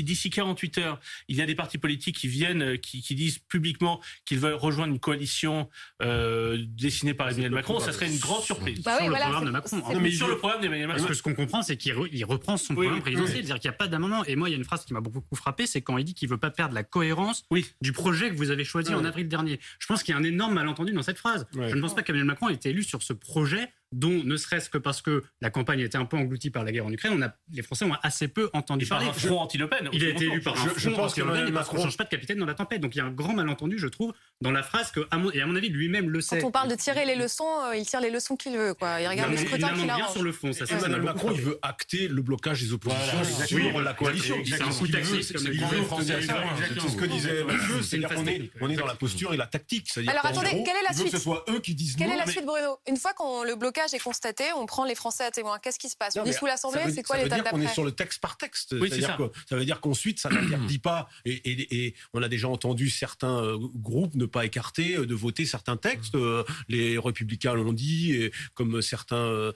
d'ici 0.03 0.29
48 0.29 0.77
heures, 0.79 0.99
il 1.29 1.37
y 1.37 1.41
a 1.41 1.45
des 1.45 1.55
partis 1.55 1.77
politiques 1.77 2.17
qui 2.17 2.27
viennent, 2.27 2.61
euh, 2.63 2.77
qui, 2.77 3.15
disent 3.15 3.39
publiquement 3.39 4.01
qu'ils 4.25 4.39
veulent 4.39 4.55
rejoindre 4.55 4.93
une 4.93 4.99
coalition 4.99 5.69
euh, 6.01 6.57
dessinée 6.67 7.13
par 7.13 7.29
Emmanuel 7.29 7.51
Macron, 7.51 7.79
ça 7.79 7.91
serait 7.91 8.07
une 8.07 8.19
grande 8.19 8.41
surprise. 8.41 8.81
Bah 8.83 8.97
sur, 8.97 9.07
le 9.07 9.15
programme 9.15 9.45
de 9.45 9.51
Macron. 9.51 9.99
mais 10.01 10.11
sur 10.11 10.27
le 10.27 10.37
programme 10.37 10.61
d'Emmanuel 10.61 10.87
Macron. 10.87 11.03
Parce 11.03 11.09
que 11.09 11.17
ce 11.17 11.23
qu'on 11.23 11.35
comprend, 11.35 11.61
c'est 11.61 11.77
qu'il 11.77 12.25
reprend 12.25 12.57
son 12.57 12.73
programme 12.73 13.01
présidentiel, 13.01 13.37
c'est-à-dire 13.37 13.59
qu'il 13.59 13.69
n'y 13.69 13.75
a 13.75 13.77
pas 13.77 13.87
d'amendement. 13.87 14.25
Et 14.25 14.35
moi, 14.35 14.49
il 14.49 14.51
y 14.51 14.55
a 14.55 14.57
une 14.57 14.65
phrase 14.65 14.83
qui 14.83 14.93
m'a 14.93 15.01
beaucoup 15.01 15.35
frappé, 15.35 15.65
c'est 15.65 15.81
quand 15.81 15.97
il 15.97 16.03
dit 16.03 16.13
qu'il 16.13 16.27
ne 16.27 16.33
veut 16.33 16.39
pas 16.39 16.51
perdre 16.51 16.73
la 16.73 16.83
cohérence 16.83 17.45
du 17.81 17.91
projet 17.93 18.29
que 18.29 18.35
vous 18.35 18.51
avez 18.51 18.65
choisi 18.65 18.93
en 18.93 19.05
avril 19.13 19.27
dernier. 19.27 19.59
Je 19.79 19.87
pense 19.87 20.03
qu'il 20.03 20.13
y 20.13 20.17
a 20.17 20.19
un 20.19 20.23
énorme 20.23 20.53
malentendu 20.53 20.91
dans 20.91 21.03
cette 21.03 21.17
phrase. 21.17 21.45
Je 21.53 21.75
ne 21.75 21.81
pense 21.81 21.95
pas 21.95 22.01
qu'Emmanuel 22.03 22.27
Macron 22.27 22.49
ait 22.49 22.55
été 22.55 22.69
élu 22.69 22.83
sur 22.83 23.03
ce 23.03 23.13
projet 23.13 23.71
dont 23.93 24.23
ne 24.23 24.35
serait-ce 24.37 24.69
que 24.69 24.77
parce 24.77 25.01
que 25.01 25.23
la 25.41 25.49
campagne 25.49 25.79
était 25.79 25.97
un 25.97 26.05
peu 26.05 26.17
engloutie 26.17 26.49
par 26.49 26.63
la 26.63 26.71
guerre 26.71 26.85
en 26.85 26.91
Ukraine, 26.91 27.13
on 27.15 27.21
a, 27.21 27.33
les 27.51 27.61
Français 27.61 27.85
ont 27.85 27.93
assez 28.01 28.27
peu 28.27 28.49
entendu 28.53 28.85
parler. 28.85 29.05
Par 29.05 29.15
un 29.15 29.19
front 29.19 29.41
anti-Le 29.41 29.67
Pen. 29.67 29.89
Il 29.93 30.03
a 30.05 30.09
été 30.09 30.25
élu 30.25 30.41
par 30.41 30.53
un 30.53 30.69
je, 30.75 30.89
front 30.89 31.03
anti-Le 31.03 31.31
Pen 31.31 31.47
et 31.47 31.51
parce 31.51 31.69
qu'on 31.69 31.77
ne 31.77 31.83
change 31.83 31.97
pas 31.97 32.03
de 32.03 32.09
capitaine 32.09 32.37
dans 32.37 32.45
la 32.45 32.55
tempête. 32.55 32.81
Donc 32.81 32.95
il 32.95 32.97
y 32.97 33.01
a 33.01 33.05
un 33.05 33.11
grand 33.11 33.33
malentendu, 33.33 33.77
je 33.77 33.87
trouve, 33.87 34.13
dans 34.41 34.51
la 34.51 34.63
phrase 34.63 34.91
que, 34.91 35.01
à 35.11 35.17
mon, 35.17 35.31
et 35.31 35.41
à 35.41 35.45
mon 35.45 35.55
avis, 35.55 35.69
lui-même 35.69 36.09
le 36.09 36.21
sait. 36.21 36.39
Quand 36.39 36.47
on 36.47 36.51
parle 36.51 36.69
de 36.69 36.75
tirer 36.75 37.05
les 37.05 37.15
leçons, 37.15 37.47
euh, 37.65 37.75
il 37.75 37.85
tire 37.85 38.01
les 38.01 38.09
leçons 38.09 38.35
qu'il 38.35 38.57
veut. 38.57 38.73
Quoi. 38.73 39.01
Il 39.01 39.07
regarde 39.07 39.31
le 39.31 39.37
scrutin 39.37 39.73
qu'il 39.73 39.89
a. 39.89 40.07
sur 40.09 40.23
le 40.23 40.31
fond. 40.31 40.51
Ça, 40.53 40.65
Emmanuel 40.65 41.01
Macron, 41.01 41.31
il 41.31 41.41
veut 41.41 41.59
acter 41.61 42.07
le 42.07 42.21
blocage 42.21 42.61
des 42.61 42.73
oppositions 42.73 43.23
sur 43.45 43.81
la 43.81 43.93
coalition. 43.93 44.35
C'est 44.45 44.61
un 44.61 44.69
coup 44.69 44.87
taxiste. 44.87 45.37
C'est 45.37 46.89
ce 46.89 46.95
que 46.95 47.05
disait 47.05 47.43
Mathieu, 47.43 48.49
qu'on 48.59 48.69
est 48.69 48.75
dans 48.75 48.85
la 48.85 48.95
posture 48.95 49.33
et 49.33 49.37
la 49.37 49.47
tactique. 49.47 49.89
Alors 50.07 50.25
attendez, 50.25 50.63
quelle 50.65 50.77
est 50.77 50.87
la 50.87 50.93
suite 50.93 51.05
que 51.05 51.17
ce 51.17 51.23
soit 51.23 51.43
eux 51.49 51.59
qui 51.59 51.75
disent 51.75 51.95
Quelle 51.95 52.11
est 52.11 52.17
la 52.17 52.27
suite, 52.27 52.45
Bruno? 52.45 52.79
Une 52.87 52.97
fois 52.97 53.13
que 53.13 53.47
le 53.47 53.55
blocage 53.55 53.82
est 53.91 53.99
constaté, 53.99 54.45
on 54.55 54.65
prend 54.65 54.85
les 54.85 54.95
Français 54.95 55.25
à 55.25 55.31
témoin. 55.31 55.59
Qu'est-ce 55.59 55.79
qui 55.79 55.89
se 55.89 55.97
passe? 55.97 56.17
On 56.17 56.31
sous 56.31 56.45
l'Assemblée, 56.45 56.81
c'est 56.93 57.03
quoi 57.03 57.17
l'état 57.17 57.37
d'après 57.37 57.55
On 57.55 57.61
est 57.61 57.73
sur 57.73 57.83
le 57.83 57.91
texte 57.91 58.21
par 58.21 58.37
texte. 58.37 58.75
Oui, 58.79 58.89
ça. 58.89 59.17
ça 59.49 59.55
veut 59.55 59.65
dire 59.65 59.81
qu'ensuite, 59.81 60.19
ça 60.19 60.29
n'interdit 60.29 60.79
pas, 60.79 61.09
et, 61.25 61.95
on 62.13 62.21
a 62.21 62.27
déjà 62.27 62.47
entendu 62.47 62.89
certains 62.89 63.43
euh, 63.43 63.57
groupes 63.75 64.15
ne 64.15 64.25
pas 64.25 64.45
écarter 64.45 64.95
euh, 64.95 65.05
de 65.05 65.15
voter 65.15 65.45
certains 65.45 65.77
textes. 65.77 66.15
Euh, 66.15 66.43
les 66.69 66.97
républicains 66.97 67.53
l'ont 67.53 67.73
dit, 67.73 68.13
et 68.13 68.31
comme 68.53 68.81
certains 68.81 69.51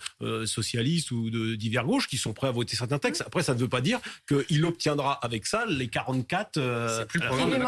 socialistes 0.45 1.11
ou 1.11 1.29
de 1.29 1.55
divers 1.55 1.85
gauches 1.85 2.07
qui 2.07 2.17
sont 2.17 2.33
prêts 2.33 2.47
à 2.47 2.51
voter 2.51 2.75
certains 2.75 2.99
textes. 2.99 3.21
Après, 3.25 3.43
ça 3.43 3.53
ne 3.53 3.59
veut 3.59 3.69
pas 3.69 3.81
dire 3.81 3.99
qu'il 4.27 4.65
obtiendra 4.65 5.13
avec 5.13 5.45
ça 5.45 5.65
les 5.67 5.87
44. 5.87 6.59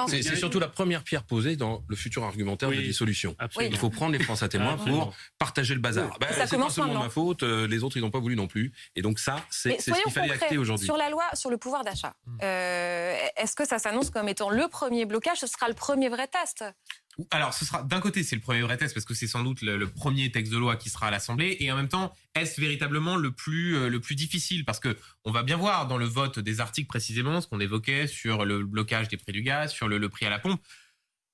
c'est 0.08 0.36
surtout 0.36 0.60
la 0.60 0.68
première 0.68 1.04
pierre 1.04 1.24
posée 1.24 1.56
dans 1.56 1.84
le 1.88 1.96
futur 1.96 2.24
argumentaire 2.24 2.70
de 2.70 2.82
dissolution. 2.82 3.36
Il 3.62 3.78
faut 3.78 3.90
prendre 3.90 4.14
les 4.14 4.24
Français 4.24 4.46
à 4.46 4.50
témoin 4.50 4.78
pour 4.78 5.14
partager 5.38 5.74
le 5.74 5.80
bazar. 5.80 6.18
Ben, 6.20 6.28
c'est 6.50 6.58
pas 6.58 6.70
seulement 6.70 7.04
ma 7.04 7.10
faute, 7.10 7.44
euh, 7.44 7.68
les 7.68 7.84
autres 7.84 7.98
ils 7.98 8.02
n'ont 8.02 8.12
pas 8.12 8.20
voulu 8.20 8.36
non 8.36 8.48
plus. 8.48 8.72
Et 8.96 9.02
donc 9.02 9.20
ça, 9.20 9.46
c'est 9.50 9.80
ce 9.80 9.92
qu'il 9.92 10.12
fallait 10.12 10.32
acter 10.34 10.58
aujourd'hui. 10.58 10.86
Sur 10.86 10.98
la 10.98 11.10
loi 11.10 11.24
sur 11.34 11.50
le 11.50 11.58
pouvoir 11.58 11.84
d'achat, 11.84 12.16
hmm. 12.26 12.38
euh, 12.44 13.16
est-ce 13.38 13.56
que 13.56 13.68
ça 13.68 13.80
s'annonce 13.80 14.10
comme 14.10 14.28
étant 14.28 14.50
le 14.50 14.68
premier 14.68 15.06
blocage 15.06 15.40
Ce 15.40 15.48
sera 15.48 15.68
le 15.68 15.74
premier 15.74 16.10
vrai 16.10 16.28
test? 16.28 16.64
Alors, 17.32 17.54
ce 17.54 17.66
sera 17.66 17.84
d'un 17.84 18.00
côté, 18.00 18.24
c'est 18.24 18.36
le 18.36 18.42
premier 18.42 18.62
vrai 18.62 18.78
test 18.78 18.94
parce 18.94 19.06
que 19.06 19.14
c'est 19.14 19.28
sans 19.28 19.44
doute 19.44 19.62
le, 19.62 19.88
premier 19.88 20.32
texte 20.32 20.54
de 20.54 20.58
loi 20.58 20.78
qui 20.78 20.90
sera 20.90 21.08
à 21.08 21.12
l'Assemblée, 21.12 21.58
et 21.60 21.72
en 21.72 21.76
même 21.76 21.90
temps, 21.90 22.14
est-ce 22.36 22.62
véritablement 22.62 23.18
le 23.18 23.32
plus 23.32 23.76
euh, 23.76 23.90
le 23.90 24.00
plus 24.00 24.16
difficile? 24.16 24.64
Parce 24.64 24.80
que 24.80 24.96
on 25.26 25.32
va 25.32 25.44
bien 25.44 25.58
voir 25.58 25.88
dans 25.88 25.98
le 25.98 26.06
vote 26.06 26.40
des 26.40 26.62
articles 26.62 26.88
précisément 26.88 27.42
ce 27.42 27.48
qu'on 27.48 27.60
évoquait 27.60 28.08
sur 28.08 28.46
le 28.46 28.64
blocage 28.64 29.10
des 29.10 29.18
prix 29.18 29.34
du 29.34 29.42
gaz, 29.42 29.72
sur 29.72 29.88
le 29.88 30.10
prix 30.10 30.26
à 30.26 30.30
la 30.30 30.40
pompe. 30.40 30.62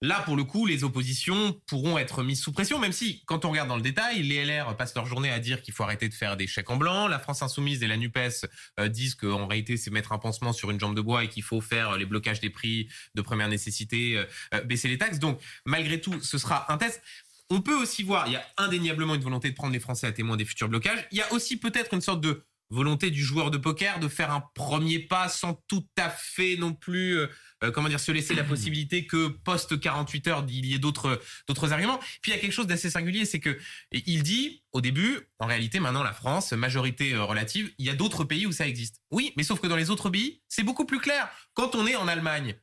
Là, 0.02 0.22
pour 0.26 0.36
le 0.36 0.44
coup, 0.44 0.66
les 0.66 0.84
oppositions 0.84 1.54
pourront 1.68 1.98
être 1.98 2.22
mises 2.22 2.42
sous 2.42 2.52
pression, 2.52 2.80
même 2.80 2.92
si, 2.92 3.24
quand 3.26 3.46
on 3.46 3.52
regarde 3.52 3.70
dans 3.70 3.78
le 3.78 3.82
détail, 3.82 4.22
les 4.24 4.44
LR 4.44 4.76
passent 4.76 4.94
leur 4.94 5.06
journée 5.06 5.32
à 5.32 5.40
dire 5.40 5.62
qu'il 5.62 5.74
faut 5.74 5.84
arrêter 5.84 6.10
de 6.10 6.14
faire 6.14 6.36
des 6.36 6.48
chèques 6.48 6.70
en 6.70 6.76
blanc. 6.76 7.08
La 7.08 7.18
France 7.18 7.42
Insoumise 7.42 7.82
et 7.82 7.88
la 7.88 7.96
NUPES 7.96 8.46
euh, 8.80 8.90
disent 8.90 9.16
qu'en 9.16 9.48
réalité, 9.48 9.78
c'est 9.78 9.92
mettre 9.92 10.12
un 10.12 10.18
pansement 10.18 10.52
sur 10.52 10.70
une 10.70 10.80
jambe 10.80 10.96
de 10.96 11.02
bois 11.02 11.24
et 11.24 11.30
qu'il 11.30 11.44
faut 11.44 11.62
faire 11.62 11.98
les 11.98 12.06
blocages 12.06 12.42
des 12.42 12.50
prix 12.50 12.90
de 13.16 13.22
première 13.22 13.48
nécessité, 13.48 14.18
euh, 14.18 14.26
euh, 14.54 14.62
baisser 14.62 14.90
les 14.90 14.98
taxes. 14.98 15.20
Donc, 15.20 15.40
malgré 15.66 16.02
tout, 16.02 16.20
ce 16.22 16.38
sera 16.38 16.72
un 16.72 16.78
test. 16.78 17.02
On 17.50 17.62
peut 17.62 17.76
aussi 17.76 18.04
voir, 18.04 18.28
il 18.28 18.34
y 18.34 18.38
a 18.38 18.46
indéniablement 18.58 19.16
une 19.16 19.22
volonté 19.22 19.50
de 19.50 19.56
prendre 19.56 19.72
les 19.72 19.80
Français 19.80 20.08
à 20.08 20.12
témoin 20.12 20.36
des 20.36 20.46
futurs 20.46 20.68
blocages. 20.68 21.08
Il 21.12 21.18
y 21.18 21.22
a 21.22 21.32
aussi 21.32 21.58
peut-être 21.58 21.94
une 21.94 22.02
sorte 22.02 22.22
de 22.22 22.44
volonté 22.70 23.12
du 23.12 23.24
joueur 23.24 23.52
de 23.52 23.58
poker 23.58 24.00
de 24.00 24.08
faire 24.08 24.32
un 24.32 24.44
premier 24.54 25.00
pas 25.00 25.30
sans 25.30 25.54
tout 25.68 25.86
à 25.98 26.10
fait 26.10 26.58
non 26.58 26.74
plus 26.74 27.18
euh, 27.18 27.28
comment 27.72 27.90
dire 27.90 28.00
se 28.00 28.12
laisser 28.12 28.34
la 28.34 28.44
possibilité 28.44 29.06
que 29.06 29.28
post 29.28 29.80
48 29.80 30.28
heures 30.28 30.46
il 30.50 30.66
y 30.66 30.74
ait 30.74 30.80
d'autres 30.80 31.22
d'autres 31.48 31.72
arguments. 31.74 32.00
Puis 32.22 32.32
il 32.32 32.36
y 32.36 32.38
a 32.38 32.40
quelque 32.40 32.52
chose 32.52 32.68
d'assez 32.68 32.90
singulier, 32.90 33.26
c'est 33.26 33.40
que 33.40 33.58
il 33.92 34.24
dit 34.24 34.64
au 34.72 34.82
début, 34.82 35.20
en 35.40 35.46
réalité 35.46 35.80
maintenant 35.80 36.04
la 36.04 36.14
France 36.14 36.52
majorité 36.54 37.14
euh, 37.14 37.24
relative, 37.24 37.72
il 37.78 37.86
y 37.86 37.90
a 37.90 37.96
d'autres 37.96 38.24
pays 38.24 38.46
où 38.46 38.52
ça 38.52 38.68
existe. 38.68 39.02
Oui, 39.12 39.34
mais 39.38 39.44
sauf 39.44 39.60
que 39.60 39.68
dans 39.68 39.78
les 39.78 39.90
autres 39.90 40.10
pays, 40.10 40.42
c'est 40.50 40.64
beaucoup 40.64 40.86
plus 40.86 41.00
clair. 41.00 41.30
Quand 41.54 41.76
on 41.76 41.88
est 41.88 41.96
en 41.96 42.08
Allemagne, 42.08 42.56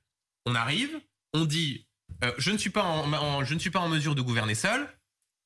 on 0.46 0.54
arrive, 0.54 1.00
on 1.32 1.44
dit 1.44 1.86
euh, 2.24 2.32
je 2.38 2.50
ne 2.50 2.58
suis 2.58 2.70
pas 2.70 2.84
en, 2.84 3.44
je 3.44 3.54
ne 3.54 3.58
suis 3.58 3.70
pas 3.70 3.80
en 3.80 3.88
mesure 3.88 4.14
de 4.14 4.22
gouverner 4.22 4.54
seul. 4.54 4.88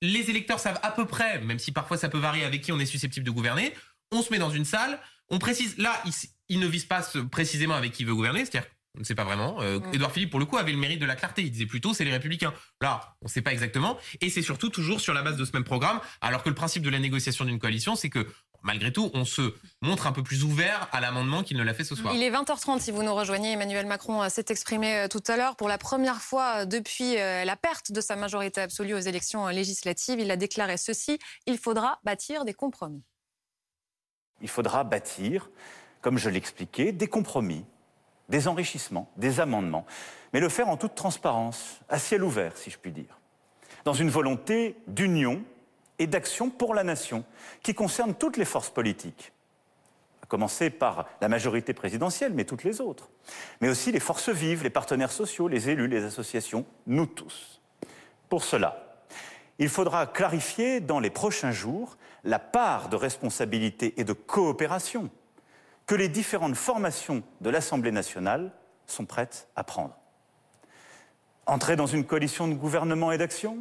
Les 0.02 0.28
électeurs 0.28 0.60
savent 0.60 0.80
à 0.82 0.90
peu 0.90 1.06
près, 1.06 1.40
même 1.40 1.58
si 1.58 1.72
parfois 1.72 1.96
ça 1.96 2.08
peut 2.08 2.18
varier 2.18 2.44
avec 2.44 2.62
qui 2.62 2.72
on 2.72 2.78
est 2.78 2.86
susceptible 2.86 3.24
de 3.24 3.30
gouverner. 3.30 3.72
On 4.12 4.22
se 4.22 4.30
met 4.30 4.38
dans 4.38 4.50
une 4.50 4.64
salle, 4.64 4.98
on 5.28 5.38
précise. 5.38 5.76
Là, 5.78 6.02
il, 6.48 6.60
ne 6.60 6.66
vise 6.66 6.84
pas 6.84 7.02
précisément 7.30 7.74
avec 7.74 7.92
qui 7.92 8.02
il 8.02 8.06
veut 8.06 8.14
gouverner, 8.14 8.44
c'est-à-dire 8.44 8.68
on 8.96 9.00
ne 9.00 9.04
sait 9.04 9.14
pas 9.14 9.24
vraiment. 9.24 9.60
Euh, 9.60 9.78
Édouard 9.92 10.10
Philippe, 10.10 10.30
pour 10.30 10.40
le 10.40 10.46
coup, 10.46 10.56
avait 10.56 10.72
le 10.72 10.78
mérite 10.78 11.00
de 11.00 11.06
la 11.06 11.16
clarté. 11.16 11.42
Il 11.42 11.50
disait 11.50 11.66
plutôt 11.66 11.92
c'est 11.92 12.04
les 12.04 12.12
Républicains. 12.12 12.54
Là, 12.80 13.16
on 13.20 13.26
ne 13.26 13.30
sait 13.30 13.42
pas 13.42 13.52
exactement. 13.52 13.98
Et 14.20 14.30
c'est 14.30 14.42
surtout 14.42 14.70
toujours 14.70 15.00
sur 15.00 15.12
la 15.12 15.22
base 15.22 15.36
de 15.36 15.44
ce 15.44 15.52
même 15.52 15.64
programme. 15.64 16.00
Alors 16.20 16.42
que 16.42 16.48
le 16.48 16.54
principe 16.54 16.82
de 16.82 16.90
la 16.90 16.98
négociation 16.98 17.44
d'une 17.44 17.58
coalition, 17.58 17.94
c'est 17.94 18.08
que 18.08 18.26
malgré 18.62 18.92
tout, 18.92 19.10
on 19.12 19.24
se 19.24 19.54
montre 19.82 20.06
un 20.06 20.12
peu 20.12 20.22
plus 20.22 20.44
ouvert 20.44 20.88
à 20.92 21.00
l'amendement 21.00 21.42
qu'il 21.42 21.58
ne 21.58 21.62
l'a 21.62 21.74
fait 21.74 21.84
ce 21.84 21.94
soir. 21.94 22.14
Il 22.14 22.22
est 22.22 22.30
20h30 22.30 22.80
si 22.80 22.90
vous 22.90 23.02
nous 23.02 23.14
rejoignez. 23.14 23.52
Emmanuel 23.52 23.86
Macron 23.86 24.22
euh, 24.22 24.28
s'est 24.30 24.46
exprimé 24.48 24.94
euh, 24.96 25.08
tout 25.08 25.22
à 25.28 25.36
l'heure. 25.36 25.56
Pour 25.56 25.68
la 25.68 25.78
première 25.78 26.22
fois 26.22 26.64
depuis 26.64 27.16
la 27.16 27.56
perte 27.56 27.92
de 27.92 28.00
sa 28.00 28.16
majorité 28.16 28.62
absolue 28.62 28.94
aux 28.94 28.98
élections 28.98 29.46
législatives, 29.48 30.18
il 30.20 30.30
a 30.30 30.36
déclaré 30.36 30.76
ceci 30.76 31.18
il 31.46 31.58
faudra 31.58 32.00
bâtir 32.04 32.44
des 32.44 32.54
compromis. 32.54 33.02
Il 34.40 34.48
faudra 34.48 34.84
bâtir, 34.84 35.50
comme 36.00 36.18
je 36.18 36.30
l'expliquais, 36.30 36.92
des 36.92 37.08
compromis 37.08 37.64
des 38.28 38.48
enrichissements, 38.48 39.10
des 39.16 39.40
amendements, 39.40 39.86
mais 40.32 40.40
le 40.40 40.48
faire 40.48 40.68
en 40.68 40.76
toute 40.76 40.94
transparence, 40.94 41.80
à 41.88 41.98
ciel 41.98 42.24
ouvert, 42.24 42.56
si 42.56 42.70
je 42.70 42.78
puis 42.78 42.92
dire, 42.92 43.20
dans 43.84 43.92
une 43.92 44.10
volonté 44.10 44.76
d'union 44.86 45.42
et 45.98 46.06
d'action 46.06 46.50
pour 46.50 46.74
la 46.74 46.84
nation, 46.84 47.24
qui 47.62 47.74
concerne 47.74 48.14
toutes 48.14 48.36
les 48.36 48.44
forces 48.44 48.70
politiques, 48.70 49.32
à 50.22 50.26
commencer 50.26 50.70
par 50.70 51.06
la 51.20 51.28
majorité 51.28 51.72
présidentielle, 51.72 52.34
mais 52.34 52.44
toutes 52.44 52.64
les 52.64 52.80
autres, 52.80 53.10
mais 53.60 53.68
aussi 53.68 53.92
les 53.92 54.00
forces 54.00 54.28
vives, 54.28 54.64
les 54.64 54.70
partenaires 54.70 55.12
sociaux, 55.12 55.48
les 55.48 55.70
élus, 55.70 55.88
les 55.88 56.04
associations, 56.04 56.66
nous 56.86 57.06
tous. 57.06 57.60
Pour 58.28 58.44
cela, 58.44 58.82
il 59.58 59.68
faudra 59.68 60.06
clarifier 60.06 60.80
dans 60.80 61.00
les 61.00 61.10
prochains 61.10 61.52
jours 61.52 61.96
la 62.26 62.38
part 62.38 62.88
de 62.88 62.96
responsabilité 62.96 63.94
et 63.96 64.04
de 64.04 64.12
coopération 64.12 65.08
que 65.86 65.94
les 65.94 66.08
différentes 66.08 66.56
formations 66.56 67.22
de 67.40 67.48
l'Assemblée 67.50 67.92
nationale 67.92 68.52
sont 68.86 69.06
prêtes 69.06 69.48
à 69.56 69.64
prendre. 69.64 69.96
Entrer 71.46 71.76
dans 71.76 71.86
une 71.86 72.04
coalition 72.04 72.48
de 72.48 72.54
gouvernement 72.54 73.12
et 73.12 73.18
d'action 73.18 73.58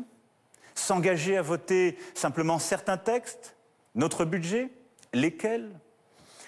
S'engager 0.73 1.38
à 1.38 1.41
voter 1.41 1.97
simplement 2.15 2.60
certains 2.60 2.97
textes 2.97 3.56
Notre 3.93 4.25
budget 4.25 4.69
Lesquels? 5.13 5.69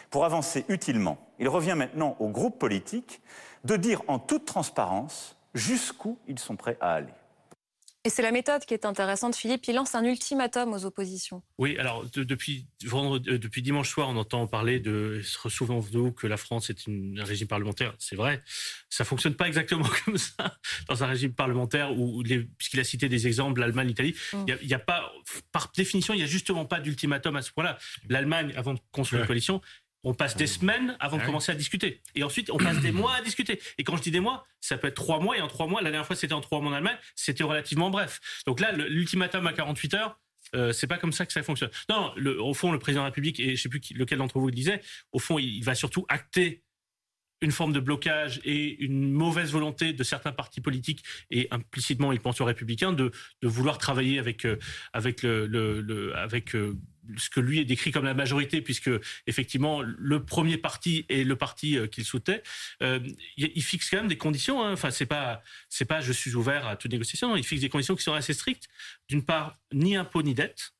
Pour 0.09 0.25
avancer 0.25 0.65
utilement, 0.67 1.17
il 1.39 1.47
revient 1.47 1.75
maintenant 1.77 2.17
aux 2.19 2.29
groupes 2.29 2.59
politiques 2.59 3.21
de 3.63 3.77
dire 3.77 4.01
en 4.07 4.19
toute 4.19 4.45
transparence 4.45 5.37
jusqu'où 5.53 6.17
ils 6.27 6.39
sont 6.39 6.55
prêts 6.55 6.77
à 6.81 6.93
aller. 6.93 7.13
Et 8.07 8.09
c'est 8.09 8.21
la 8.21 8.31
méthode 8.31 8.63
qui 8.63 8.73
est 8.73 8.85
intéressante, 8.85 9.35
Philippe. 9.35 9.67
Il 9.67 9.75
lance 9.75 9.93
un 9.93 10.05
ultimatum 10.05 10.71
aux 10.71 10.85
oppositions. 10.85 11.43
Oui, 11.57 11.77
alors 11.77 12.05
depuis, 12.15 12.65
euh, 12.85 13.19
depuis 13.19 13.61
dimanche 13.61 13.89
soir, 13.89 14.07
on 14.07 14.15
entend 14.15 14.47
parler 14.47 14.79
de, 14.79 15.19
souvenons-nous 15.21 16.13
que 16.13 16.25
la 16.25 16.37
France 16.37 16.69
est 16.69 16.87
un 16.87 17.25
régime 17.25 17.49
parlementaire. 17.49 17.93
C'est 17.99 18.15
vrai. 18.15 18.41
Ça 18.89 19.03
fonctionne 19.03 19.33
pas 19.33 19.45
exactement 19.45 19.89
comme 20.05 20.17
ça 20.17 20.55
dans 20.87 21.03
un 21.03 21.07
régime 21.07 21.33
parlementaire 21.33 21.99
où, 21.99 22.23
puisqu'il 22.57 22.79
a 22.79 22.85
cité 22.85 23.09
des 23.09 23.27
exemples, 23.27 23.59
l'Allemagne, 23.59 23.89
l'Italie, 23.89 24.15
mm. 24.31 24.45
il 24.61 24.67
n'y 24.69 24.73
a, 24.73 24.79
pas, 24.79 25.11
par 25.51 25.73
définition, 25.75 26.13
il 26.13 26.17
n'y 26.17 26.23
a 26.23 26.27
justement 26.27 26.63
pas 26.63 26.79
d'ultimatum 26.79 27.35
à 27.35 27.41
ce 27.41 27.51
point-là. 27.51 27.77
L'Allemagne, 28.07 28.53
avant 28.55 28.73
de 28.73 28.79
construire 28.93 29.23
une 29.23 29.27
coalition, 29.27 29.61
on 30.03 30.13
passe 30.13 30.35
des 30.35 30.47
semaines 30.47 30.95
avant 30.99 31.17
de 31.17 31.23
commencer 31.23 31.51
à 31.51 31.55
discuter. 31.55 32.01
Et 32.15 32.23
ensuite, 32.23 32.49
on 32.51 32.57
passe 32.57 32.79
des 32.79 32.91
mois 32.91 33.15
à 33.15 33.21
discuter. 33.21 33.59
Et 33.77 33.83
quand 33.83 33.97
je 33.97 34.01
dis 34.01 34.11
des 34.11 34.19
mois, 34.19 34.45
ça 34.61 34.77
peut 34.77 34.87
être 34.87 34.95
trois 34.95 35.19
mois. 35.19 35.37
Et 35.37 35.41
en 35.41 35.47
trois 35.47 35.67
mois, 35.67 35.81
la 35.81 35.91
dernière 35.91 36.07
fois, 36.07 36.15
c'était 36.15 36.33
en 36.33 36.41
trois 36.41 36.61
mois 36.61 36.71
en 36.71 36.75
Allemagne, 36.75 36.97
c'était 37.15 37.43
relativement 37.43 37.89
bref. 37.89 38.19
Donc 38.45 38.59
là, 38.59 38.71
l'ultimatum 38.71 39.45
à 39.47 39.53
48 39.53 39.93
heures, 39.95 40.19
euh, 40.55 40.71
c'est 40.71 40.87
pas 40.87 40.97
comme 40.97 41.11
ça 41.11 41.25
que 41.25 41.33
ça 41.33 41.43
fonctionne. 41.43 41.71
Non, 41.89 42.13
au 42.39 42.53
fond, 42.53 42.71
le 42.71 42.79
président 42.79 43.01
de 43.01 43.05
la 43.05 43.09
République, 43.09 43.39
et 43.39 43.55
je 43.55 43.61
sais 43.61 43.69
plus 43.69 43.81
lequel 43.93 44.19
d'entre 44.19 44.39
vous 44.39 44.47
le 44.47 44.53
disait, 44.53 44.81
au 45.11 45.19
fond, 45.19 45.39
il, 45.39 45.63
va 45.63 45.75
surtout 45.75 46.05
acter 46.09 46.63
une 47.41 47.51
forme 47.51 47.73
de 47.73 47.79
blocage 47.79 48.41
et 48.45 48.81
une 48.83 49.11
mauvaise 49.11 49.51
volonté 49.51 49.93
de 49.93 50.03
certains 50.03 50.31
partis 50.31 50.59
politiques 50.59 51.03
et 51.29 51.47
implicitement 51.51 52.11
ils 52.11 52.19
pensent 52.19 52.41
aux 52.41 52.45
républicains 52.45 52.93
de, 52.93 53.11
de 53.43 53.47
vouloir 53.47 53.77
travailler 53.77 54.17
avec 54.17 54.43
euh, 54.43 54.57
avec 54.91 55.21
le, 55.21 55.45
le, 55.45 56.17
avec 56.17 56.55
euh, 56.55 56.75
ce 57.17 57.29
que 57.29 57.39
lui 57.39 57.59
est 57.59 57.65
décrit 57.65 57.91
comme 57.91 58.05
la 58.05 58.13
majorité, 58.13 58.61
puisque 58.61 58.89
effectivement 59.27 59.81
le 59.81 60.23
premier 60.23 60.57
parti 60.57 61.05
est 61.09 61.23
le 61.23 61.35
parti 61.35 61.77
euh, 61.77 61.87
qu'il 61.87 62.05
souhaitait, 62.05 62.43
il 63.37 63.63
fixe 63.63 63.89
quand 63.89 63.97
même 63.97 64.07
des 64.07 64.17
conditions. 64.17 64.63
Hein. 64.63 64.73
Enfin, 64.73 64.91
c'est 64.91 65.05
pas 65.05 65.41
c'est 65.69 65.85
pas 65.85 66.01
je 66.01 66.11
suis 66.11 66.35
ouvert 66.35 66.67
à 66.67 66.75
toute 66.75 66.91
négociation. 66.91 67.35
Il 67.35 67.43
fixe 67.43 67.61
des 67.61 67.69
conditions 67.69 67.95
qui 67.95 68.03
sont 68.03 68.13
assez 68.13 68.33
strictes. 68.33 68.67
D'une 69.09 69.23
part, 69.23 69.57
ni 69.73 69.95
impôt 69.95 70.21
ni 70.21 70.33
dette. 70.33 70.73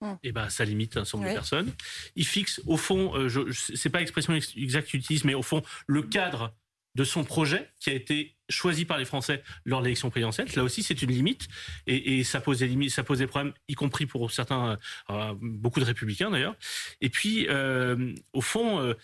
Hum. 0.00 0.18
et 0.24 0.28
eh 0.28 0.32
ben 0.32 0.48
ça 0.50 0.64
limite 0.64 0.96
un 0.96 1.04
certain 1.04 1.18
nombre 1.18 1.30
de 1.30 1.34
personnes. 1.34 1.72
Il 2.16 2.26
fixe 2.26 2.60
au 2.66 2.76
fond, 2.76 3.14
euh, 3.14 3.28
je, 3.28 3.40
c'est 3.74 3.90
pas 3.90 4.00
l'expression 4.00 4.34
exacte 4.34 4.88
qu'il 4.88 5.00
utilise, 5.00 5.24
mais 5.24 5.34
au 5.34 5.42
fond 5.42 5.62
le 5.86 6.02
cadre 6.02 6.52
de 6.94 7.04
son 7.04 7.24
projet 7.24 7.70
qui 7.80 7.90
a 7.90 7.92
été 7.92 8.36
choisi 8.48 8.84
par 8.84 8.98
les 8.98 9.04
Français 9.04 9.42
lors 9.64 9.80
de 9.80 9.86
l'élection 9.86 10.10
présidentielle. 10.10 10.48
Là 10.54 10.62
aussi, 10.62 10.82
c'est 10.82 11.00
une 11.02 11.10
limite 11.10 11.48
et, 11.86 12.18
et, 12.18 12.24
ça 12.24 12.40
pose 12.40 12.58
des 12.58 12.68
limites, 12.68 12.90
ça 12.90 13.02
pose 13.02 13.18
des 13.18 13.26
problèmes, 13.26 13.52
y 13.68 13.74
compris 13.74 14.06
pour 14.06 14.30
certains, 14.30 14.76
euh, 15.10 15.34
beaucoup 15.40 15.80
de 15.80 15.84
républicains 15.84 16.30
d'ailleurs. 16.30 16.54
Et 17.00 17.08
puis, 17.08 17.46
euh, 17.48 18.14
au 18.32 18.40
fond, 18.40 18.80
euh, 18.80 18.94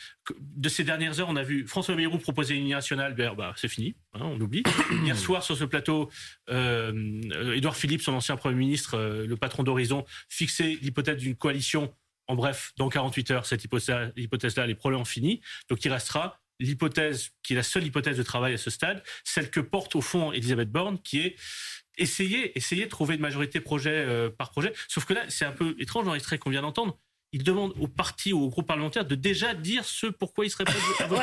de 0.41 0.69
ces 0.69 0.85
dernières 0.85 1.21
heures, 1.21 1.29
on 1.29 1.37
a 1.37 1.43
vu 1.43 1.67
François 1.67 1.95
Bayrou 1.95 2.19
proposer 2.19 2.55
une 2.55 2.63
union 2.63 2.77
nationale. 2.77 3.15
Ben, 3.15 3.35
bah, 3.35 3.55
c'est 3.57 3.69
fini, 3.69 3.95
hein, 4.15 4.21
on 4.23 4.41
oublie. 4.41 4.63
Hier 5.05 5.17
soir, 5.17 5.43
sur 5.43 5.57
ce 5.57 5.65
plateau, 5.65 6.11
Édouard 6.49 7.77
Philippe, 7.77 8.03
son 8.03 8.13
ancien 8.13 8.37
premier 8.37 8.57
ministre, 8.57 8.99
le 8.99 9.37
patron 9.37 9.63
d'Horizon, 9.63 10.05
fixait 10.29 10.79
l'hypothèse 10.83 11.17
d'une 11.17 11.37
coalition. 11.37 11.95
En 12.27 12.37
bref, 12.37 12.73
dans 12.77 12.89
48 12.89 13.31
heures, 13.33 13.47
cette 13.47 13.65
hypothèse-là, 13.65 14.67
les 14.67 14.75
problèmes 14.75 15.05
finis. 15.05 15.41
Donc, 15.69 15.85
il 15.85 15.93
restera 15.93 16.41
l'hypothèse 16.61 17.31
qui 17.43 17.55
est 17.55 17.57
la 17.57 17.63
seule 17.63 17.85
hypothèse 17.85 18.17
de 18.17 18.23
travail 18.23 18.55
à 18.55 18.59
ce 18.59 18.71
stade, 18.71 19.03
celle 19.25 19.51
que 19.51 19.61
porte 19.61 19.97
au 19.97 20.01
fond 20.01 20.31
Elisabeth 20.33 20.71
Borne, 20.71 21.01
qui 21.03 21.21
est 21.21 21.37
essayer, 21.99 22.57
essayer 22.57 22.85
de 22.85 22.91
trouver 22.91 23.17
une 23.17 23.21
majorité 23.21 23.61
projet 23.61 24.05
euh, 24.07 24.31
par 24.31 24.51
projet. 24.51 24.73
Sauf 24.89 25.05
que 25.05 25.15
là, 25.15 25.25
c'est 25.29 25.45
un 25.45 25.53
peu 25.53 25.75
étrange 25.79 26.05
dans 26.05 26.15
l'extrait 26.15 26.39
qu'on 26.39 26.51
vient 26.51 26.63
d'entendre. 26.63 26.99
Il 27.33 27.45
demande 27.45 27.73
aux 27.79 27.89
partis 27.89 28.33
ou 28.33 28.43
aux 28.43 28.49
groupes 28.49 28.67
parlementaires 28.67 29.05
de 29.05 29.15
déjà 29.15 29.55
dire 29.55 29.85
ce 29.85 30.07
pourquoi 30.07 30.45
ils 30.45 30.51
seraient 30.51 30.65
prêts 30.65 30.79
à 31.01 31.07
voter 31.07 31.23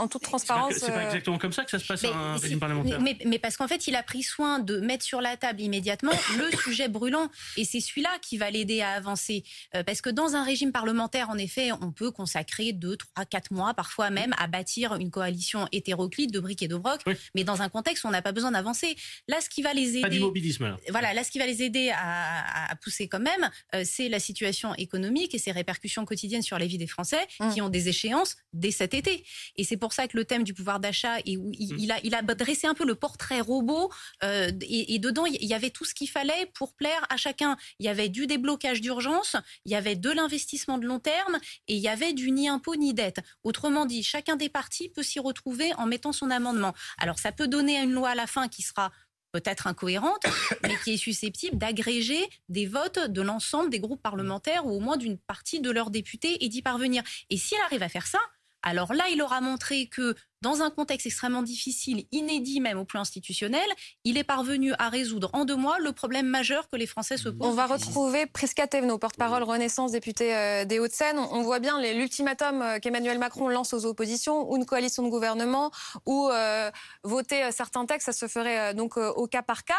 en 0.00 0.08
toute 0.08 0.22
transparence. 0.22 0.74
C'est 0.74 0.86
pas, 0.86 0.92
pas, 0.92 0.98
euh, 0.98 1.06
exactement 1.06 1.38
comme 1.38 1.52
ça 1.52 1.64
que 1.64 1.70
ça 1.70 1.78
se 1.78 1.86
passe 1.86 2.02
mais, 2.02 2.08
un 2.08 2.36
régime 2.36 2.58
parlementaire. 2.58 3.00
Mais, 3.00 3.16
mais, 3.24 3.38
parce 3.38 3.56
qu'en 3.56 3.68
fait, 3.68 3.86
il 3.86 3.94
a 3.94 4.02
pris 4.02 4.22
soin 4.22 4.58
de 4.58 4.80
mettre 4.80 5.04
sur 5.04 5.20
la 5.20 5.36
table 5.36 5.60
immédiatement 5.60 6.12
le 6.38 6.56
sujet 6.56 6.88
brûlant. 6.88 7.28
Et 7.56 7.64
c'est 7.64 7.80
celui-là 7.80 8.10
qui 8.22 8.38
va 8.38 8.50
l'aider 8.50 8.80
à 8.80 8.92
avancer. 8.92 9.44
Euh, 9.74 9.82
parce 9.84 10.00
que 10.00 10.10
dans 10.10 10.34
un 10.34 10.44
régime 10.44 10.72
parlementaire, 10.72 11.30
en 11.30 11.38
effet, 11.38 11.70
on 11.72 11.92
peut 11.92 12.10
consacrer 12.10 12.72
2, 12.72 12.96
3, 12.96 13.24
4 13.26 13.52
mois, 13.52 13.74
parfois 13.74 14.10
même, 14.10 14.34
à 14.38 14.46
bâtir 14.46 14.94
une 14.94 15.10
coalition 15.10 15.68
hétéroclite 15.72 16.32
de 16.32 16.40
briques 16.40 16.62
et 16.62 16.68
de 16.68 16.76
brocs. 16.76 17.02
Mais 17.34 17.44
dans 17.44 17.62
un 17.62 17.68
contexte 17.68 18.04
où 18.04 18.08
on 18.08 18.10
n'a 18.10 18.22
pas 18.22 18.32
besoin 18.32 18.52
d'avancer. 18.52 18.96
Là, 19.28 19.40
ce 19.40 19.48
qui 19.48 19.62
va 19.62 19.72
les 19.72 19.90
aider. 19.90 20.00
Pas 20.00 20.08
d'immobilisme, 20.08 20.64
là. 20.64 20.76
Voilà, 20.88 21.14
là, 21.14 21.24
ce 21.24 21.30
qui 21.30 21.38
va 21.38 21.46
les 21.46 21.62
aider 21.62 21.90
à, 21.90 22.70
à 22.70 22.76
pousser 22.76 23.08
quand 23.08 23.20
même, 23.20 23.50
euh, 23.74 23.82
c'est 23.84 24.08
la 24.08 24.18
situation 24.18 24.74
économique 24.74 25.34
et 25.34 25.38
ses 25.38 25.52
répercussions 25.52 26.04
quotidiennes 26.04 26.42
sur 26.42 26.58
la 26.58 26.66
vie 26.66 26.78
des 26.78 26.86
Français 26.86 27.26
mmh. 27.40 27.52
qui 27.52 27.62
ont 27.62 27.68
des 27.68 27.88
échéances 27.88 28.36
dès 28.52 28.70
cet 28.70 28.94
été. 28.94 29.24
Et 29.56 29.64
c'est 29.64 29.76
pour 29.76 29.89
ça 29.92 30.08
que 30.08 30.16
le 30.16 30.24
thème 30.24 30.44
du 30.44 30.54
pouvoir 30.54 30.80
d'achat 30.80 31.18
et 31.24 31.36
où 31.36 31.50
mmh. 31.50 31.54
il, 31.78 31.92
a, 31.92 31.98
il 32.04 32.14
a 32.14 32.22
dressé 32.22 32.66
un 32.66 32.74
peu 32.74 32.86
le 32.86 32.94
portrait 32.94 33.40
robot 33.40 33.90
euh, 34.22 34.50
et, 34.62 34.98
dedans 34.98 35.26
il 35.26 35.44
y 35.44 35.54
avait 35.54 35.70
tout 35.70 35.84
ce 35.84 35.94
qu'il 35.94 36.08
fallait 36.08 36.50
pour 36.54 36.74
plaire 36.74 37.06
à 37.10 37.16
chacun. 37.16 37.56
Il 37.78 37.86
y 37.86 37.88
avait 37.88 38.08
du 38.08 38.26
déblocage 38.26 38.80
d'urgence, 38.80 39.36
il 39.64 39.72
y 39.72 39.74
avait 39.74 39.96
de 39.96 40.10
l'investissement 40.10 40.78
de 40.78 40.86
long 40.86 40.98
terme 40.98 41.38
et 41.68 41.74
il 41.74 41.80
y 41.80 41.88
avait 41.88 42.12
du 42.12 42.30
ni 42.30 42.48
impôt 42.48 42.76
ni 42.76 42.94
dette. 42.94 43.20
Autrement 43.44 43.86
dit, 43.86 44.02
chacun 44.02 44.36
des 44.36 44.48
partis 44.48 44.88
peut 44.88 45.02
s'y 45.02 45.18
retrouver 45.18 45.72
en 45.74 45.86
mettant 45.86 46.12
son 46.12 46.30
amendement. 46.30 46.74
Alors 46.98 47.18
ça 47.18 47.32
peut 47.32 47.48
donner 47.48 47.78
une 47.78 47.92
loi 47.92 48.10
à 48.10 48.14
la 48.14 48.26
fin 48.26 48.48
qui 48.48 48.62
sera 48.62 48.90
peut-être 49.32 49.66
incohérente, 49.66 50.24
mais 50.62 50.76
qui 50.84 50.94
est 50.94 50.96
susceptible 50.96 51.56
d'agréger 51.56 52.28
des 52.48 52.66
votes 52.66 52.98
de 52.98 53.22
l'ensemble 53.22 53.70
des 53.70 53.80
groupes 53.80 54.02
parlementaires 54.02 54.66
ou 54.66 54.70
au 54.70 54.80
moins 54.80 54.96
d'une 54.96 55.18
partie 55.18 55.60
de 55.60 55.70
leurs 55.70 55.90
députés 55.90 56.44
et 56.44 56.48
d'y 56.48 56.62
parvenir. 56.62 57.02
Et 57.30 57.36
si 57.36 57.54
elle 57.54 57.62
arrive 57.62 57.82
à 57.82 57.88
faire 57.88 58.06
ça, 58.06 58.20
alors 58.62 58.92
là, 58.92 59.04
il 59.10 59.22
aura 59.22 59.40
montré 59.40 59.86
que 59.86 60.14
dans 60.42 60.62
un 60.62 60.70
contexte 60.70 61.06
extrêmement 61.06 61.42
difficile, 61.42 62.06
inédit 62.12 62.60
même 62.60 62.78
au 62.78 62.84
plan 62.84 63.02
institutionnel, 63.02 63.66
il 64.04 64.16
est 64.16 64.24
parvenu 64.24 64.72
à 64.78 64.88
résoudre 64.88 65.30
en 65.34 65.44
deux 65.44 65.56
mois 65.56 65.78
le 65.78 65.92
problème 65.92 66.26
majeur 66.26 66.68
que 66.68 66.76
les 66.76 66.86
Français 66.86 67.18
se 67.18 67.28
posent. 67.28 67.46
On 67.46 67.52
va 67.52 67.66
retrouver 67.66 68.26
Prisca 68.26 68.66
Thévenot, 68.66 68.98
porte-parole 68.98 69.42
Renaissance, 69.42 69.92
député 69.92 70.34
euh, 70.34 70.64
des 70.64 70.78
Hauts-de-Seine. 70.78 71.18
On 71.18 71.42
voit 71.42 71.58
bien 71.58 71.80
l'ultimatum 71.80 72.62
euh, 72.62 72.78
qu'Emmanuel 72.78 73.18
Macron 73.18 73.48
lance 73.48 73.74
aux 73.74 73.84
oppositions, 73.84 74.50
ou 74.50 74.56
une 74.56 74.66
coalition 74.66 75.02
de 75.02 75.10
gouvernement, 75.10 75.70
ou 76.06 76.28
euh, 76.30 76.70
voter 77.04 77.50
certains 77.52 77.84
textes, 77.84 78.06
ça 78.06 78.12
se 78.12 78.28
ferait 78.28 78.74
donc 78.74 78.96
au 78.96 79.26
cas 79.26 79.42
par 79.42 79.64
cas. 79.64 79.74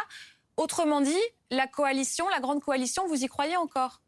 Autrement 0.57 1.01
dit, 1.01 1.21
la 1.49 1.65
coalition, 1.65 2.27
la 2.29 2.39
grande 2.39 2.61
coalition, 2.61 3.07
vous 3.07 3.23
y 3.23 3.27
croyez 3.27 3.57
encore? 3.57 4.01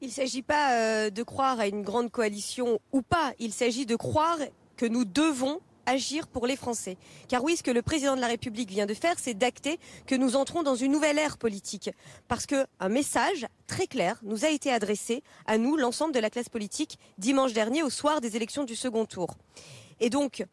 Il 0.00 0.08
ne 0.08 0.12
s'agit 0.12 0.42
pas 0.42 0.72
euh, 0.72 1.10
de 1.10 1.22
croire 1.22 1.60
à 1.60 1.66
une 1.66 1.82
grande 1.82 2.10
coalition 2.10 2.80
ou 2.92 3.02
pas, 3.02 3.32
il 3.38 3.52
s'agit 3.52 3.86
de 3.86 3.96
croire 3.96 4.38
que 4.76 4.86
nous 4.86 5.04
devons 5.04 5.60
agir 5.86 6.26
pour 6.26 6.46
les 6.46 6.56
Français. 6.56 6.96
Car 7.28 7.42
oui, 7.42 7.56
ce 7.56 7.62
que 7.62 7.70
le 7.70 7.80
président 7.80 8.16
de 8.16 8.20
la 8.20 8.26
République 8.26 8.68
vient 8.68 8.86
de 8.86 8.94
faire, 8.94 9.14
c'est 9.18 9.34
d'acter 9.34 9.78
que 10.06 10.14
nous 10.14 10.36
entrons 10.36 10.62
dans 10.62 10.74
une 10.74 10.92
nouvelle 10.92 11.18
ère 11.18 11.38
politique. 11.38 11.90
Parce 12.28 12.44
qu'un 12.44 12.88
message 12.90 13.46
très 13.66 13.86
clair 13.86 14.18
nous 14.22 14.44
a 14.44 14.48
été 14.48 14.72
adressé 14.72 15.22
à 15.46 15.58
nous, 15.58 15.76
l'ensemble 15.76 16.12
de 16.12 16.18
la 16.18 16.28
classe 16.28 16.48
politique, 16.48 16.98
dimanche 17.18 17.52
dernier 17.52 17.82
au 17.82 17.90
soir 17.90 18.20
des 18.20 18.36
élections 18.36 18.64
du 18.64 18.74
second 18.74 19.06
tour. 19.06 19.36
Et 20.00 20.10
donc, 20.10 20.44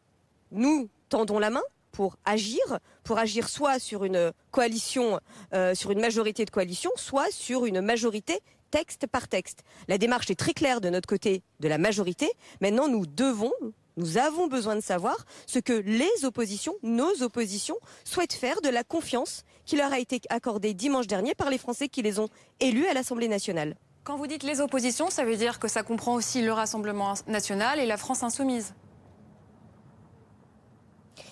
nous 0.52 0.88
tendons 1.08 1.38
la 1.38 1.50
main 1.50 1.62
pour 1.90 2.16
agir, 2.24 2.60
pour 3.04 3.18
agir 3.18 3.48
soit 3.48 3.78
sur 3.78 4.04
une 4.04 4.32
coalition, 4.50 5.20
euh, 5.52 5.74
sur 5.74 5.90
une 5.92 6.00
majorité 6.00 6.44
de 6.44 6.50
coalition, 6.50 6.90
soit 6.96 7.30
sur 7.30 7.66
une 7.66 7.80
majorité 7.80 8.40
texte 8.74 9.06
par 9.06 9.28
texte. 9.28 9.62
La 9.86 9.98
démarche 9.98 10.28
est 10.32 10.34
très 10.34 10.52
claire 10.52 10.80
de 10.80 10.90
notre 10.90 11.08
côté 11.08 11.44
de 11.60 11.68
la 11.68 11.78
majorité. 11.78 12.28
Maintenant, 12.60 12.88
nous 12.88 13.06
devons, 13.06 13.52
nous 13.96 14.18
avons 14.18 14.48
besoin 14.48 14.74
de 14.74 14.80
savoir 14.80 15.14
ce 15.46 15.60
que 15.60 15.72
les 15.72 16.24
oppositions, 16.24 16.74
nos 16.82 17.22
oppositions, 17.22 17.76
souhaitent 18.02 18.32
faire 18.32 18.60
de 18.62 18.68
la 18.68 18.82
confiance 18.82 19.44
qui 19.64 19.76
leur 19.76 19.92
a 19.92 20.00
été 20.00 20.20
accordée 20.28 20.74
dimanche 20.74 21.06
dernier 21.06 21.36
par 21.36 21.50
les 21.50 21.58
Français 21.58 21.88
qui 21.88 22.02
les 22.02 22.18
ont 22.18 22.28
élus 22.58 22.88
à 22.88 22.94
l'Assemblée 22.94 23.28
nationale. 23.28 23.76
Quand 24.02 24.16
vous 24.16 24.26
dites 24.26 24.42
les 24.42 24.60
oppositions, 24.60 25.08
ça 25.08 25.24
veut 25.24 25.36
dire 25.36 25.60
que 25.60 25.68
ça 25.68 25.84
comprend 25.84 26.14
aussi 26.14 26.42
le 26.42 26.52
Rassemblement 26.52 27.14
national 27.28 27.78
et 27.78 27.86
la 27.86 27.96
France 27.96 28.24
insoumise 28.24 28.74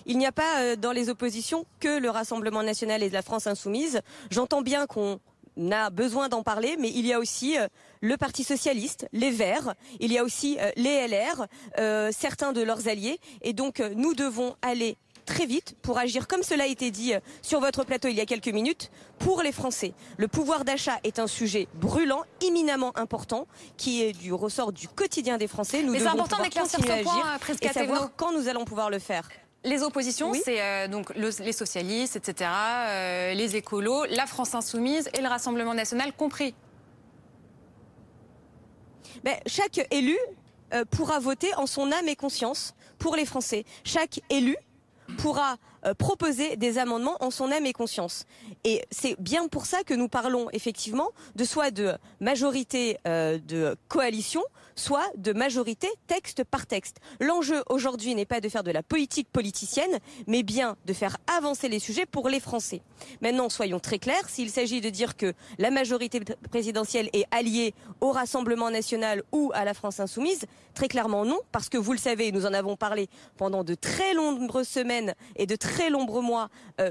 il 0.05 0.17
n'y 0.17 0.25
a 0.25 0.31
pas 0.33 0.59
euh, 0.59 0.75
dans 0.75 0.91
les 0.91 1.09
oppositions 1.09 1.65
que 1.79 1.99
le 1.99 2.09
Rassemblement 2.09 2.61
national 2.61 3.03
et 3.03 3.09
la 3.09 3.21
France 3.21 3.47
insoumise. 3.47 4.01
J'entends 4.31 4.61
bien 4.61 4.85
qu'on 4.85 5.19
a 5.71 5.89
besoin 5.89 6.29
d'en 6.29 6.43
parler, 6.43 6.75
mais 6.79 6.89
il 6.89 7.05
y 7.05 7.13
a 7.13 7.19
aussi 7.19 7.57
euh, 7.57 7.67
le 8.01 8.17
Parti 8.17 8.43
socialiste, 8.43 9.07
les 9.11 9.31
Verts, 9.31 9.73
il 9.99 10.11
y 10.11 10.17
a 10.17 10.23
aussi 10.23 10.57
euh, 10.59 10.71
les 10.75 11.07
LR, 11.07 11.47
euh, 11.79 12.11
certains 12.11 12.53
de 12.53 12.61
leurs 12.61 12.87
alliés, 12.87 13.19
et 13.41 13.53
donc 13.53 13.79
nous 13.95 14.13
devons 14.13 14.55
aller 14.61 14.97
très 15.25 15.45
vite 15.45 15.77
pour 15.81 15.97
agir, 15.97 16.27
comme 16.27 16.43
cela 16.43 16.65
a 16.65 16.67
été 16.67 16.91
dit 16.91 17.13
sur 17.41 17.61
votre 17.61 17.85
plateau 17.85 18.09
il 18.09 18.15
y 18.15 18.21
a 18.21 18.25
quelques 18.25 18.49
minutes, 18.49 18.91
pour 19.19 19.41
les 19.41 19.53
Français. 19.53 19.93
Le 20.17 20.27
pouvoir 20.27 20.65
d'achat 20.65 20.99
est 21.05 21.17
un 21.17 21.27
sujet 21.27 21.69
brûlant, 21.75 22.23
éminemment 22.41 22.91
important, 22.97 23.47
qui 23.77 24.03
est 24.03 24.11
du 24.11 24.33
ressort 24.33 24.73
du 24.73 24.89
quotidien 24.89 25.37
des 25.37 25.47
Français. 25.47 25.81
Nous 25.81 25.93
devons 25.95 26.09
important 26.09 26.43
d'éclaircir 26.43 26.79
ce 26.79 27.03
point, 27.03 27.37
et 27.61 27.69
savoir 27.69 28.11
quand 28.17 28.33
nous 28.33 28.49
allons 28.49 28.65
pouvoir 28.65 28.89
le 28.89 28.99
faire. 28.99 29.29
Les 29.65 29.81
oppositions, 29.81 30.33
c'est 30.33 30.61
euh, 30.61 30.87
donc 30.89 31.13
les 31.15 31.53
socialistes, 31.53 32.17
etc., 32.17 32.49
euh, 32.51 33.33
les 33.33 33.55
écolos, 33.55 34.05
la 34.09 34.25
France 34.25 34.53
insoumise 34.55 35.09
et 35.13 35.21
le 35.21 35.27
Rassemblement 35.27 35.73
national 35.73 36.11
compris. 36.13 36.53
Ben, 39.23 39.35
chaque 39.45 39.87
élu 39.89 40.17
euh, 40.73 40.83
pourra 40.83 41.19
voter 41.19 41.55
en 41.55 41.65
son 41.65 41.93
âme 41.93 42.09
et 42.09 42.17
conscience 42.17 42.75
pour 42.99 43.15
les 43.15 43.25
Français. 43.25 43.63
Chaque 43.85 44.19
élu 44.29 44.57
pourra 45.17 45.55
proposer 45.97 46.55
des 46.55 46.77
amendements 46.77 47.17
en 47.19 47.31
son 47.31 47.51
âme 47.51 47.65
et 47.65 47.73
conscience. 47.73 48.25
Et 48.63 48.83
c'est 48.91 49.19
bien 49.19 49.47
pour 49.47 49.65
ça 49.65 49.83
que 49.83 49.93
nous 49.93 50.07
parlons 50.07 50.49
effectivement 50.51 51.09
de 51.35 51.43
soit 51.43 51.71
de 51.71 51.93
majorité 52.19 52.97
de 53.05 53.75
coalition, 53.87 54.43
soit 54.75 55.09
de 55.17 55.33
majorité 55.33 55.87
texte 56.07 56.43
par 56.43 56.65
texte. 56.65 56.97
L'enjeu 57.19 57.63
aujourd'hui 57.69 58.15
n'est 58.15 58.25
pas 58.25 58.41
de 58.41 58.49
faire 58.49 58.63
de 58.63 58.71
la 58.71 58.83
politique 58.83 59.27
politicienne, 59.31 59.99
mais 60.27 60.43
bien 60.43 60.77
de 60.85 60.93
faire 60.93 61.17
avancer 61.27 61.69
les 61.69 61.79
sujets 61.79 62.05
pour 62.05 62.29
les 62.29 62.39
Français. 62.39 62.81
Maintenant, 63.21 63.49
soyons 63.49 63.79
très 63.79 63.99
clairs, 63.99 64.29
s'il 64.29 64.49
s'agit 64.49 64.81
de 64.81 64.89
dire 64.89 65.17
que 65.17 65.33
la 65.57 65.69
majorité 65.69 66.21
présidentielle 66.49 67.09
est 67.13 67.25
alliée 67.31 67.73
au 68.01 68.11
Rassemblement 68.11 68.71
national 68.71 69.23
ou 69.31 69.51
à 69.53 69.65
la 69.65 69.73
France 69.73 69.99
insoumise, 69.99 70.45
très 70.73 70.87
clairement 70.87 71.25
non, 71.25 71.39
parce 71.51 71.69
que 71.69 71.77
vous 71.77 71.91
le 71.91 71.97
savez, 71.97 72.31
nous 72.31 72.45
en 72.45 72.53
avons 72.53 72.75
parlé 72.75 73.09
pendant 73.37 73.63
de 73.63 73.75
très 73.75 74.13
nombreuses 74.13 74.67
semaines 74.67 75.13
et 75.35 75.45
de 75.45 75.55
très 75.55 75.72
très 75.73 75.89
nombreux 75.89 76.21
mois 76.21 76.49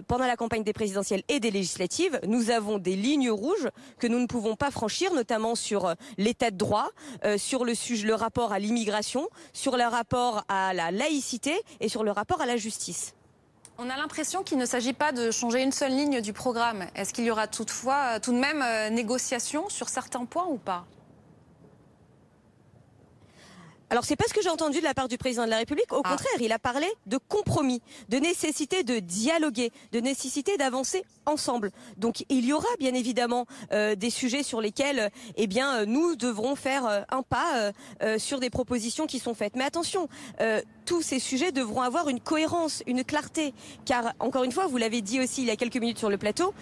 pendant 0.08 0.26
la 0.26 0.36
campagne 0.36 0.64
des 0.64 0.72
présidentielles 0.72 1.22
et 1.28 1.38
des 1.38 1.52
législatives. 1.52 2.18
Nous 2.26 2.50
avons 2.50 2.78
des 2.78 2.96
lignes 2.96 3.30
rouges 3.30 3.68
que 4.00 4.08
nous 4.08 4.18
ne 4.18 4.26
pouvons 4.26 4.56
pas 4.56 4.72
franchir, 4.72 5.14
notamment 5.14 5.54
sur 5.54 5.94
l'état 6.18 6.50
de 6.50 6.56
droit, 6.56 6.88
sur 7.36 7.64
le, 7.64 7.74
le 8.04 8.14
rapport 8.14 8.52
à 8.52 8.58
l'immigration, 8.58 9.28
sur 9.52 9.76
le 9.76 9.84
rapport 9.84 10.44
à 10.48 10.74
la 10.74 10.90
laïcité 10.90 11.54
et 11.80 11.88
sur 11.88 12.02
le 12.02 12.10
rapport 12.10 12.40
à 12.40 12.46
la 12.46 12.56
justice. 12.56 13.14
On 13.78 13.88
a 13.88 13.96
l'impression 13.96 14.42
qu'il 14.42 14.58
ne 14.58 14.66
s'agit 14.66 14.92
pas 14.92 15.12
de 15.12 15.30
changer 15.30 15.62
une 15.62 15.72
seule 15.72 15.92
ligne 15.92 16.20
du 16.20 16.32
programme. 16.32 16.86
Est-ce 16.96 17.12
qu'il 17.12 17.24
y 17.24 17.30
aura 17.30 17.46
toutefois 17.46 18.18
tout 18.20 18.32
de 18.32 18.38
même 18.38 18.64
négociation 18.92 19.68
sur 19.68 19.88
certains 19.88 20.24
points 20.24 20.46
ou 20.48 20.58
pas? 20.58 20.84
Alors 23.92 24.06
c'est 24.06 24.16
pas 24.16 24.24
ce 24.26 24.32
que 24.32 24.40
j'ai 24.40 24.48
entendu 24.48 24.78
de 24.78 24.84
la 24.84 24.94
part 24.94 25.06
du 25.06 25.18
président 25.18 25.44
de 25.44 25.50
la 25.50 25.58
République. 25.58 25.92
Au 25.92 26.00
ah. 26.02 26.08
contraire, 26.08 26.32
il 26.40 26.50
a 26.50 26.58
parlé 26.58 26.86
de 27.04 27.18
compromis, 27.18 27.82
de 28.08 28.16
nécessité 28.16 28.84
de 28.84 29.00
dialoguer, 29.00 29.70
de 29.92 30.00
nécessité 30.00 30.56
d'avancer 30.56 31.04
ensemble. 31.26 31.70
Donc 31.98 32.24
il 32.30 32.46
y 32.46 32.54
aura 32.54 32.74
bien 32.78 32.94
évidemment 32.94 33.44
euh, 33.70 33.94
des 33.94 34.08
sujets 34.08 34.42
sur 34.42 34.62
lesquels, 34.62 35.10
eh 35.36 35.46
bien, 35.46 35.80
euh, 35.80 35.84
nous 35.84 36.16
devrons 36.16 36.56
faire 36.56 36.86
euh, 36.86 37.02
un 37.10 37.22
pas 37.22 37.72
sur 38.16 38.40
des 38.40 38.48
propositions 38.48 39.06
qui 39.06 39.18
sont 39.18 39.34
faites. 39.34 39.56
Mais 39.56 39.64
attention, 39.64 40.08
tous 40.86 41.02
ces 41.02 41.18
sujets 41.18 41.52
devront 41.52 41.82
avoir 41.82 42.08
une 42.08 42.20
cohérence, 42.20 42.82
une 42.86 43.04
clarté, 43.04 43.52
car 43.84 44.14
encore 44.20 44.44
une 44.44 44.52
fois, 44.52 44.66
vous 44.66 44.78
l'avez 44.78 45.02
dit 45.02 45.20
aussi 45.20 45.42
il 45.42 45.48
y 45.48 45.50
a 45.50 45.56
quelques 45.56 45.76
minutes 45.76 45.98
sur 45.98 46.08
le 46.08 46.16
plateau, 46.16 46.54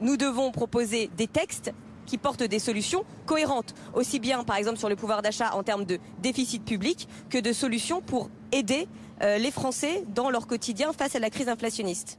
nous 0.00 0.16
devons 0.16 0.52
proposer 0.52 1.10
des 1.16 1.26
textes 1.26 1.72
qui 2.06 2.18
portent 2.18 2.42
des 2.42 2.58
solutions 2.58 3.04
cohérentes, 3.26 3.74
aussi 3.94 4.18
bien 4.18 4.44
par 4.44 4.56
exemple 4.56 4.78
sur 4.78 4.88
le 4.88 4.96
pouvoir 4.96 5.22
d'achat 5.22 5.54
en 5.54 5.62
termes 5.62 5.84
de 5.84 5.98
déficit 6.22 6.64
public 6.64 7.08
que 7.30 7.38
de 7.38 7.52
solutions 7.52 8.00
pour 8.00 8.30
aider 8.52 8.88
euh, 9.22 9.38
les 9.38 9.50
Français 9.50 10.04
dans 10.08 10.30
leur 10.30 10.46
quotidien 10.46 10.92
face 10.92 11.16
à 11.16 11.18
la 11.18 11.30
crise 11.30 11.48
inflationniste. 11.48 12.18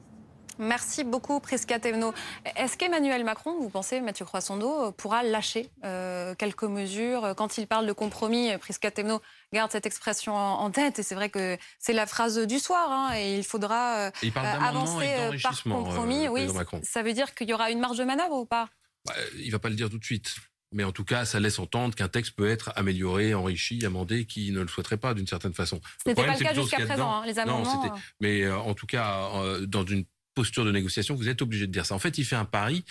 Merci 0.59 1.03
beaucoup, 1.03 1.39
Prisca 1.39 1.79
Thévenot. 1.79 2.13
Est-ce 2.55 2.77
qu'Emmanuel 2.77 3.23
Macron, 3.23 3.55
vous 3.59 3.69
pensez, 3.69 4.01
Mathieu 4.01 4.25
Croissando, 4.25 4.91
pourra 4.93 5.21
lâcher 5.21 5.69
euh, 5.85 6.33
quelques 6.35 6.63
mesures 6.63 7.35
Quand 7.37 7.59
il 7.59 7.67
parle 7.67 7.85
de 7.85 7.93
compromis, 7.93 8.49
Prisca 8.57 8.89
Thévenot 8.89 9.21
garde 9.53 9.71
cette 9.71 9.85
expression 9.85 10.35
en, 10.35 10.71
tête, 10.71 10.97
et 10.97 11.03
c'est 11.03 11.15
vrai 11.15 11.29
que 11.29 11.57
c'est 11.77 11.93
la 11.93 12.07
phrase 12.07 12.39
du 12.39 12.57
soir, 12.57 12.91
hein, 12.91 13.11
et 13.15 13.37
il 13.37 13.43
faudra 13.43 13.97
euh, 13.97 14.11
avancer 14.33 15.39
par 15.43 15.63
compromis. 15.63 16.27
oui, 16.27 16.49
ça 16.83 17.03
veut 17.03 17.13
dire 17.13 17.35
qu'il 17.35 17.49
y 17.49 17.53
aura 17.53 17.69
une 17.69 17.79
marge 17.79 17.99
de 17.99 18.03
manœuvre 18.03 18.37
ou 18.39 18.45
pas? 18.45 18.69
Bah, 19.07 19.13
il 19.37 19.51
va 19.51 19.59
pas 19.59 19.69
le 19.69 19.75
dire 19.75 19.89
tout 19.89 19.97
de 19.97 20.05
suite. 20.05 20.35
Mais 20.73 20.83
en 20.83 20.91
tout 20.91 21.05
cas, 21.05 21.23
ça 21.23 21.39
laisse 21.39 21.59
entendre 21.59 21.95
qu'un 21.95 22.09
texte 22.09 22.33
peut 22.35 22.49
être 22.49 22.71
amélioré, 22.75 23.33
enrichi, 23.33 23.85
amendé, 23.85 24.25
qui 24.25 24.51
ne 24.51 24.59
le 24.59 24.67
souhaiterait 24.67 24.97
pas 24.97 25.13
d'une 25.13 25.27
certaine 25.27 25.53
façon. 25.53 25.79
Ce 26.03 26.09
n'était 26.09 26.25
pas 26.25 26.33
le 26.33 26.39
cas 26.39 26.53
jusqu'à 26.53 26.85
présent, 26.85 27.11
hein, 27.11 27.25
les 27.25 27.39
amendements. 27.39 27.85
Non, 27.85 27.93
euh. 27.93 27.97
mais 28.19 28.43
euh, 28.43 28.57
en 28.57 28.73
tout 28.73 28.85
cas, 28.85 29.29
euh, 29.35 29.65
dans 29.65 29.85
une 29.85 30.03
posture 30.35 30.65
de 30.65 30.71
négociation, 30.71 31.15
vous 31.15 31.29
êtes 31.29 31.41
obligé 31.41 31.67
de 31.67 31.71
dire 31.71 31.85
ça. 31.85 31.95
En 31.95 31.99
fait, 31.99 32.17
il 32.17 32.25
fait 32.25 32.35
un 32.35 32.45
pari, 32.45 32.83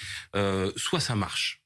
soit 0.77 1.01
ça 1.01 1.15
marche, 1.15 1.63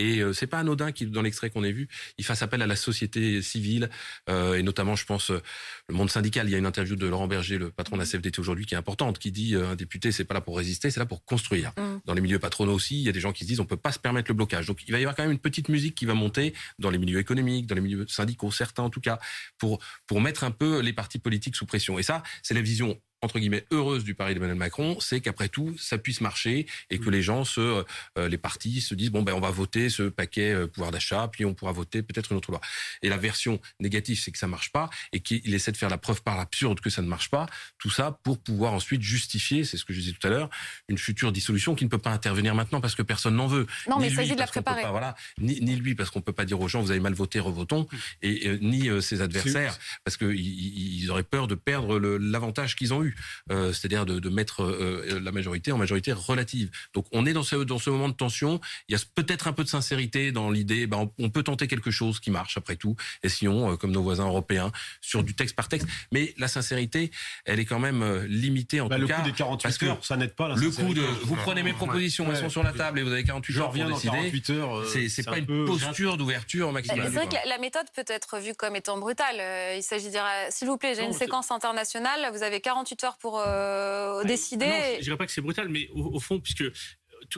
et 0.00 0.20
euh, 0.20 0.32
c'est 0.32 0.46
pas 0.46 0.58
anodin 0.58 0.92
qu'il, 0.92 1.10
dans 1.10 1.22
l'extrait 1.22 1.50
qu'on 1.50 1.62
a 1.62 1.70
vu, 1.70 1.88
il 2.18 2.24
fasse 2.24 2.42
appel 2.42 2.62
à 2.62 2.66
la 2.66 2.76
société 2.76 3.42
civile 3.42 3.90
euh, 4.28 4.54
et 4.54 4.62
notamment, 4.62 4.96
je 4.96 5.04
pense, 5.04 5.30
euh, 5.30 5.40
le 5.88 5.94
monde 5.94 6.10
syndical. 6.10 6.48
Il 6.48 6.52
y 6.52 6.54
a 6.54 6.58
une 6.58 6.66
interview 6.66 6.96
de 6.96 7.06
Laurent 7.06 7.28
Berger, 7.28 7.58
le 7.58 7.70
patron 7.70 7.96
de 7.96 8.02
la 8.02 8.06
CFDT 8.06 8.40
aujourd'hui, 8.40 8.66
qui 8.66 8.74
est 8.74 8.78
importante, 8.78 9.18
qui 9.18 9.32
dit 9.32 9.54
un 9.54 9.76
député, 9.76 10.12
c'est 10.12 10.24
pas 10.24 10.34
là 10.34 10.40
pour 10.40 10.56
résister, 10.56 10.90
c'est 10.90 11.00
là 11.00 11.06
pour 11.06 11.24
construire. 11.24 11.72
Mmh. 11.76 11.82
Dans 12.06 12.14
les 12.14 12.20
milieux 12.20 12.38
patronaux 12.38 12.74
aussi, 12.74 12.98
il 12.98 13.02
y 13.02 13.08
a 13.08 13.12
des 13.12 13.20
gens 13.20 13.32
qui 13.32 13.44
se 13.44 13.48
disent 13.48 13.60
on 13.60 13.66
peut 13.66 13.76
pas 13.76 13.92
se 13.92 13.98
permettre 13.98 14.30
le 14.30 14.34
blocage. 14.34 14.66
Donc 14.66 14.82
il 14.86 14.92
va 14.92 14.98
y 14.98 15.02
avoir 15.02 15.14
quand 15.14 15.22
même 15.22 15.32
une 15.32 15.38
petite 15.38 15.68
musique 15.68 15.94
qui 15.94 16.06
va 16.06 16.14
monter 16.14 16.54
dans 16.78 16.90
les 16.90 16.98
milieux 16.98 17.18
économiques, 17.18 17.66
dans 17.66 17.74
les 17.74 17.80
milieux 17.80 18.06
syndicaux, 18.08 18.50
certains 18.50 18.82
en 18.82 18.90
tout 18.90 19.00
cas, 19.00 19.18
pour 19.58 19.80
pour 20.06 20.20
mettre 20.20 20.44
un 20.44 20.50
peu 20.50 20.80
les 20.80 20.92
partis 20.92 21.18
politiques 21.18 21.56
sous 21.56 21.66
pression. 21.66 21.98
Et 21.98 22.02
ça, 22.02 22.22
c'est 22.42 22.54
la 22.54 22.62
vision 22.62 22.98
entre 23.22 23.38
guillemets 23.38 23.64
heureuse 23.70 24.04
du 24.04 24.14
pari 24.14 24.34
d'Emmanuel 24.34 24.56
Macron, 24.56 24.98
c'est 25.00 25.20
qu'après 25.20 25.48
tout, 25.48 25.76
ça 25.78 25.98
puisse 25.98 26.20
marcher 26.20 26.66
et 26.90 26.98
que 26.98 27.08
mm. 27.08 27.12
les 27.12 27.22
gens, 27.22 27.44
se, 27.44 27.84
euh, 28.18 28.28
les 28.28 28.38
partis, 28.38 28.80
se 28.80 28.94
disent 28.94 29.10
bon 29.10 29.22
ben 29.22 29.34
on 29.34 29.40
va 29.40 29.50
voter 29.50 29.90
ce 29.90 30.04
paquet 30.04 30.52
euh, 30.52 30.66
pouvoir 30.66 30.90
d'achat, 30.90 31.28
puis 31.30 31.44
on 31.44 31.54
pourra 31.54 31.72
voter 31.72 32.02
peut-être 32.02 32.32
une 32.32 32.38
autre 32.38 32.50
loi. 32.50 32.60
Et 33.02 33.08
la 33.08 33.18
version 33.18 33.60
négative, 33.78 34.20
c'est 34.20 34.30
que 34.30 34.38
ça 34.38 34.46
marche 34.46 34.72
pas 34.72 34.88
et 35.12 35.20
qu'il 35.20 35.54
essaie 35.54 35.72
de 35.72 35.76
faire 35.76 35.90
la 35.90 35.98
preuve 35.98 36.22
par 36.22 36.36
l'absurde 36.36 36.80
que 36.80 36.90
ça 36.90 37.02
ne 37.02 37.08
marche 37.08 37.30
pas. 37.30 37.46
Tout 37.78 37.90
ça 37.90 38.18
pour 38.22 38.38
pouvoir 38.38 38.72
ensuite 38.72 39.02
justifier, 39.02 39.64
c'est 39.64 39.76
ce 39.76 39.84
que 39.84 39.92
je 39.92 40.00
disais 40.00 40.12
tout 40.18 40.26
à 40.26 40.30
l'heure, 40.30 40.48
une 40.88 40.98
future 40.98 41.32
dissolution 41.32 41.74
qui 41.74 41.84
ne 41.84 41.90
peut 41.90 41.98
pas 41.98 42.10
intervenir 42.10 42.54
maintenant 42.54 42.80
parce 42.80 42.94
que 42.94 43.02
personne 43.02 43.36
n'en 43.36 43.46
veut. 43.46 43.66
Non, 43.88 43.98
mais 43.98 44.08
il 44.08 44.14
s'agit 44.14 44.34
de 44.34 44.38
la 44.40 44.46
préparer. 44.46 44.82
voilà, 44.88 45.14
ni, 45.38 45.60
ni, 45.60 45.76
lui 45.76 45.94
parce 45.94 46.10
qu'on 46.10 46.20
peut 46.20 46.32
pas 46.32 46.44
dire 46.44 46.60
aux 46.60 46.68
gens 46.68 46.80
vous 46.80 46.90
avez 46.90 47.00
mal 47.00 47.14
voté, 47.14 47.38
revotons, 47.38 47.82
mm. 47.82 47.96
et 48.22 48.48
euh, 48.48 48.58
ni 48.60 49.02
ses 49.02 49.20
adversaires 49.20 49.78
parce 50.04 50.16
qu'ils 50.16 50.30
ils 50.30 51.10
auraient 51.10 51.22
peur 51.22 51.46
de 51.46 51.54
perdre 51.54 51.98
l'avantage 51.98 52.76
qu'ils 52.76 52.94
ont 52.94 53.04
eu. 53.04 53.09
Euh, 53.50 53.72
c'est-à-dire 53.72 54.06
de, 54.06 54.28
mettre 54.28 54.62
euh, 54.62 55.04
euh, 55.10 55.20
la 55.20 55.32
majorité 55.32 55.72
en 55.72 55.78
majorité 55.78 56.12
relative. 56.12 56.70
Donc 56.94 57.06
on 57.12 57.26
est 57.26 57.32
dans 57.32 57.42
ce, 57.42 57.56
dans 57.56 57.78
ce 57.78 57.90
moment 57.90 58.08
de 58.08 58.14
tension. 58.14 58.60
Il 58.88 58.92
y 58.92 58.96
a 58.96 59.00
peut-être 59.14 59.48
un 59.48 59.52
peu 59.52 59.64
de 59.64 59.68
sincérité 59.68 60.32
dans 60.32 60.50
l'idée, 60.50 60.86
ben, 60.86 61.10
on, 61.18 61.30
peut 61.30 61.42
tenter 61.42 61.68
quelque 61.68 61.90
chose 61.90 62.20
qui 62.20 62.30
marche 62.30 62.56
après 62.56 62.76
tout, 62.76 62.96
et 63.22 63.28
sinon, 63.28 63.76
comme 63.76 63.92
nos 63.92 64.02
voisins 64.02 64.26
européens, 64.26 64.72
sur 65.00 65.22
du 65.22 65.34
texte 65.34 65.54
par 65.54 65.68
texte. 65.68 65.86
Mais 66.12 66.34
la 66.38 66.48
sincérité, 66.48 67.10
elle 67.44 67.60
est 67.60 67.64
quand 67.64 67.78
même 67.78 68.24
limitée 68.24 68.80
en 68.80 68.88
bah, 68.88 68.98
tout 68.98 69.06
cas. 69.06 69.18
Le 69.18 69.22
coup 69.22 69.30
des 69.30 69.36
48 69.36 69.62
parce 69.62 69.82
heures, 69.82 70.04
ça 70.04 70.16
n'aide 70.16 70.34
pas. 70.34 70.48
La 70.48 70.56
le 70.56 70.70
coup 70.70 70.92
de, 70.92 71.02
vous 71.22 71.36
prenez 71.36 71.62
mes 71.62 71.72
propositions, 71.72 72.26
elles 72.30 72.38
sont 72.38 72.48
sur 72.48 72.62
la 72.62 72.72
table 72.72 72.98
et 72.98 73.02
vous 73.02 73.12
avez 73.12 73.24
48 73.24 73.58
heures 73.58 73.70
pour 73.70 73.84
décider. 73.84 75.08
C'est 75.08 75.24
pas 75.24 75.38
une 75.38 75.66
posture 75.66 76.16
d'ouverture 76.16 76.72
maximale. 76.72 77.10
C'est 77.10 77.14
vrai 77.14 77.28
que 77.28 77.48
la 77.48 77.58
méthode 77.58 77.86
peut 77.94 78.04
être 78.06 78.38
vue 78.38 78.54
comme 78.54 78.76
étant 78.76 78.98
brutale. 78.98 79.76
Il 79.76 79.82
s'agit 79.82 80.06
de 80.06 80.10
dire, 80.10 80.26
s'il 80.50 80.68
vous 80.68 80.78
plaît, 80.78 80.94
j'ai 80.94 81.04
une 81.04 81.12
séquence 81.12 81.50
internationale, 81.50 82.30
vous 82.32 82.42
avez 82.42 82.60
48 82.60 82.99
pour 83.18 83.38
euh, 83.38 84.24
décider. 84.24 84.66
Non, 84.66 84.96
je 84.98 85.02
dirais 85.02 85.16
pas 85.16 85.26
que 85.26 85.32
c'est 85.32 85.40
brutal, 85.40 85.68
mais 85.68 85.88
au, 85.94 86.20
fond, 86.20 86.40
puisque 86.40 86.64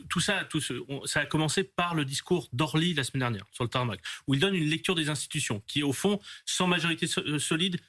tout, 0.08 0.20
ça, 0.20 0.44
tout 0.44 0.60
ce, 0.60 0.74
ça 1.04 1.20
a 1.20 1.26
commencé 1.26 1.64
par 1.64 1.94
le 1.94 2.04
discours 2.04 2.48
d'Orly 2.52 2.94
la 2.94 3.04
semaine 3.04 3.20
dernière 3.20 3.46
sur 3.52 3.64
le 3.64 3.70
tarmac, 3.70 4.00
où 4.26 4.34
il 4.34 4.40
donne 4.40 4.54
une 4.54 4.68
lecture 4.68 4.94
des 4.94 5.08
institutions 5.08 5.62
qui, 5.66 5.82
au 5.82 5.92
fond, 5.92 6.20
sans 6.44 6.66
majorité 6.66 7.06
euh, 7.18 7.38
solide, 7.38 7.80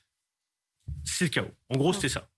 c'est 1.03 1.25
le 1.25 1.29
chaos. 1.29 1.55
En 1.69 1.77
gros, 1.77 1.93
c'était 1.93 2.09
ça. 2.09 2.29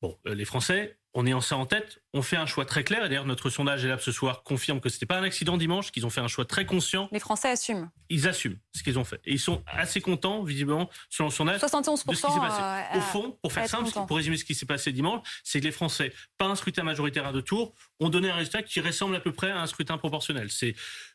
Bon, 0.00 0.18
euh, 0.26 0.34
les 0.34 0.44
Français, 0.44 0.98
on 1.14 1.26
est 1.26 1.40
ça 1.40 1.56
en 1.56 1.64
tête, 1.64 2.02
on 2.12 2.22
fait 2.22 2.36
un 2.36 2.46
choix 2.46 2.64
très 2.64 2.82
clair. 2.82 3.04
Et 3.04 3.08
d'ailleurs, 3.08 3.24
notre 3.24 3.48
sondage 3.48 3.84
est 3.84 3.88
là 3.88 3.98
ce 3.98 4.10
soir 4.10 4.42
confirme 4.42 4.80
que 4.80 4.88
c'était 4.88 5.06
pas 5.06 5.16
un 5.16 5.22
accident 5.22 5.56
dimanche, 5.56 5.92
qu'ils 5.92 6.04
ont 6.04 6.10
fait 6.10 6.20
un 6.20 6.28
choix 6.28 6.44
très 6.44 6.66
conscient. 6.66 7.08
Les 7.12 7.20
Français 7.20 7.50
assument. 7.50 7.90
Ils 8.10 8.26
assument 8.26 8.56
ce 8.72 8.82
qu'ils 8.82 8.98
ont 8.98 9.04
fait. 9.04 9.20
Et 9.24 9.32
ils 9.32 9.40
sont 9.40 9.62
assez 9.66 10.00
contents, 10.00 10.42
visiblement, 10.42 10.90
selon 11.10 11.28
le 11.28 11.34
sondage, 11.34 11.60
71% 11.60 12.06
de 12.08 12.14
ce 12.14 12.26
qui 12.26 12.32
s'est 12.32 12.40
passé. 12.40 12.62
Euh, 12.62 12.98
Au 12.98 13.00
fond, 13.00 13.38
pour 13.42 13.52
faire 13.52 13.68
simple, 13.68 13.90
pour 14.06 14.16
résumer 14.16 14.36
ce 14.36 14.44
qui 14.44 14.54
s'est 14.54 14.66
passé 14.66 14.92
dimanche, 14.92 15.20
c'est 15.44 15.60
que 15.60 15.64
les 15.64 15.72
Français, 15.72 16.12
pas 16.36 16.46
un 16.46 16.56
scrutin 16.56 16.82
majoritaire 16.82 17.26
à 17.26 17.32
deux 17.32 17.42
tours, 17.42 17.74
ont 18.00 18.08
donné 18.08 18.30
un 18.30 18.34
résultat 18.34 18.62
qui 18.62 18.80
ressemble 18.80 19.14
à 19.14 19.20
peu 19.20 19.32
près 19.32 19.50
à 19.50 19.60
un 19.60 19.66
scrutin 19.66 19.98
proportionnel. 19.98 20.50
C'est 20.50 20.74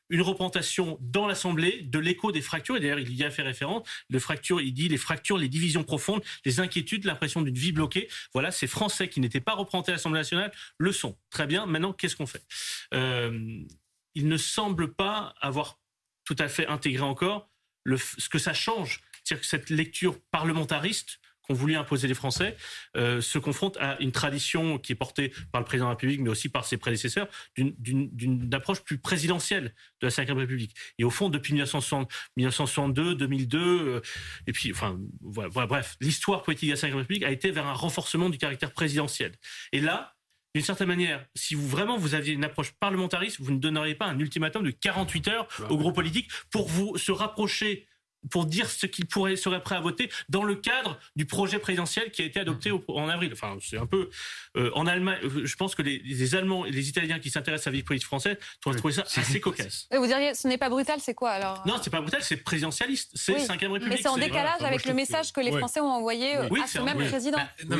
une 0.10 0.22
représentation 0.22 0.98
dans 1.02 1.28
l'Assemblée 1.28 1.82
de 1.84 2.00
l'écho 2.00 2.32
des 2.32 2.41
fractures. 2.41 2.78
Et 2.78 2.80
d'ailleurs, 2.80 3.00
il 3.00 3.13
y 3.13 3.24
a 3.24 3.32
fait 3.32 3.41
référence. 3.41 3.88
Il 4.10 4.74
dit 4.74 4.89
les 4.89 4.98
fractures, 4.98 5.38
les 5.38 5.50
divisions 5.50 5.84
profondes, 5.84 6.24
les 6.45 6.60
inquiétudes, 6.60 7.06
l'impression 7.06 7.41
d'une 7.41 7.58
vie 7.58 7.72
bloquée. 7.72 8.10
Voilà, 8.34 8.52
ces 8.52 8.67
Français 8.67 9.10
qui 9.10 9.19
n'étaient 9.19 9.39
pas 9.39 9.54
représentés 9.54 9.91
à 9.91 9.95
l'Assemblée 9.95 10.19
nationale 10.19 10.52
le 10.78 10.91
sont. 10.91 11.17
Très 11.30 11.48
bien. 11.48 11.65
Maintenant, 11.65 11.93
qu'est-ce 11.93 12.15
qu'on 12.15 12.28
fait? 12.28 12.43
Euh, 12.93 13.62
Il 14.15 14.28
ne 14.28 14.38
semble 14.38 14.93
pas 14.93 15.34
avoir 15.41 15.80
tout 16.26 16.36
à 16.39 16.48
fait 16.48 16.67
intégré 16.67 17.04
encore 17.04 17.50
ce 17.86 18.30
que 18.30 18.39
ça 18.39 18.54
change. 18.54 19.02
C'est-à-dire 19.24 19.41
que 19.41 19.48
cette 19.48 19.69
lecture 19.69 20.19
parlementariste 20.32 21.18
ont 21.49 21.53
voulu 21.53 21.75
imposer 21.75 22.07
les 22.07 22.13
Français 22.13 22.55
euh, 22.95 23.21
se 23.21 23.38
confrontent 23.38 23.77
à 23.77 23.99
une 23.99 24.12
tradition 24.12 24.77
qui 24.77 24.93
est 24.93 24.95
portée 24.95 25.33
par 25.51 25.62
le 25.62 25.65
président 25.65 25.85
de 25.85 25.89
la 25.89 25.95
République, 25.95 26.21
mais 26.21 26.29
aussi 26.29 26.49
par 26.49 26.65
ses 26.65 26.77
prédécesseurs, 26.77 27.27
d'une 27.57 28.49
approche 28.53 28.81
plus 28.81 28.97
présidentielle 28.97 29.73
de 30.01 30.07
la 30.07 30.23
Ve 30.23 30.38
République. 30.38 30.75
Et 30.97 31.03
au 31.03 31.09
fond, 31.09 31.29
depuis 31.29 31.53
1960, 31.53 32.12
1962, 32.38 33.15
2002, 33.15 34.01
et 34.47 34.51
puis, 34.51 34.71
enfin, 34.71 34.99
voilà, 35.21 35.67
bref, 35.67 35.97
l'histoire 35.99 36.43
politique 36.43 36.69
de 36.69 36.75
la 36.75 36.89
Ve 36.89 36.95
République 36.95 37.23
a 37.23 37.31
été 37.31 37.51
vers 37.51 37.67
un 37.67 37.73
renforcement 37.73 38.29
du 38.29 38.38
caractère 38.38 38.71
présidentiel. 38.71 39.33
Et 39.71 39.81
là, 39.81 40.15
d'une 40.55 40.63
certaine 40.63 40.88
manière, 40.88 41.25
si 41.35 41.53
vous 41.53 41.67
vraiment 41.67 41.97
vous 41.97 42.15
aviez 42.15 42.33
une 42.33 42.43
approche 42.43 42.71
parlementariste, 42.79 43.39
vous 43.39 43.51
ne 43.51 43.59
donneriez 43.59 43.95
pas 43.95 44.05
un 44.05 44.17
ultimatum 44.17 44.63
de 44.63 44.71
48 44.71 45.27
heures 45.27 45.47
aux 45.69 45.77
groupes 45.77 45.95
politiques 45.95 46.29
pour 46.51 46.67
vous 46.67 46.97
se 46.97 47.12
rapprocher 47.12 47.88
pour 48.32 48.45
dire 48.45 48.69
ce 48.69 48.86
qu'il 48.86 49.05
pourrait 49.05 49.36
serait 49.36 49.62
prêt 49.62 49.75
à 49.75 49.79
voter 49.79 50.10
dans 50.27 50.43
le 50.43 50.55
cadre 50.55 50.99
du 51.15 51.25
projet 51.25 51.60
présidentiel 51.60 52.12
qui 52.12 52.21
a 52.21 52.25
été 52.25 52.39
adopté 52.39 52.71
en 52.88 53.10
avril. 53.10 53.32
Enfin, 53.34 53.58
c'est 53.62 53.77
un 53.77 53.86
peu 53.86 54.10
euh, 54.58 54.71
en 54.75 54.88
Allemagne. 54.88 55.19
Euh, 55.23 55.45
je 55.45 55.55
pense 55.55 55.75
que 55.75 55.82
les, 55.82 56.36
Allemands 56.36 56.65
et 56.65 56.71
les 56.71 56.89
Italiens 56.89 57.19
qui 57.19 57.29
s'intéressent 57.29 57.67
à 57.67 57.71
la 57.71 57.77
vie 57.77 57.84
politique 57.84 58.05
française 58.05 58.38
trouvent 58.62 58.75
trouver 58.75 58.93
ça 58.93 59.03
assez 59.15 59.39
cocasse. 59.39 59.88
vous 59.91 60.05
diriez, 60.05 60.36
ce 60.36 60.47
n'est 60.47 60.58
pas 60.58 60.69
brutal, 60.69 60.99
c'est 60.99 61.13
quoi 61.13 61.32
alors 61.32 61.63
Non, 61.65 61.79
c'est 61.82 61.89
pas 61.89 62.01
brutal, 62.01 62.21
c'est 62.21 62.38
présidentialiste, 62.38 63.12
c'est 63.15 63.34
oui. 63.34 63.45
5 63.45 63.60
République. 63.60 63.88
Mais 63.89 63.97
c'est 63.97 64.08
en 64.08 64.17
décalage 64.17 64.62
avec 64.62 64.86
le 64.86 64.93
message 64.93 65.32
que 65.32 65.41
les 65.41 65.51
Français 65.58 65.79
ont 65.79 65.91
envoyé 65.91 66.38
euh, 66.38 66.49
à 66.62 66.67
ce 66.67 66.79
même 66.79 66.97
président. 67.08 67.39
Bah, 67.65 67.77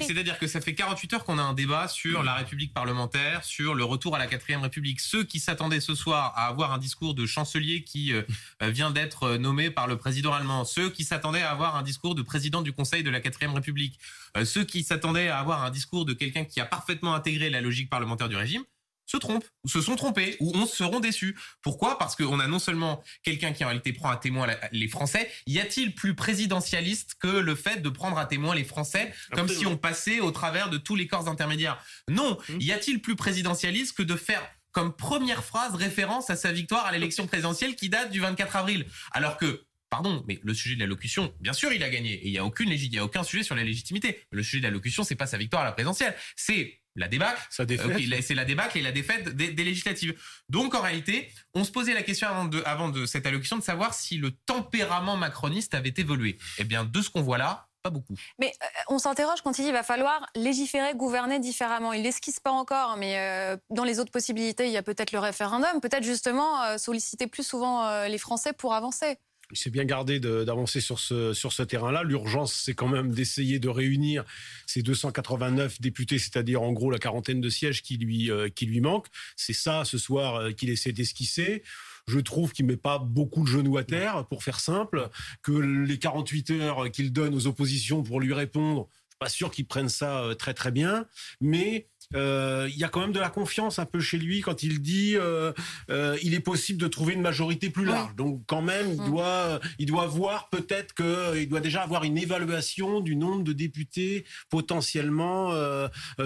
c'est-à-dire 0.00 0.38
que 0.38 0.46
ça 0.46 0.60
fait 0.60 0.74
48 0.74 1.14
heures 1.14 1.24
qu'on 1.24 1.38
a 1.38 1.42
un 1.42 1.54
débat 1.54 1.86
sur 1.88 2.22
la 2.22 2.34
République 2.34 2.72
parlementaire, 2.72 3.44
sur 3.44 3.74
le 3.74 3.84
retour 3.84 4.16
à 4.16 4.18
la 4.18 4.26
4 4.26 4.62
République. 4.62 5.00
Ceux 5.00 5.24
qui 5.24 5.38
s'attendaient 5.38 5.80
ce 5.80 5.94
soir 5.94 6.32
à 6.36 6.48
avoir 6.48 6.72
un 6.72 6.78
discours 6.78 7.14
de 7.14 7.26
chancelier 7.26 7.84
qui 7.84 8.12
vient 8.60 8.90
d'être 8.90 9.36
nommé 9.36 9.49
nommés 9.50 9.70
par 9.70 9.88
le 9.88 9.96
président 9.96 10.32
allemand, 10.32 10.64
ceux 10.64 10.90
qui 10.90 11.02
s'attendaient 11.02 11.42
à 11.42 11.50
avoir 11.50 11.74
un 11.74 11.82
discours 11.82 12.14
de 12.14 12.22
président 12.22 12.62
du 12.62 12.72
Conseil 12.72 13.02
de 13.02 13.10
la 13.10 13.20
4 13.20 13.52
République, 13.52 13.98
ceux 14.44 14.64
qui 14.64 14.84
s'attendaient 14.84 15.26
à 15.26 15.40
avoir 15.40 15.64
un 15.64 15.70
discours 15.70 16.04
de 16.04 16.12
quelqu'un 16.12 16.44
qui 16.44 16.60
a 16.60 16.64
parfaitement 16.64 17.14
intégré 17.14 17.50
la 17.50 17.60
logique 17.60 17.90
parlementaire 17.90 18.28
du 18.28 18.36
régime, 18.36 18.62
se 19.06 19.16
trompent, 19.16 19.44
ou 19.64 19.68
se 19.68 19.80
sont 19.80 19.96
trompés, 19.96 20.36
ou 20.38 20.52
on 20.54 20.66
seront 20.66 21.00
déçus. 21.00 21.36
Pourquoi? 21.62 21.98
Parce 21.98 22.14
qu'on 22.14 22.38
a 22.38 22.46
non 22.46 22.60
seulement 22.60 23.02
quelqu'un 23.24 23.52
qui 23.52 23.64
en 23.64 23.66
réalité 23.66 23.92
prend 23.92 24.08
à 24.08 24.16
témoin 24.16 24.46
les 24.70 24.86
Français, 24.86 25.28
y 25.48 25.58
a-t-il 25.58 25.96
plus 25.96 26.14
présidentialiste 26.14 27.16
que 27.18 27.26
le 27.26 27.56
fait 27.56 27.82
de 27.82 27.88
prendre 27.88 28.18
à 28.18 28.26
témoin 28.26 28.54
les 28.54 28.62
Français 28.62 29.12
comme 29.32 29.48
si 29.48 29.66
on 29.66 29.76
passait 29.76 30.20
au 30.20 30.30
travers 30.30 30.70
de 30.70 30.78
tous 30.78 30.94
les 30.94 31.08
corps 31.08 31.28
intermédiaires? 31.28 31.82
Non. 32.08 32.38
Hum. 32.48 32.60
Y 32.60 32.70
a-t-il 32.70 33.02
plus 33.02 33.16
présidentialiste 33.16 33.96
que 33.96 34.04
de 34.04 34.14
faire 34.14 34.42
comme 34.72 34.94
première 34.94 35.44
phrase 35.44 35.74
référence 35.74 36.30
à 36.30 36.36
sa 36.36 36.52
victoire 36.52 36.86
à 36.86 36.92
l'élection 36.92 37.26
présidentielle 37.26 37.76
qui 37.76 37.88
date 37.88 38.10
du 38.10 38.20
24 38.20 38.56
avril 38.56 38.86
Alors 39.12 39.36
que 39.36 39.64
Pardon, 39.90 40.24
mais 40.28 40.38
le 40.44 40.54
sujet 40.54 40.76
de 40.76 40.80
la 40.80 40.86
locution, 40.86 41.34
bien 41.40 41.52
sûr, 41.52 41.72
il 41.72 41.82
a 41.82 41.90
gagné. 41.90 42.12
Et 42.12 42.28
il 42.28 42.30
n'y 42.30 42.38
a 42.38 42.44
aucune 42.44 42.70
il 42.70 42.94
y 42.94 42.98
a 42.98 43.04
aucun 43.04 43.24
sujet 43.24 43.42
sur 43.42 43.56
la 43.56 43.64
légitimité. 43.64 44.22
Le 44.30 44.44
sujet 44.44 44.58
de 44.58 44.62
la 44.62 44.70
locution, 44.70 45.02
c'est 45.02 45.16
pas 45.16 45.26
sa 45.26 45.36
victoire 45.36 45.62
à 45.62 45.64
la 45.64 45.72
présidentielle. 45.72 46.14
C'est 46.36 46.80
la 46.94 47.08
débâcle. 47.08 47.42
Euh, 47.58 48.20
c'est 48.22 48.34
la 48.34 48.44
débâcle 48.44 48.78
et 48.78 48.82
la 48.82 48.92
défaite 48.92 49.30
des, 49.30 49.52
législatives. 49.52 50.14
Donc 50.48 50.76
en 50.76 50.80
réalité, 50.80 51.28
on 51.54 51.64
se 51.64 51.72
posait 51.72 51.94
la 51.94 52.04
question 52.04 52.28
avant 52.28 52.44
de, 52.44 52.62
avant 52.66 52.88
de 52.88 53.04
cette 53.04 53.26
allocution 53.26 53.58
de 53.58 53.64
savoir 53.64 53.92
si 53.92 54.16
le 54.16 54.30
tempérament 54.30 55.16
macroniste 55.16 55.74
avait 55.74 55.94
évolué. 55.96 56.38
Eh 56.58 56.64
bien, 56.64 56.84
de 56.84 57.02
ce 57.02 57.10
qu'on 57.10 57.22
voit 57.22 57.38
là, 57.38 57.69
pas 57.82 57.90
beaucoup. 57.90 58.14
Mais 58.38 58.52
euh, 58.62 58.66
on 58.88 58.98
s'interroge 58.98 59.42
quand 59.42 59.58
il 59.58 59.62
dit 59.62 59.68
qu'il 59.68 59.72
va 59.72 59.82
falloir 59.82 60.26
légiférer, 60.34 60.94
gouverner 60.94 61.38
différemment. 61.38 61.92
Il 61.92 62.02
l'esquisse 62.02 62.40
pas 62.40 62.50
encore, 62.50 62.96
mais 62.96 63.18
euh, 63.18 63.56
dans 63.70 63.84
les 63.84 63.98
autres 64.00 64.12
possibilités, 64.12 64.66
il 64.66 64.72
y 64.72 64.76
a 64.76 64.82
peut-être 64.82 65.12
le 65.12 65.18
référendum, 65.18 65.80
peut-être 65.80 66.04
justement 66.04 66.78
solliciter 66.78 67.26
plus 67.26 67.46
souvent 67.46 68.04
les 68.06 68.18
Français 68.18 68.52
pour 68.52 68.74
avancer 68.74 69.18
il 69.50 69.56
s'est 69.56 69.70
bien 69.70 69.84
gardé 69.84 70.20
d'avancer 70.20 70.80
sur 70.80 70.98
ce, 70.98 71.32
sur 71.32 71.52
ce 71.52 71.62
terrain-là. 71.62 72.02
L'urgence, 72.02 72.54
c'est 72.54 72.74
quand 72.74 72.88
même 72.88 73.12
d'essayer 73.12 73.58
de 73.58 73.68
réunir 73.68 74.24
ces 74.66 74.82
289 74.82 75.80
députés, 75.80 76.18
c'est-à-dire 76.18 76.62
en 76.62 76.72
gros 76.72 76.90
la 76.90 76.98
quarantaine 76.98 77.40
de 77.40 77.48
sièges 77.48 77.82
qui 77.82 77.96
lui, 77.96 78.30
euh, 78.30 78.48
qui 78.48 78.66
lui 78.66 78.80
manquent. 78.80 79.08
C'est 79.36 79.52
ça, 79.52 79.84
ce 79.84 79.98
soir, 79.98 80.36
euh, 80.36 80.52
qu'il 80.52 80.70
essaie 80.70 80.92
d'esquisser. 80.92 81.62
Je 82.10 82.18
trouve 82.18 82.52
qu'il 82.52 82.66
met 82.66 82.76
pas 82.76 82.98
beaucoup 82.98 83.42
de 83.42 83.48
genoux 83.48 83.76
à 83.78 83.84
terre, 83.84 84.26
pour 84.28 84.42
faire 84.42 84.60
simple, 84.60 85.08
que 85.42 85.52
les 85.52 85.98
48 85.98 86.50
heures 86.50 86.90
qu'il 86.90 87.12
donne 87.12 87.34
aux 87.34 87.46
oppositions 87.46 88.02
pour 88.02 88.20
lui 88.20 88.34
répondre, 88.34 88.88
je 88.90 89.14
suis 89.14 89.18
pas 89.18 89.28
sûr 89.28 89.50
qu'ils 89.50 89.66
prennent 89.66 89.88
ça 89.88 90.22
euh, 90.22 90.34
très 90.34 90.54
très 90.54 90.72
bien, 90.72 91.06
mais 91.40 91.89
il 92.14 92.76
y 92.76 92.84
a 92.84 92.88
quand 92.88 93.00
même 93.00 93.12
de 93.12 93.20
la 93.20 93.30
confiance 93.30 93.78
un 93.78 93.86
peu 93.86 94.00
chez 94.00 94.18
lui 94.18 94.40
quand 94.40 94.62
il 94.62 94.80
dit 94.82 95.16
euh, 95.16 95.52
euh, 95.90 96.16
il 96.22 96.34
est 96.34 96.40
possible 96.40 96.80
de 96.80 96.88
trouver 96.88 97.14
une 97.14 97.20
majorité 97.20 97.70
plus 97.70 97.84
large. 97.84 98.14
Donc 98.16 98.42
quand 98.46 98.62
même, 98.62 98.92
il 98.92 99.00
mm. 99.00 99.06
doit, 99.06 99.60
il 99.78 99.86
doit 99.86 100.06
voir 100.06 100.48
peut-être 100.50 100.94
qu'il 100.94 101.48
doit 101.48 101.60
déjà 101.60 101.82
avoir 101.82 102.04
une 102.04 102.18
évaluation 102.18 103.00
du 103.00 103.16
nombre 103.16 103.44
de 103.44 103.52
députés 103.52 104.24
potentiellement 104.48 105.52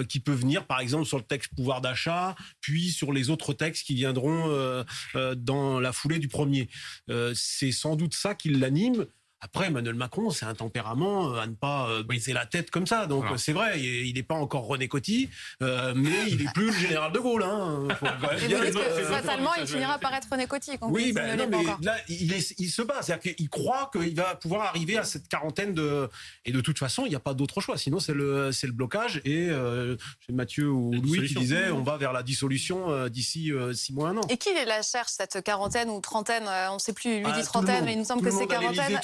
qui 0.09 0.19
peut 0.19 0.33
venir, 0.33 0.65
par 0.65 0.79
exemple 0.79 1.05
sur 1.05 1.17
le 1.17 1.23
texte 1.23 1.51
pouvoir 1.55 1.81
d'achat, 1.81 2.35
puis 2.61 2.89
sur 2.89 3.11
les 3.11 3.29
autres 3.29 3.53
textes 3.53 3.85
qui 3.85 3.95
viendront 3.95 4.83
dans 5.35 5.79
la 5.79 5.93
foulée 5.93 6.19
du 6.19 6.27
premier. 6.27 6.69
C'est 7.33 7.71
sans 7.71 7.95
doute 7.95 8.13
ça 8.13 8.35
qui 8.35 8.49
l'anime. 8.49 9.05
Après, 9.45 9.67
Emmanuel 9.67 9.93
Macron, 9.93 10.31
c'est 10.31 10.47
un 10.47 10.55
tempérament 10.55 11.31
euh, 11.31 11.39
à 11.39 11.45
ne 11.45 11.53
pas 11.53 11.87
euh, 11.87 12.01
briser 12.01 12.33
la 12.33 12.47
tête 12.47 12.71
comme 12.71 12.87
ça. 12.87 13.05
Donc 13.05 13.25
c'est 13.37 13.53
vrai, 13.53 13.79
il 13.79 14.15
n'est 14.15 14.23
pas 14.23 14.33
encore 14.33 14.65
René 14.65 14.87
Coty, 14.87 15.29
euh, 15.61 15.93
mais 15.95 16.31
il 16.31 16.41
est 16.41 16.51
plus 16.53 16.65
le 16.65 16.73
général 16.73 17.11
de 17.11 17.19
Gaulle. 17.19 17.43
Hein. 17.43 17.87
fatalement, 19.11 19.53
il 19.53 19.67
finira 19.67 19.99
par 19.99 20.15
être 20.15 20.27
René 20.31 20.47
Coty. 20.47 20.71
oui, 20.81 21.13
ben, 21.13 21.37
non, 21.37 21.47
mais 21.47 21.63
là, 21.83 21.95
il, 22.09 22.33
il 22.57 22.69
se 22.69 22.81
bat. 22.81 23.03
C'est-à-dire 23.03 23.35
qu'il 23.35 23.49
croit 23.49 23.91
qu'il 23.93 24.15
va 24.15 24.33
pouvoir 24.33 24.63
arriver 24.63 24.97
à 24.97 25.03
cette 25.03 25.27
quarantaine 25.27 25.75
de. 25.75 26.09
Et 26.43 26.51
de 26.51 26.61
toute 26.61 26.79
façon, 26.79 27.05
il 27.05 27.09
n'y 27.09 27.15
a 27.15 27.19
pas 27.19 27.35
d'autre 27.35 27.61
choix. 27.61 27.77
Sinon, 27.77 27.99
c'est 27.99 28.15
le, 28.15 28.51
c'est 28.51 28.67
le 28.67 28.73
blocage. 28.73 29.21
Et 29.25 29.51
c'est 30.25 30.33
Mathieu 30.33 30.71
ou 30.71 30.91
Louis 30.91 31.27
qui 31.27 31.35
disait 31.35 31.69
on 31.69 31.83
va 31.83 31.97
vers 31.97 32.13
la 32.13 32.23
dissolution 32.23 33.07
d'ici 33.09 33.51
six 33.73 33.93
mois, 33.93 34.09
un 34.09 34.17
an. 34.17 34.21
Et 34.29 34.37
qui 34.37 34.49
la 34.65 34.81
cherche, 34.81 35.11
cette 35.11 35.43
quarantaine 35.43 35.91
ou 35.91 35.99
trentaine 36.01 36.45
On 36.71 36.75
ne 36.75 36.79
sait 36.79 36.93
plus, 36.93 37.17
lui 37.19 37.25
dit 37.25 37.31
ah, 37.35 37.43
trentaine, 37.43 37.85
mais 37.85 37.93
il 37.93 37.99
nous 37.99 38.05
semble 38.05 38.23
que 38.23 38.31
c'est 38.31 38.47
quarantaine. 38.47 38.99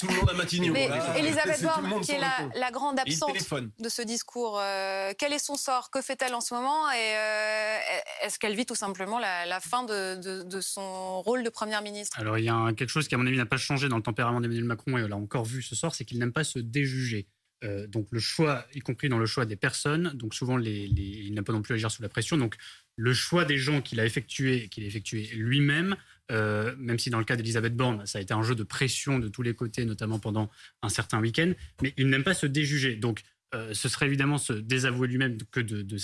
Mais 0.72 0.88
Elisabeth 1.16 1.62
Borne, 1.62 2.00
qui 2.02 2.12
est 2.12 2.20
la, 2.20 2.70
grande 2.70 2.98
absente 2.98 3.36
de 3.78 3.88
ce 3.88 4.02
discours, 4.02 4.58
euh, 4.60 5.12
quel 5.18 5.32
est 5.32 5.38
son 5.38 5.56
sort? 5.56 5.90
Que 5.90 6.00
fait-elle 6.00 6.34
en 6.34 6.40
ce 6.40 6.54
moment? 6.54 6.90
Et 6.90 7.16
euh, 7.16 7.78
est-ce 8.24 8.38
qu'elle 8.38 8.54
vit 8.54 8.66
tout 8.66 8.74
simplement 8.74 9.18
la, 9.18 9.60
fin 9.60 9.84
de, 9.84 10.60
son 10.60 11.22
rôle 11.22 11.42
de 11.42 11.50
première 11.50 11.82
ministre? 11.82 12.18
Alors 12.18 12.38
il 12.38 12.44
y 12.44 12.48
a 12.48 12.72
quelque 12.76 12.90
chose 12.90 13.08
qui, 13.08 13.14
à 13.14 13.18
mon 13.18 13.26
avis, 13.26 13.36
n'a 13.36 13.46
pas 13.46 13.56
changé 13.56 13.88
dans 13.88 13.96
le 13.96 14.02
tempérament 14.02 14.40
d'Emmanuel 14.40 14.64
Macron, 14.64 14.98
et 14.98 15.04
on 15.04 15.08
l'a 15.08 15.16
encore 15.16 15.44
vu 15.44 15.62
ce 15.62 15.74
soir, 15.74 15.94
c'est 15.94 16.04
qu'il 16.04 16.18
n'aime 16.18 16.32
pas 16.32 16.44
se 16.44 16.58
déjuger. 16.58 17.26
Euh, 17.64 17.86
donc 17.86 18.08
le 18.10 18.18
choix, 18.18 18.66
y 18.74 18.80
compris 18.80 19.08
dans 19.08 19.18
le 19.18 19.26
choix 19.26 19.46
des 19.46 19.56
personnes, 19.56 20.10
donc 20.14 20.34
souvent 20.34 20.58
il 20.58 21.32
n'aime 21.32 21.44
pas 21.44 21.52
non 21.52 21.62
plus 21.62 21.74
agir 21.74 21.90
sous 21.90 22.02
la 22.02 22.08
pression. 22.08 22.36
Donc 22.36 22.56
le 22.96 23.14
choix 23.14 23.44
des 23.44 23.56
gens 23.56 23.80
qu'il 23.80 24.00
a 24.00 24.04
effectué, 24.04 24.68
qu'il 24.68 24.84
a 24.84 24.86
effectué 24.86 25.28
lui-même, 25.34 25.96
euh, 26.32 26.74
même 26.78 26.98
si 26.98 27.10
dans 27.10 27.18
le 27.18 27.24
cas 27.24 27.36
d'Elisabeth 27.36 27.76
Borne, 27.76 28.06
ça 28.06 28.18
a 28.18 28.22
été 28.22 28.32
un 28.32 28.42
jeu 28.42 28.54
de 28.54 28.62
pression 28.62 29.18
de 29.18 29.28
tous 29.28 29.42
les 29.42 29.54
côtés, 29.54 29.84
notamment 29.84 30.18
pendant 30.18 30.50
un 30.82 30.88
certain 30.88 31.20
week-end, 31.20 31.52
mais 31.82 31.92
il 31.96 32.08
n'aime 32.08 32.24
pas 32.24 32.34
se 32.34 32.46
déjuger. 32.46 32.96
Donc, 32.96 33.22
euh, 33.54 33.74
ce 33.74 33.88
serait 33.88 34.06
évidemment 34.06 34.38
se 34.38 34.54
désavouer 34.54 35.08
lui-même 35.08 35.36
que 35.50 35.60
de, 35.60 35.96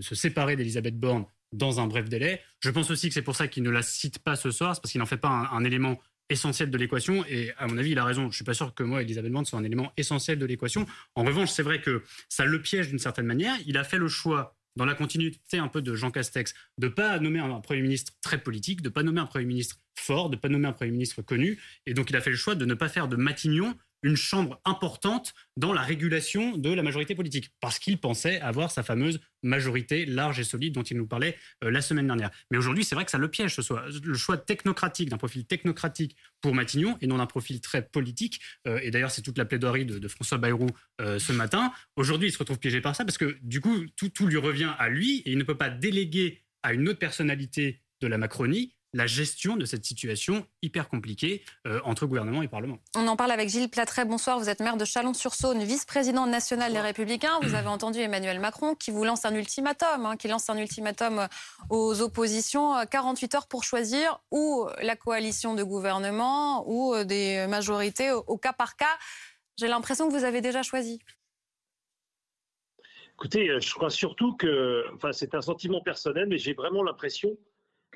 se 0.00 0.14
séparer 0.14 0.56
d'Elisabeth 0.56 0.98
Borne 0.98 1.24
dans 1.52 1.78
un 1.80 1.86
bref 1.86 2.08
délai. 2.08 2.42
Je 2.60 2.70
pense 2.70 2.90
aussi 2.90 3.08
que 3.08 3.14
c'est 3.14 3.22
pour 3.22 3.36
ça 3.36 3.46
qu'il 3.46 3.62
ne 3.62 3.70
la 3.70 3.82
cite 3.82 4.18
pas 4.18 4.34
ce 4.34 4.50
soir, 4.50 4.80
parce 4.80 4.90
qu'il 4.90 4.98
n'en 4.98 5.06
fait 5.06 5.16
pas 5.16 5.28
un, 5.28 5.64
élément 5.64 6.00
essentiel 6.28 6.70
de 6.70 6.76
l'équation. 6.76 7.24
Et 7.28 7.52
à 7.58 7.68
mon 7.68 7.78
avis, 7.78 7.92
il 7.92 7.98
a 8.00 8.04
raison. 8.04 8.22
Je 8.22 8.26
ne 8.26 8.32
suis 8.32 8.44
pas 8.44 8.54
sûr 8.54 8.74
que 8.74 8.82
moi, 8.82 9.02
Elisabeth 9.02 9.30
Borne, 9.30 9.44
soit 9.44 9.58
un 9.60 9.64
élément 9.64 9.92
essentiel 9.96 10.40
de 10.40 10.46
l'équation. 10.46 10.84
En 11.14 11.22
revanche, 11.22 11.50
c'est 11.50 11.62
vrai 11.62 11.80
que 11.80 12.02
ça 12.28 12.44
le 12.44 12.60
piège 12.60 12.88
d'une 12.88 12.98
certaine 12.98 13.26
manière. 13.26 13.54
Il 13.66 13.78
a 13.78 13.84
fait 13.84 13.98
le 13.98 14.08
choix 14.08 14.56
dans 14.76 14.84
la 14.84 14.94
continuité 14.94 15.58
un 15.58 15.68
peu 15.68 15.82
de 15.82 15.94
Jean 15.94 16.10
Castex, 16.10 16.54
de 16.78 16.88
pas 16.88 17.18
nommer 17.18 17.40
un, 17.40 17.60
Premier 17.60 17.82
ministre 17.82 18.12
très 18.22 18.38
politique, 18.38 18.82
de 18.82 18.88
pas 18.88 19.02
nommer 19.02 19.20
un 19.20 19.26
Premier 19.26 19.46
ministre 19.46 19.76
fort, 19.98 20.30
de 20.30 20.36
pas 20.36 20.48
nommer 20.48 20.68
un 20.68 20.72
Premier 20.72 20.92
ministre 20.92 21.22
connu. 21.22 21.58
Et 21.86 21.94
donc, 21.94 22.10
il 22.10 22.16
a 22.16 22.20
fait 22.20 22.30
le 22.30 22.36
choix 22.36 22.54
de 22.54 22.64
ne 22.64 22.74
pas 22.74 22.88
faire 22.88 23.08
de 23.08 23.16
Matignon 23.16 23.74
une 24.02 24.16
chambre 24.16 24.60
importante 24.64 25.34
dans 25.56 25.72
la 25.72 25.82
régulation 25.82 26.56
de 26.56 26.70
la 26.70 26.82
majorité 26.82 27.14
politique, 27.14 27.50
parce 27.60 27.78
qu'il 27.78 27.98
pensait 27.98 28.40
avoir 28.40 28.70
sa 28.70 28.82
fameuse 28.82 29.20
majorité 29.42 30.06
large 30.06 30.38
et 30.40 30.44
solide 30.44 30.74
dont 30.74 30.82
il 30.82 30.96
nous 30.96 31.06
parlait 31.06 31.36
euh, 31.64 31.70
la 31.70 31.80
semaine 31.80 32.06
dernière. 32.06 32.30
Mais 32.50 32.58
aujourd'hui, 32.58 32.84
c'est 32.84 32.94
vrai 32.94 33.04
que 33.04 33.10
ça 33.10 33.18
le 33.18 33.30
piège, 33.30 33.54
ce 33.54 33.62
soit 33.62 33.84
le 34.04 34.14
choix 34.14 34.36
technocratique, 34.36 35.08
d'un 35.08 35.16
profil 35.16 35.46
technocratique 35.46 36.16
pour 36.40 36.54
Matignon, 36.54 36.96
et 37.00 37.06
non 37.06 37.18
d'un 37.18 37.26
profil 37.26 37.60
très 37.60 37.82
politique. 37.82 38.40
Euh, 38.66 38.80
et 38.82 38.90
d'ailleurs, 38.90 39.10
c'est 39.10 39.22
toute 39.22 39.38
la 39.38 39.44
plaidoirie 39.44 39.86
de, 39.86 40.08
François 40.08 40.38
Bayrou 40.38 40.66
euh, 41.00 41.18
ce 41.18 41.32
matin. 41.32 41.72
Aujourd'hui, 41.96 42.28
il 42.28 42.32
se 42.32 42.38
retrouve 42.38 42.58
piégé 42.58 42.80
par 42.80 42.94
ça, 42.94 43.04
parce 43.04 43.18
que 43.18 43.36
du 43.42 43.60
coup, 43.60 43.86
tout, 43.96 44.08
tout 44.08 44.26
lui 44.26 44.38
revient 44.38 44.72
à 44.78 44.88
lui, 44.88 45.18
et 45.24 45.32
il 45.32 45.38
ne 45.38 45.44
peut 45.44 45.56
pas 45.56 45.70
déléguer 45.70 46.44
à 46.62 46.72
une 46.72 46.88
autre 46.88 46.98
personnalité 46.98 47.82
de 48.00 48.06
la 48.06 48.18
Macronie 48.18 48.75
la 48.96 49.06
gestion 49.06 49.56
de 49.56 49.66
cette 49.66 49.84
situation 49.84 50.46
hyper 50.62 50.88
compliquée 50.88 51.44
euh, 51.66 51.80
entre 51.84 52.06
gouvernement 52.06 52.42
et 52.42 52.48
Parlement. 52.48 52.78
On 52.94 53.06
en 53.06 53.16
parle 53.16 53.30
avec 53.30 53.50
Gilles 53.50 53.68
Platret. 53.68 54.06
Bonsoir, 54.06 54.38
vous 54.38 54.48
êtes 54.48 54.60
maire 54.60 54.78
de 54.78 54.86
Chalon-sur-Saône, 54.86 55.62
vice-président 55.62 56.26
national 56.26 56.72
des 56.72 56.80
Républicains. 56.80 57.38
Vous 57.42 57.54
avez 57.54 57.68
entendu 57.68 58.00
Emmanuel 58.00 58.40
Macron 58.40 58.74
qui 58.74 58.90
vous 58.90 59.04
lance 59.04 59.26
un 59.26 59.34
ultimatum, 59.34 60.06
hein, 60.06 60.16
qui 60.16 60.28
lance 60.28 60.48
un 60.48 60.56
ultimatum 60.56 61.28
aux 61.68 62.00
oppositions, 62.00 62.74
48 62.90 63.34
heures 63.34 63.48
pour 63.48 63.64
choisir 63.64 64.18
ou 64.30 64.66
la 64.80 64.96
coalition 64.96 65.54
de 65.54 65.62
gouvernement 65.62 66.64
ou 66.66 66.94
des 67.04 67.46
majorités 67.48 68.12
au, 68.12 68.38
cas 68.38 68.54
par 68.54 68.76
cas. 68.76 68.96
J'ai 69.58 69.68
l'impression 69.68 70.08
que 70.08 70.16
vous 70.16 70.24
avez 70.24 70.40
déjà 70.40 70.62
choisi. 70.62 71.00
Écoutez, 73.12 73.60
je 73.60 73.74
crois 73.74 73.90
surtout 73.90 74.36
que, 74.36 74.84
enfin, 74.94 75.12
c'est 75.12 75.34
un 75.34 75.42
sentiment 75.42 75.82
personnel, 75.82 76.26
mais 76.28 76.38
j'ai 76.38 76.54
vraiment 76.54 76.82
l'impression 76.82 77.36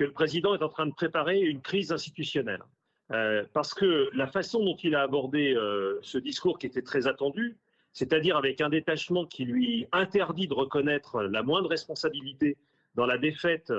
que 0.01 0.05
le 0.05 0.13
président 0.13 0.55
est 0.55 0.63
en 0.63 0.69
train 0.69 0.87
de 0.87 0.93
préparer 0.93 1.41
une 1.41 1.61
crise 1.61 1.91
institutionnelle. 1.91 2.63
Euh, 3.11 3.43
parce 3.53 3.75
que 3.75 4.09
la 4.15 4.25
façon 4.25 4.65
dont 4.65 4.75
il 4.77 4.95
a 4.95 5.03
abordé 5.03 5.53
euh, 5.53 5.99
ce 6.01 6.17
discours 6.17 6.57
qui 6.57 6.65
était 6.65 6.81
très 6.81 7.05
attendu, 7.05 7.55
c'est-à-dire 7.93 8.35
avec 8.35 8.61
un 8.61 8.69
détachement 8.69 9.27
qui 9.27 9.45
lui 9.45 9.85
interdit 9.91 10.47
de 10.47 10.55
reconnaître 10.55 11.21
la 11.21 11.43
moindre 11.43 11.69
responsabilité 11.69 12.57
dans 12.95 13.05
la 13.05 13.19
défaite 13.19 13.71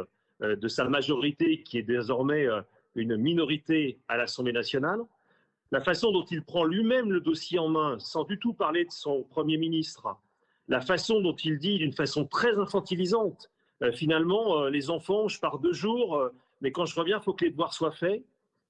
euh, 0.42 0.54
de 0.54 0.68
sa 0.68 0.84
majorité, 0.84 1.64
qui 1.64 1.78
est 1.78 1.82
désormais 1.82 2.46
une 2.94 3.16
minorité 3.16 3.98
à 4.06 4.16
l'Assemblée 4.16 4.52
nationale, 4.52 5.00
la 5.72 5.80
façon 5.80 6.12
dont 6.12 6.24
il 6.30 6.44
prend 6.44 6.62
lui-même 6.62 7.10
le 7.10 7.20
dossier 7.20 7.58
en 7.58 7.68
main 7.68 7.98
sans 7.98 8.22
du 8.22 8.38
tout 8.38 8.54
parler 8.54 8.84
de 8.84 8.92
son 8.92 9.24
Premier 9.24 9.56
ministre, 9.56 10.16
la 10.68 10.82
façon 10.82 11.20
dont 11.20 11.34
il 11.34 11.58
dit 11.58 11.78
d'une 11.78 11.92
façon 11.92 12.26
très 12.26 12.56
infantilisante 12.60 13.51
finalement, 13.90 14.62
euh, 14.62 14.70
les 14.70 14.90
enfants, 14.90 15.26
je 15.26 15.40
pars 15.40 15.58
deux 15.58 15.72
jours, 15.72 16.16
euh, 16.16 16.28
mais 16.60 16.70
quand 16.70 16.86
je 16.86 16.94
reviens, 16.94 17.18
il 17.18 17.22
faut 17.22 17.32
que 17.32 17.44
les 17.44 17.50
devoirs 17.50 17.72
soient 17.72 17.90
faits. 17.90 18.22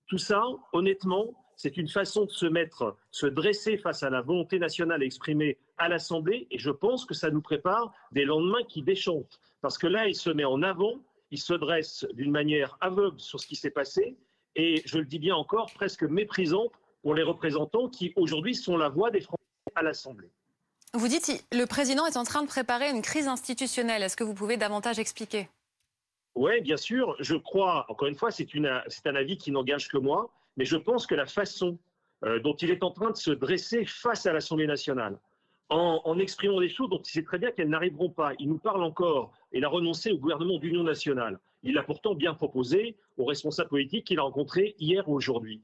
Tout 0.06 0.18
ça, 0.18 0.42
honnêtement, 0.72 1.34
c'est 1.56 1.76
une 1.76 1.88
façon 1.88 2.24
de 2.24 2.30
se 2.30 2.46
mettre, 2.46 2.96
se 3.10 3.26
dresser 3.26 3.76
face 3.76 4.02
à 4.02 4.10
la 4.10 4.22
volonté 4.22 4.58
nationale 4.58 5.02
exprimée 5.02 5.58
à 5.76 5.88
l'Assemblée, 5.88 6.46
et 6.50 6.58
je 6.58 6.70
pense 6.70 7.04
que 7.04 7.14
ça 7.14 7.30
nous 7.30 7.42
prépare 7.42 7.92
des 8.12 8.24
lendemains 8.24 8.64
qui 8.64 8.82
déchantent. 8.82 9.40
Parce 9.60 9.76
que 9.76 9.86
là, 9.86 10.08
il 10.08 10.14
se 10.14 10.30
met 10.30 10.44
en 10.44 10.62
avant, 10.62 10.94
il 11.30 11.38
se 11.38 11.52
dresse 11.52 12.06
d'une 12.14 12.30
manière 12.30 12.76
aveugle 12.80 13.20
sur 13.20 13.38
ce 13.38 13.46
qui 13.46 13.56
s'est 13.56 13.70
passé, 13.70 14.16
et 14.54 14.82
je 14.86 14.98
le 14.98 15.04
dis 15.04 15.18
bien 15.18 15.36
encore, 15.36 15.72
presque 15.74 16.04
méprisante 16.04 16.72
pour 17.02 17.14
les 17.14 17.22
représentants 17.22 17.88
qui 17.88 18.12
aujourd'hui 18.16 18.54
sont 18.54 18.76
la 18.76 18.88
voix 18.88 19.10
des 19.10 19.20
Français 19.20 19.42
à 19.74 19.82
l'Assemblée. 19.82 20.30
Vous 20.94 21.08
dites 21.08 21.46
le 21.52 21.64
président 21.64 22.04
est 22.06 22.18
en 22.18 22.24
train 22.24 22.42
de 22.42 22.48
préparer 22.48 22.90
une 22.90 23.00
crise 23.00 23.26
institutionnelle. 23.26 24.02
Est-ce 24.02 24.16
que 24.16 24.24
vous 24.24 24.34
pouvez 24.34 24.58
davantage 24.58 24.98
expliquer? 24.98 25.48
Oui, 26.34 26.60
bien 26.60 26.76
sûr. 26.76 27.16
Je 27.18 27.34
crois, 27.34 27.86
encore 27.88 28.08
une 28.08 28.14
fois, 28.14 28.30
c'est 28.30 28.46
un 29.06 29.14
avis 29.14 29.38
qui 29.38 29.50
n'engage 29.52 29.88
que 29.88 29.96
moi, 29.96 30.30
mais 30.58 30.66
je 30.66 30.76
pense 30.76 31.06
que 31.06 31.14
la 31.14 31.24
façon 31.24 31.78
euh, 32.24 32.40
dont 32.40 32.54
il 32.56 32.70
est 32.70 32.82
en 32.84 32.90
train 32.90 33.10
de 33.10 33.16
se 33.16 33.30
dresser 33.30 33.86
face 33.86 34.26
à 34.26 34.34
l'Assemblée 34.34 34.66
nationale, 34.66 35.18
en, 35.70 36.18
exprimant 36.18 36.60
des 36.60 36.68
choses 36.68 36.90
dont 36.90 37.00
il 37.00 37.10
sait 37.10 37.22
très 37.22 37.38
bien 37.38 37.50
qu'elles 37.50 37.70
n'arriveront 37.70 38.10
pas. 38.10 38.32
Il 38.38 38.50
nous 38.50 38.58
parle 38.58 38.82
encore, 38.82 39.32
il 39.52 39.64
a 39.64 39.68
renoncé 39.68 40.12
au 40.12 40.18
gouvernement 40.18 40.58
d'union 40.58 40.82
nationale. 40.82 41.40
Il 41.62 41.74
l'a 41.74 41.82
pourtant 41.82 42.14
bien 42.14 42.34
proposé 42.34 42.96
aux 43.16 43.24
responsables 43.24 43.70
politiques 43.70 44.06
qu'il 44.08 44.18
a 44.18 44.22
rencontrés 44.22 44.74
hier 44.78 45.08
ou 45.08 45.14
aujourd'hui. 45.14 45.62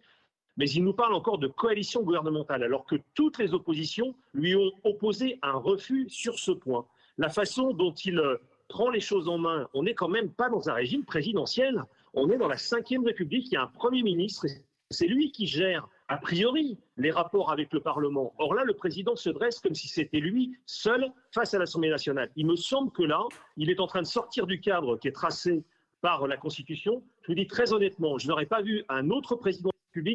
Mais 0.58 0.68
il 0.68 0.84
nous 0.84 0.92
parle 0.92 1.14
encore 1.14 1.38
de 1.38 1.46
coalition 1.46 2.02
gouvernementale, 2.02 2.64
alors 2.64 2.84
que 2.84 2.96
toutes 3.14 3.38
les 3.38 3.54
oppositions 3.54 4.14
lui 4.34 4.56
ont 4.56 4.72
opposé 4.82 5.38
un 5.42 5.52
refus 5.52 6.06
sur 6.10 6.38
ce 6.38 6.50
point. 6.50 6.84
La 7.16 7.28
façon 7.28 7.72
dont 7.72 7.92
il 7.92 8.18
euh, 8.18 8.36
prend 8.68 8.90
les 8.90 9.00
choses 9.00 9.28
en 9.28 9.38
main, 9.38 9.68
on 9.72 9.84
n'est 9.84 9.94
quand 9.94 10.08
même 10.08 10.30
pas 10.30 10.48
dans 10.50 10.68
un 10.68 10.74
régime 10.74 11.04
présidentiel, 11.04 11.84
on 12.12 12.28
est 12.30 12.36
dans 12.38 12.48
la 12.48 12.56
Ve 12.56 13.04
République, 13.04 13.46
il 13.46 13.54
y 13.54 13.56
a 13.56 13.62
un 13.62 13.68
Premier 13.68 14.02
ministre, 14.02 14.46
c'est 14.90 15.06
lui 15.06 15.30
qui 15.30 15.46
gère 15.46 15.88
a 16.08 16.16
priori 16.16 16.78
les 16.96 17.10
rapports 17.10 17.52
avec 17.52 17.72
le 17.72 17.80
Parlement. 17.80 18.32
Or 18.38 18.54
là, 18.54 18.64
le 18.64 18.74
président 18.74 19.14
se 19.14 19.30
dresse 19.30 19.60
comme 19.60 19.74
si 19.74 19.86
c'était 19.88 20.20
lui 20.20 20.56
seul 20.66 21.12
face 21.32 21.54
à 21.54 21.58
l'Assemblée 21.58 21.90
nationale. 21.90 22.30
Il 22.34 22.46
me 22.46 22.56
semble 22.56 22.90
que 22.90 23.02
là, 23.02 23.22
il 23.56 23.70
est 23.70 23.78
en 23.78 23.86
train 23.86 24.02
de 24.02 24.06
sortir 24.06 24.46
du 24.46 24.60
cadre 24.60 24.96
qui 24.96 25.06
est 25.06 25.12
tracé 25.12 25.62
par 26.00 26.26
la 26.26 26.36
Constitution. 26.36 27.02
Je 27.22 27.28
vous 27.28 27.34
dis 27.34 27.46
très 27.46 27.72
honnêtement, 27.72 28.18
je 28.18 28.26
n'aurais 28.26 28.46
pas 28.46 28.62
vu 28.62 28.84
un 28.88 29.10
autre 29.10 29.36
président 29.36 29.70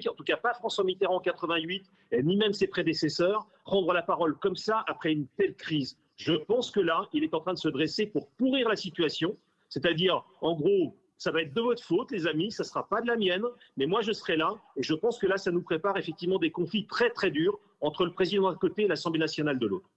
en 0.10 0.14
tout 0.14 0.24
cas 0.24 0.38
pas 0.38 0.54
François 0.54 0.84
Mitterrand 0.84 1.16
en 1.16 1.20
88, 1.20 1.86
ni 2.24 2.38
même 2.38 2.54
ses 2.54 2.68
prédécesseurs, 2.68 3.48
prendre 3.66 3.92
la 3.94 4.02
parole 4.02 4.38
comme 4.38 4.56
ça 4.56 4.84
après 4.88 5.14
une 5.14 5.28
telle 5.38 5.56
crise. 5.56 5.98
Je 6.16 6.34
pense 6.34 6.72
que 6.72 6.80
là, 6.80 7.08
il 7.14 7.24
est 7.24 7.34
en 7.34 7.40
train 7.40 7.54
de 7.54 7.60
se 7.60 7.70
dresser 7.70 8.06
pour 8.06 8.28
pourrir 8.32 8.70
la 8.70 8.76
situation, 8.76 9.38
c'est-à-dire, 9.70 10.24
en 10.42 10.54
gros, 10.56 10.96
ça 11.18 11.32
va 11.32 11.42
être 11.42 11.54
de 11.54 11.62
votre 11.62 11.84
faute, 11.84 12.12
les 12.12 12.28
amis, 12.28 12.52
ça 12.52 12.64
ne 12.64 12.68
sera 12.68 12.88
pas 12.88 13.02
de 13.02 13.08
la 13.08 13.16
mienne, 13.16 13.44
mais 13.78 13.86
moi 13.86 14.02
je 14.02 14.12
serai 14.12 14.36
là, 14.36 14.54
et 14.76 14.84
je 14.84 14.94
pense 14.94 15.18
que 15.18 15.26
là, 15.26 15.38
ça 15.38 15.52
nous 15.52 15.62
prépare 15.62 15.98
effectivement 15.98 16.38
des 16.38 16.52
conflits 16.52 16.86
très 16.86 17.10
très 17.10 17.32
durs 17.32 17.60
entre 17.82 18.06
le 18.06 18.12
président 18.12 18.52
d'un 18.52 18.58
côté 18.58 18.84
et 18.84 18.88
l'Assemblée 18.88 19.20
nationale 19.20 19.58
de 19.58 19.68
l'autre. 19.68 19.90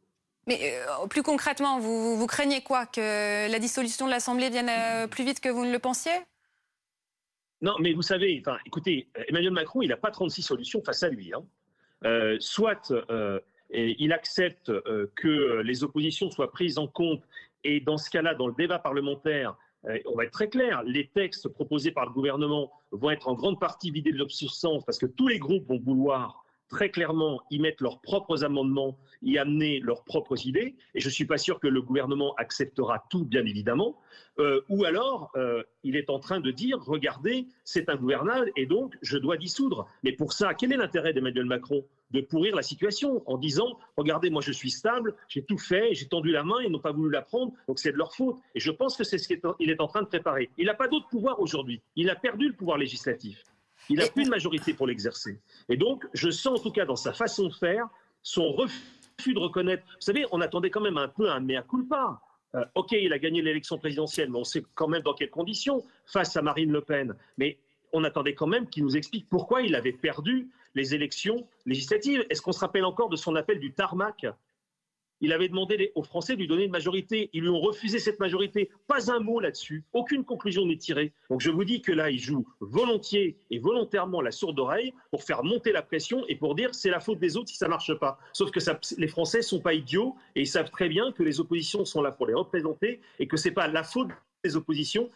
Mais 0.46 0.74
euh, 0.74 1.06
plus 1.08 1.22
concrètement, 1.22 1.80
vous, 1.80 2.16
vous, 2.16 2.26
craignez 2.26 2.62
quoi? 2.62 2.86
Que 2.86 3.50
la 3.50 3.58
dissolution 3.58 4.06
de 4.06 4.12
l'Assemblée 4.12 4.48
vienne 4.48 4.70
euh, 4.70 5.08
plus 5.08 5.24
vite 5.24 5.40
que 5.40 5.48
vous 5.48 5.64
ne 5.64 5.72
le 5.72 5.80
pensiez? 5.80 6.12
Non, 7.62 7.74
mais 7.80 7.92
vous 7.92 8.02
savez, 8.02 8.42
enfin, 8.44 8.58
écoutez, 8.66 9.08
Emmanuel 9.28 9.52
Macron, 9.52 9.82
il 9.82 9.88
n'a 9.88 9.96
pas 9.96 10.10
36 10.10 10.42
solutions 10.42 10.82
face 10.82 11.02
à 11.02 11.08
lui. 11.08 11.32
Hein. 11.32 11.44
Euh, 12.04 12.36
soit 12.38 12.92
il 13.70 14.12
accepte 14.12 14.70
que 15.16 15.60
les 15.62 15.82
oppositions 15.82 16.30
soient 16.30 16.52
prises 16.52 16.78
en 16.78 16.86
compte, 16.86 17.22
et 17.64 17.80
dans 17.80 17.96
ce 17.96 18.10
cas-là, 18.10 18.34
dans 18.34 18.46
le 18.46 18.54
débat 18.54 18.78
parlementaire, 18.78 19.56
euh, 19.88 19.98
on 20.06 20.16
va 20.16 20.24
être 20.24 20.32
très 20.32 20.48
clair, 20.48 20.82
les 20.84 21.08
textes 21.08 21.48
proposés 21.48 21.90
par 21.90 22.06
le 22.06 22.12
gouvernement 22.12 22.72
vont 22.92 23.10
être 23.10 23.28
en 23.28 23.34
grande 23.34 23.60
partie 23.60 23.90
vidés 23.90 24.12
de 24.12 24.28
substance 24.28 24.84
parce 24.84 24.98
que 24.98 25.06
tous 25.06 25.28
les 25.28 25.38
groupes 25.38 25.66
vont 25.68 25.78
vouloir 25.78 26.44
très 26.68 26.90
clairement 26.90 27.40
y 27.50 27.58
mettre 27.58 27.82
leurs 27.82 28.00
propres 28.00 28.44
amendements, 28.44 28.98
y 29.22 29.38
amener 29.38 29.80
leurs 29.80 30.04
propres 30.04 30.46
idées, 30.46 30.76
et 30.94 31.00
je 31.00 31.08
ne 31.08 31.12
suis 31.12 31.24
pas 31.24 31.38
sûr 31.38 31.60
que 31.60 31.68
le 31.68 31.82
gouvernement 31.82 32.34
acceptera 32.36 33.04
tout, 33.10 33.24
bien 33.24 33.44
évidemment, 33.44 33.98
euh, 34.38 34.60
ou 34.68 34.84
alors 34.84 35.30
euh, 35.36 35.62
il 35.82 35.96
est 35.96 36.10
en 36.10 36.18
train 36.18 36.40
de 36.40 36.50
dire, 36.50 36.78
regardez, 36.80 37.46
c'est 37.64 37.88
un 37.88 37.96
gouvernement 37.96 38.44
et 38.56 38.66
donc 38.66 38.96
je 39.02 39.18
dois 39.18 39.36
dissoudre. 39.36 39.86
Mais 40.02 40.12
pour 40.12 40.32
ça, 40.32 40.54
quel 40.54 40.72
est 40.72 40.76
l'intérêt 40.76 41.12
d'Emmanuel 41.12 41.46
Macron 41.46 41.84
de 42.10 42.20
pourrir 42.20 42.54
la 42.54 42.62
situation 42.62 43.22
en 43.26 43.36
disant 43.36 43.78
Regardez, 43.96 44.30
moi 44.30 44.42
je 44.42 44.52
suis 44.52 44.70
stable, 44.70 45.14
j'ai 45.28 45.42
tout 45.42 45.58
fait, 45.58 45.94
j'ai 45.94 46.06
tendu 46.06 46.30
la 46.30 46.44
main, 46.44 46.56
ils 46.64 46.70
n'ont 46.70 46.78
pas 46.80 46.92
voulu 46.92 47.10
la 47.10 47.22
prendre, 47.22 47.52
donc 47.66 47.78
c'est 47.78 47.92
de 47.92 47.96
leur 47.96 48.14
faute. 48.14 48.36
Et 48.54 48.60
je 48.60 48.70
pense 48.70 48.96
que 48.96 49.04
c'est 49.04 49.18
ce 49.18 49.28
qu'il 49.28 49.70
est 49.70 49.80
en 49.80 49.88
train 49.88 50.02
de 50.02 50.06
préparer. 50.06 50.50
Il 50.58 50.66
n'a 50.66 50.74
pas 50.74 50.88
d'autre 50.88 51.08
pouvoir 51.08 51.40
aujourd'hui. 51.40 51.80
Il 51.96 52.10
a 52.10 52.14
perdu 52.14 52.48
le 52.48 52.54
pouvoir 52.54 52.78
législatif. 52.78 53.42
Il 53.88 53.98
n'a 53.98 54.08
plus 54.08 54.24
de 54.24 54.30
majorité 54.30 54.74
pour 54.74 54.86
l'exercer. 54.86 55.40
Et 55.68 55.76
donc, 55.76 56.04
je 56.12 56.30
sens 56.30 56.60
en 56.60 56.62
tout 56.62 56.72
cas 56.72 56.84
dans 56.84 56.96
sa 56.96 57.12
façon 57.12 57.48
de 57.48 57.54
faire 57.54 57.88
son 58.22 58.52
refus 58.52 59.34
de 59.34 59.38
reconnaître. 59.38 59.84
Vous 59.86 60.00
savez, 60.00 60.26
on 60.32 60.40
attendait 60.40 60.70
quand 60.70 60.80
même 60.80 60.98
un 60.98 61.08
peu 61.08 61.30
un 61.30 61.40
mea 61.40 61.62
culpa. 61.62 62.20
Euh, 62.54 62.64
ok, 62.74 62.92
il 62.92 63.12
a 63.12 63.18
gagné 63.18 63.42
l'élection 63.42 63.78
présidentielle, 63.78 64.30
mais 64.30 64.38
on 64.38 64.44
sait 64.44 64.64
quand 64.74 64.88
même 64.88 65.02
dans 65.02 65.14
quelles 65.14 65.30
conditions 65.30 65.84
face 66.06 66.36
à 66.36 66.42
Marine 66.42 66.72
Le 66.72 66.80
Pen. 66.80 67.14
Mais 67.38 67.58
on 67.92 68.04
attendait 68.04 68.34
quand 68.34 68.46
même 68.46 68.68
qu'il 68.68 68.84
nous 68.84 68.96
explique 68.96 69.28
pourquoi 69.28 69.62
il 69.62 69.74
avait 69.74 69.92
perdu 69.92 70.48
les 70.74 70.94
élections 70.94 71.46
législatives. 71.64 72.24
Est-ce 72.30 72.42
qu'on 72.42 72.52
se 72.52 72.60
rappelle 72.60 72.84
encore 72.84 73.08
de 73.08 73.16
son 73.16 73.34
appel 73.36 73.58
du 73.58 73.72
tarmac? 73.72 74.26
Il 75.20 75.32
avait 75.32 75.48
demandé 75.48 75.92
aux 75.94 76.02
Français 76.02 76.34
de 76.34 76.40
lui 76.40 76.48
donner 76.48 76.64
une 76.64 76.70
majorité. 76.70 77.30
Ils 77.32 77.42
lui 77.42 77.48
ont 77.48 77.60
refusé 77.60 77.98
cette 77.98 78.20
majorité. 78.20 78.70
Pas 78.86 79.10
un 79.10 79.20
mot 79.20 79.40
là-dessus. 79.40 79.84
Aucune 79.92 80.24
conclusion 80.24 80.66
n'est 80.66 80.76
tirée. 80.76 81.12
Donc 81.30 81.40
je 81.40 81.50
vous 81.50 81.64
dis 81.64 81.80
que 81.80 81.92
là, 81.92 82.10
il 82.10 82.18
joue 82.18 82.46
volontiers 82.60 83.36
et 83.50 83.58
volontairement 83.58 84.20
la 84.20 84.30
sourde 84.30 84.58
oreille 84.58 84.92
pour 85.10 85.22
faire 85.22 85.42
monter 85.44 85.72
la 85.72 85.82
pression 85.82 86.24
et 86.28 86.36
pour 86.36 86.54
dire 86.54 86.74
c'est 86.74 86.90
la 86.90 87.00
faute 87.00 87.18
des 87.18 87.36
autres 87.36 87.48
si 87.48 87.56
ça 87.56 87.66
ne 87.66 87.70
marche 87.70 87.94
pas. 87.94 88.18
Sauf 88.32 88.50
que 88.50 88.60
les 88.98 89.08
Français 89.08 89.38
ne 89.38 89.42
sont 89.42 89.60
pas 89.60 89.74
idiots 89.74 90.16
et 90.34 90.42
ils 90.42 90.48
savent 90.48 90.70
très 90.70 90.88
bien 90.88 91.12
que 91.12 91.22
les 91.22 91.40
oppositions 91.40 91.84
sont 91.84 92.02
là 92.02 92.12
pour 92.12 92.26
les 92.26 92.34
représenter 92.34 93.00
et 93.18 93.26
que 93.26 93.36
ce 93.36 93.48
n'est 93.48 93.54
pas 93.54 93.68
la 93.68 93.84
faute 93.84 94.08
des 94.44 94.56
oppositions 94.56 95.10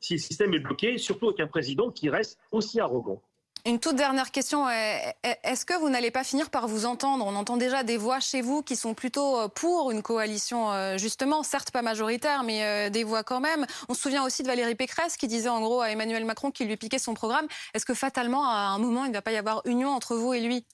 si 0.00 0.14
le 0.14 0.18
système 0.18 0.52
est 0.52 0.58
bloqué, 0.58 0.98
surtout 0.98 1.28
avec 1.28 1.40
un 1.40 1.46
président 1.46 1.90
qui 1.90 2.10
reste 2.10 2.38
aussi 2.52 2.78
arrogant. 2.78 3.22
Une 3.66 3.80
toute 3.80 3.96
dernière 3.96 4.30
question. 4.30 4.68
Est-ce 4.68 5.64
que 5.64 5.72
vous 5.80 5.88
n'allez 5.88 6.10
pas 6.10 6.22
finir 6.22 6.50
par 6.50 6.68
vous 6.68 6.84
entendre? 6.84 7.24
On 7.26 7.34
entend 7.34 7.56
déjà 7.56 7.82
des 7.82 7.96
voix 7.96 8.20
chez 8.20 8.42
vous 8.42 8.62
qui 8.62 8.76
sont 8.76 8.92
plutôt 8.92 9.38
euh, 9.38 9.48
pour 9.48 9.90
une 9.90 10.02
coalition, 10.02 10.70
euh, 10.70 10.98
justement, 10.98 11.42
certes 11.42 11.70
pas 11.70 11.80
majoritaire, 11.80 12.42
mais 12.42 12.62
euh, 12.62 12.90
des 12.90 13.04
voix 13.04 13.24
quand 13.24 13.40
même. 13.40 13.64
On 13.88 13.94
se 13.94 14.02
souvient 14.02 14.22
aussi 14.22 14.42
de 14.42 14.48
Valérie 14.48 14.74
Pécresse 14.74 15.16
qui 15.16 15.28
disait 15.28 15.48
en 15.48 15.62
gros 15.62 15.80
à 15.80 15.88
Emmanuel 15.88 16.26
Macron 16.26 16.50
qu'il 16.50 16.68
lui 16.68 16.76
piquait 16.76 16.98
son 16.98 17.14
programme. 17.14 17.46
Est-ce 17.72 17.86
que 17.86 17.94
fatalement, 17.94 18.46
à 18.46 18.74
un 18.74 18.78
moment, 18.78 19.06
il 19.06 19.08
ne 19.08 19.14
va 19.14 19.22
pas 19.22 19.32
y 19.32 19.38
avoir 19.38 19.62
union 19.64 19.88
entre 19.88 20.14
vous 20.14 20.34
et 20.34 20.42
lui? 20.42 20.66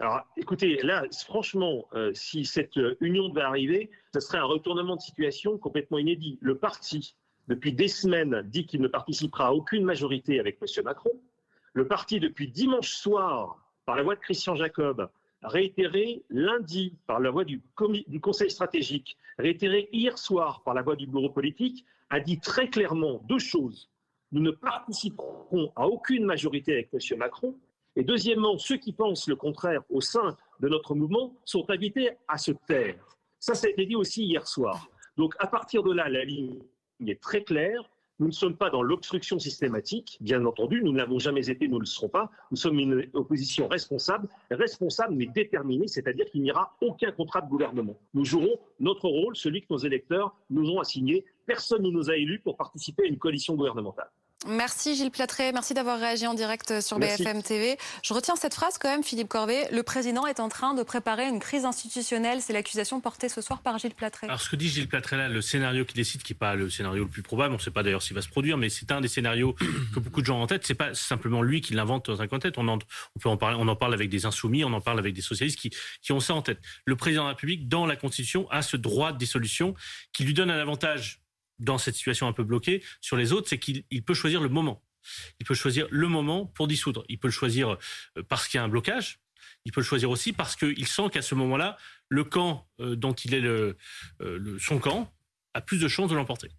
Alors, 0.00 0.22
écoutez, 0.36 0.80
là, 0.82 1.04
franchement, 1.26 1.84
si 2.12 2.44
cette 2.44 2.76
union 3.00 3.28
devait 3.28 3.42
arriver, 3.42 3.90
ce 4.14 4.18
serait 4.18 4.38
un 4.38 4.44
retournement 4.44 4.96
de 4.96 5.00
situation 5.00 5.58
complètement 5.58 5.98
inédit. 5.98 6.38
Le 6.40 6.58
parti 6.58 7.14
depuis 7.50 7.72
des 7.72 7.88
semaines, 7.88 8.42
dit 8.46 8.64
qu'il 8.64 8.80
ne 8.80 8.86
participera 8.86 9.48
à 9.48 9.52
aucune 9.52 9.84
majorité 9.84 10.38
avec 10.38 10.58
M. 10.62 10.84
Macron. 10.84 11.10
Le 11.72 11.86
parti, 11.88 12.20
depuis 12.20 12.46
dimanche 12.46 12.94
soir, 12.94 13.58
par 13.86 13.96
la 13.96 14.04
voix 14.04 14.14
de 14.14 14.20
Christian 14.20 14.54
Jacob, 14.54 15.10
réitéré 15.42 16.22
lundi 16.30 16.94
par 17.08 17.18
la 17.18 17.30
voix 17.32 17.44
du, 17.44 17.60
Conseil 18.22 18.52
stratégique, 18.52 19.16
réitéré 19.36 19.88
hier 19.90 20.16
soir 20.16 20.62
par 20.62 20.74
la 20.74 20.82
voix 20.82 20.94
du 20.94 21.08
bureau 21.08 21.28
politique, 21.28 21.84
a 22.08 22.20
dit 22.20 22.38
très 22.38 22.68
clairement 22.68 23.20
deux 23.24 23.40
choses. 23.40 23.90
Nous 24.30 24.40
ne 24.40 24.52
participerons 24.52 25.72
à 25.74 25.88
aucune 25.88 26.24
majorité 26.24 26.74
avec 26.74 26.90
M. 26.92 27.18
Macron. 27.18 27.56
Et 27.96 28.04
deuxièmement, 28.04 28.58
ceux 28.58 28.76
qui 28.76 28.92
pensent 28.92 29.26
le 29.26 29.34
contraire 29.34 29.82
au 29.90 30.00
sein 30.00 30.36
de 30.60 30.68
notre 30.68 30.94
mouvement 30.94 31.34
sont 31.44 31.68
invités 31.68 32.10
à 32.28 32.38
se 32.38 32.52
taire. 32.52 33.18
Ça, 33.40 33.56
ça 33.56 33.66
a 33.66 33.70
été 33.70 33.86
dit 33.86 33.96
aussi 33.96 34.22
hier 34.22 34.46
soir. 34.46 34.86
Donc, 35.16 35.34
à 35.40 35.48
partir 35.48 35.82
de 35.82 35.92
là, 35.92 36.08
la 36.08 36.24
ligne 36.24 36.60
il 37.00 37.10
est 37.10 37.20
très 37.20 37.42
clair. 37.42 37.82
Nous 38.18 38.26
ne 38.26 38.32
sommes 38.32 38.56
pas 38.56 38.68
dans 38.68 38.82
l'obstruction 38.82 39.38
systématique, 39.38 40.18
bien 40.20 40.44
entendu, 40.44 40.82
nous 40.84 40.92
ne 40.92 40.98
l'avons 40.98 41.18
jamais 41.18 41.48
été, 41.48 41.68
nous 41.68 41.76
ne 41.76 41.80
le 41.80 41.86
serons 41.86 42.10
pas. 42.10 42.30
Nous 42.50 42.58
sommes 42.58 42.78
une 42.78 43.08
opposition 43.14 43.66
responsable, 43.66 44.28
responsable 44.50 45.14
mais 45.14 45.24
déterminée, 45.24 45.88
c'est-à-dire 45.88 46.26
qu'il 46.26 46.42
n'y 46.42 46.50
aura 46.50 46.76
aucun 46.82 47.12
contrat 47.12 47.40
de 47.40 47.48
gouvernement. 47.48 47.96
Nous 48.12 48.26
jouerons 48.26 48.60
notre 48.78 49.08
rôle, 49.08 49.36
celui 49.36 49.62
que 49.62 49.68
nos 49.70 49.78
électeurs 49.78 50.36
nous 50.50 50.68
ont 50.70 50.80
assigné. 50.80 51.24
Personne 51.46 51.82
ne 51.82 51.90
nous 51.90 52.10
a 52.10 52.16
élus 52.16 52.40
pour 52.40 52.58
participer 52.58 53.04
à 53.04 53.06
une 53.06 53.16
coalition 53.16 53.54
gouvernementale. 53.54 54.10
Merci 54.46 54.96
Gilles 54.96 55.10
Platré, 55.10 55.52
merci 55.52 55.74
d'avoir 55.74 56.00
réagi 56.00 56.26
en 56.26 56.32
direct 56.32 56.80
sur 56.80 56.98
BFM 56.98 57.42
TV. 57.42 57.76
Je 58.02 58.14
retiens 58.14 58.36
cette 58.36 58.54
phrase 58.54 58.78
quand 58.78 58.88
même, 58.88 59.04
Philippe 59.04 59.28
Corvet. 59.28 59.68
Le 59.70 59.82
président 59.82 60.26
est 60.26 60.40
en 60.40 60.48
train 60.48 60.72
de 60.72 60.82
préparer 60.82 61.28
une 61.28 61.40
crise 61.40 61.66
institutionnelle. 61.66 62.40
C'est 62.40 62.54
l'accusation 62.54 63.02
portée 63.02 63.28
ce 63.28 63.42
soir 63.42 63.60
par 63.60 63.78
Gilles 63.78 63.94
Platré. 63.94 64.28
Alors 64.28 64.40
ce 64.40 64.48
que 64.48 64.56
dit 64.56 64.70
Gilles 64.70 64.88
Platré 64.88 65.18
là, 65.18 65.28
le 65.28 65.42
scénario 65.42 65.84
qu'il 65.84 65.96
décide, 65.96 66.22
qui 66.22 66.32
n'est 66.32 66.38
pas 66.38 66.54
le 66.54 66.70
scénario 66.70 67.04
le 67.04 67.10
plus 67.10 67.22
probable, 67.22 67.52
on 67.52 67.58
ne 67.58 67.62
sait 67.62 67.70
pas 67.70 67.82
d'ailleurs 67.82 68.02
s'il 68.02 68.14
va 68.14 68.22
se 68.22 68.30
produire, 68.30 68.56
mais 68.56 68.70
c'est 68.70 68.90
un 68.92 69.02
des 69.02 69.08
scénarios 69.08 69.52
que 69.94 70.00
beaucoup 70.00 70.22
de 70.22 70.26
gens 70.26 70.38
ont 70.38 70.44
en 70.44 70.46
tête. 70.46 70.66
C'est 70.66 70.74
pas 70.74 70.94
simplement 70.94 71.42
lui 71.42 71.60
qui 71.60 71.74
l'invente 71.74 72.06
dans 72.10 72.22
un 72.22 72.26
coin 72.26 72.38
tête. 72.38 72.56
On 72.56 72.66
en, 72.66 72.78
on 73.16 73.18
peut 73.20 73.28
en 73.28 73.36
parler, 73.36 73.58
on 73.60 73.68
en 73.68 73.76
parle 73.76 73.92
avec 73.92 74.08
des 74.08 74.24
insoumis, 74.24 74.64
on 74.64 74.72
en 74.72 74.80
parle 74.80 74.98
avec 74.98 75.12
des 75.12 75.20
socialistes 75.20 75.58
qui, 75.58 75.70
qui 76.00 76.12
ont 76.12 76.20
ça 76.20 76.34
en 76.34 76.40
tête. 76.40 76.60
Le 76.86 76.96
président 76.96 77.24
de 77.24 77.28
la 77.28 77.34
République, 77.34 77.68
dans 77.68 77.84
la 77.84 77.96
Constitution, 77.96 78.50
a 78.50 78.62
ce 78.62 78.78
droit 78.78 79.12
de 79.12 79.18
dissolution 79.18 79.74
qui 80.14 80.24
lui 80.24 80.32
donne 80.32 80.50
un 80.50 80.58
avantage 80.58 81.19
dans 81.60 81.78
cette 81.78 81.94
situation 81.94 82.26
un 82.26 82.32
peu 82.32 82.44
bloquée 82.44 82.82
sur 83.00 83.16
les 83.16 83.32
autres, 83.32 83.48
c'est 83.48 83.58
qu'il 83.58 83.84
peut 84.04 84.14
choisir 84.14 84.40
le 84.40 84.48
moment. 84.48 84.82
Il 85.38 85.46
peut 85.46 85.54
choisir 85.54 85.86
le 85.90 86.08
moment 86.08 86.46
pour 86.46 86.66
dissoudre. 86.68 87.04
Il 87.08 87.18
peut 87.18 87.28
le 87.28 87.32
choisir 87.32 87.70
euh, 88.16 88.22
parce 88.28 88.48
qu'il 88.48 88.58
y 88.58 88.60
a 88.60 88.64
un 88.64 88.68
blocage. 88.68 89.20
Il 89.64 89.72
peut 89.72 89.80
le 89.80 89.86
choisir 89.86 90.10
aussi 90.10 90.32
parce 90.32 90.56
qu'il 90.56 90.86
sent 90.86 91.10
qu'à 91.12 91.22
ce 91.22 91.34
moment-là, 91.34 91.76
le 92.08 92.24
camp 92.24 92.68
euh, 92.80 92.96
dont 92.96 93.12
il 93.12 93.34
est 93.34 93.40
le, 93.40 93.76
euh, 94.20 94.58
son 94.58 94.78
camp 94.78 95.12
a 95.54 95.60
plus 95.60 95.80
de 95.80 95.88
chances 95.88 96.10
de 96.10 96.16
l'emporter. 96.16 96.50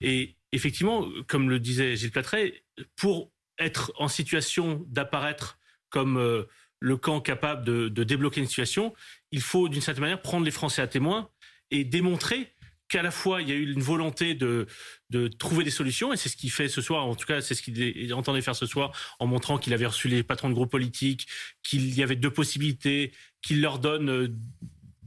Et 0.00 0.36
effectivement, 0.52 1.08
comme 1.26 1.50
le 1.50 1.58
disait 1.58 1.96
Gilles 1.96 2.10
Platré, 2.10 2.64
pour 2.96 3.32
être 3.58 3.92
en 3.98 4.08
situation 4.08 4.84
d'apparaître 4.88 5.58
comme 5.90 6.46
le 6.80 6.96
camp 6.98 7.20
capable 7.20 7.64
de 7.64 8.04
débloquer 8.04 8.42
une 8.42 8.46
situation, 8.46 8.94
il 9.32 9.40
faut 9.40 9.68
d'une 9.68 9.80
certaine 9.80 10.02
manière 10.02 10.20
prendre 10.20 10.44
les 10.44 10.50
Français 10.50 10.82
à 10.82 10.86
témoin 10.86 11.30
et 11.70 11.84
démontrer 11.84 12.54
qu'à 12.88 13.02
la 13.02 13.10
fois 13.10 13.42
il 13.42 13.48
y 13.48 13.52
a 13.52 13.54
eu 13.54 13.70
une 13.70 13.82
volonté 13.82 14.34
de, 14.34 14.66
de 15.10 15.28
trouver 15.28 15.64
des 15.64 15.70
solutions, 15.70 16.12
et 16.12 16.16
c'est 16.16 16.28
ce 16.28 16.36
qu'il 16.36 16.50
fait 16.50 16.68
ce 16.68 16.80
soir, 16.80 17.06
en 17.06 17.14
tout 17.14 17.26
cas 17.26 17.40
c'est 17.40 17.54
ce 17.54 17.62
qu'il 17.62 18.14
entendait 18.14 18.42
faire 18.42 18.56
ce 18.56 18.66
soir, 18.66 18.92
en 19.18 19.26
montrant 19.26 19.58
qu'il 19.58 19.72
avait 19.74 19.86
reçu 19.86 20.08
les 20.08 20.22
patrons 20.22 20.48
de 20.48 20.54
groupes 20.54 20.70
politiques, 20.70 21.28
qu'il 21.62 21.94
y 21.94 22.02
avait 22.02 22.16
deux 22.16 22.30
possibilités, 22.30 23.12
qu'il 23.42 23.60
leur 23.60 23.78
donne 23.78 24.10
euh, 24.10 24.28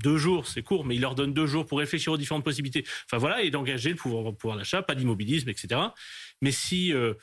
deux 0.01 0.17
jours, 0.17 0.47
c'est 0.47 0.63
court, 0.63 0.85
mais 0.85 0.95
il 0.95 1.01
leur 1.01 1.15
donne 1.15 1.33
deux 1.33 1.45
jours 1.45 1.65
pour 1.65 1.79
réfléchir 1.79 2.13
aux 2.13 2.17
différentes 2.17 2.43
possibilités. 2.43 2.85
Enfin 3.05 3.17
voilà, 3.17 3.43
et 3.43 3.51
d'engager 3.51 3.89
le 3.89 3.95
pouvoir, 3.95 4.35
pouvoir 4.35 4.57
d'achat, 4.57 4.81
pas 4.81 4.95
d'immobilisme, 4.95 5.49
etc. 5.49 5.79
Mais 6.41 6.51
si, 6.51 6.93
euh, 6.93 7.13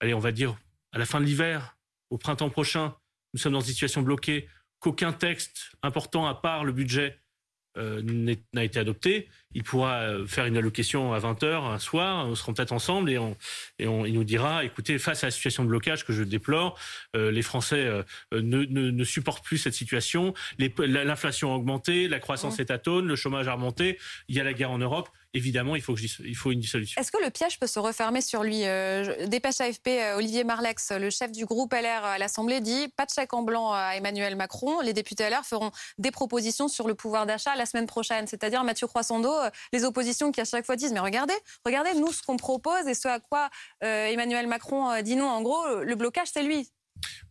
allez, 0.00 0.14
on 0.14 0.18
va 0.18 0.32
dire, 0.32 0.56
à 0.92 0.98
la 0.98 1.06
fin 1.06 1.20
de 1.20 1.26
l'hiver, 1.26 1.76
au 2.10 2.18
printemps 2.18 2.50
prochain, 2.50 2.96
nous 3.32 3.40
sommes 3.40 3.52
dans 3.52 3.60
une 3.60 3.66
situation 3.66 4.02
bloquée, 4.02 4.48
qu'aucun 4.80 5.12
texte 5.12 5.70
important 5.82 6.26
à 6.26 6.34
part 6.34 6.64
le 6.64 6.72
budget 6.72 7.18
n'a 7.76 8.64
été 8.64 8.78
adopté, 8.78 9.28
il 9.54 9.62
pourra 9.62 10.02
euh, 10.02 10.26
faire 10.26 10.46
une 10.46 10.56
allocation 10.56 11.12
à 11.12 11.18
20h 11.18 11.72
un 11.72 11.78
soir, 11.78 12.26
on 12.28 12.34
sera 12.34 12.52
peut-être 12.52 12.72
ensemble 12.72 13.10
et, 13.10 13.18
on, 13.18 13.36
et 13.78 13.86
on, 13.86 14.04
il 14.04 14.14
nous 14.14 14.24
dira, 14.24 14.64
écoutez, 14.64 14.98
face 14.98 15.24
à 15.24 15.28
la 15.28 15.30
situation 15.30 15.64
de 15.64 15.68
blocage 15.68 16.04
que 16.04 16.12
je 16.12 16.22
déplore, 16.22 16.78
euh, 17.16 17.30
les 17.30 17.42
Français 17.42 17.88
ne, 18.32 18.40
ne, 18.40 18.90
ne, 18.90 19.04
supportent 19.04 19.44
plus 19.44 19.58
cette 19.58 19.74
situation, 19.74 20.34
l'inflation 20.58 21.52
a 21.52 21.56
augmenté, 21.56 22.08
la 22.08 22.20
croissance 22.20 22.58
est 22.58 22.70
atone, 22.70 23.06
le 23.06 23.16
chômage 23.16 23.48
a 23.48 23.54
remonté, 23.54 23.98
il 24.28 24.36
y 24.36 24.40
a 24.40 24.44
la 24.44 24.52
guerre 24.52 24.70
en 24.70 24.78
Europe 24.78 25.08
évidemment, 25.34 25.76
il 25.76 25.82
faut, 25.82 25.96
une 26.50 26.60
dissolution. 26.60 27.00
Est-ce 27.00 27.12
que 27.12 27.22
le 27.22 27.30
piège 27.30 27.58
peut 27.58 27.66
se 27.66 27.78
refermer 27.78 28.20
sur 28.20 28.42
lui 28.42 28.64
euh, 28.64 29.26
Dépêche 29.26 29.60
AFP, 29.60 29.88
euh, 29.88 30.16
Olivier 30.16 30.44
Marlex, 30.44 30.92
le 30.92 31.10
chef 31.10 31.32
du 31.32 31.44
groupe 31.44 31.72
LR 31.74 32.04
à 32.04 32.18
l'Assemblée, 32.18 32.60
dit 32.60 32.88
pas 32.96 33.04
de 33.04 33.10
chèque 33.10 33.34
en 33.34 33.42
blanc 33.42 33.72
à 33.72 33.96
Emmanuel 33.96 34.36
Macron. 34.36 34.80
Les 34.80 34.92
députés 34.92 35.28
LR 35.28 35.44
feront 35.44 35.72
des 35.98 36.12
propositions 36.12 36.68
sur 36.68 36.86
le 36.86 36.94
pouvoir 36.94 37.26
d'achat 37.26 37.54
la 37.56 37.66
semaine 37.66 37.86
prochaine. 37.86 38.26
C'est-à-dire, 38.26 38.62
Mathieu 38.64 38.86
Croissando, 38.86 39.32
euh, 39.32 39.50
les 39.72 39.84
oppositions 39.84 40.32
qui 40.32 40.40
à 40.40 40.44
chaque 40.44 40.64
fois 40.64 40.76
disent 40.76 40.92
mais 40.92 41.00
regardez, 41.00 41.34
regardez, 41.66 41.94
nous, 41.94 42.12
ce 42.12 42.22
qu'on 42.22 42.36
propose 42.36 42.86
et 42.86 42.94
ce 42.94 43.08
à 43.08 43.20
quoi 43.20 43.50
Emmanuel 43.80 44.46
Macron 44.46 45.02
dit 45.02 45.16
non, 45.16 45.28
en 45.28 45.42
gros, 45.42 45.82
le 45.82 45.94
blocage, 45.94 46.28
c'est 46.32 46.42
lui. 46.42 46.70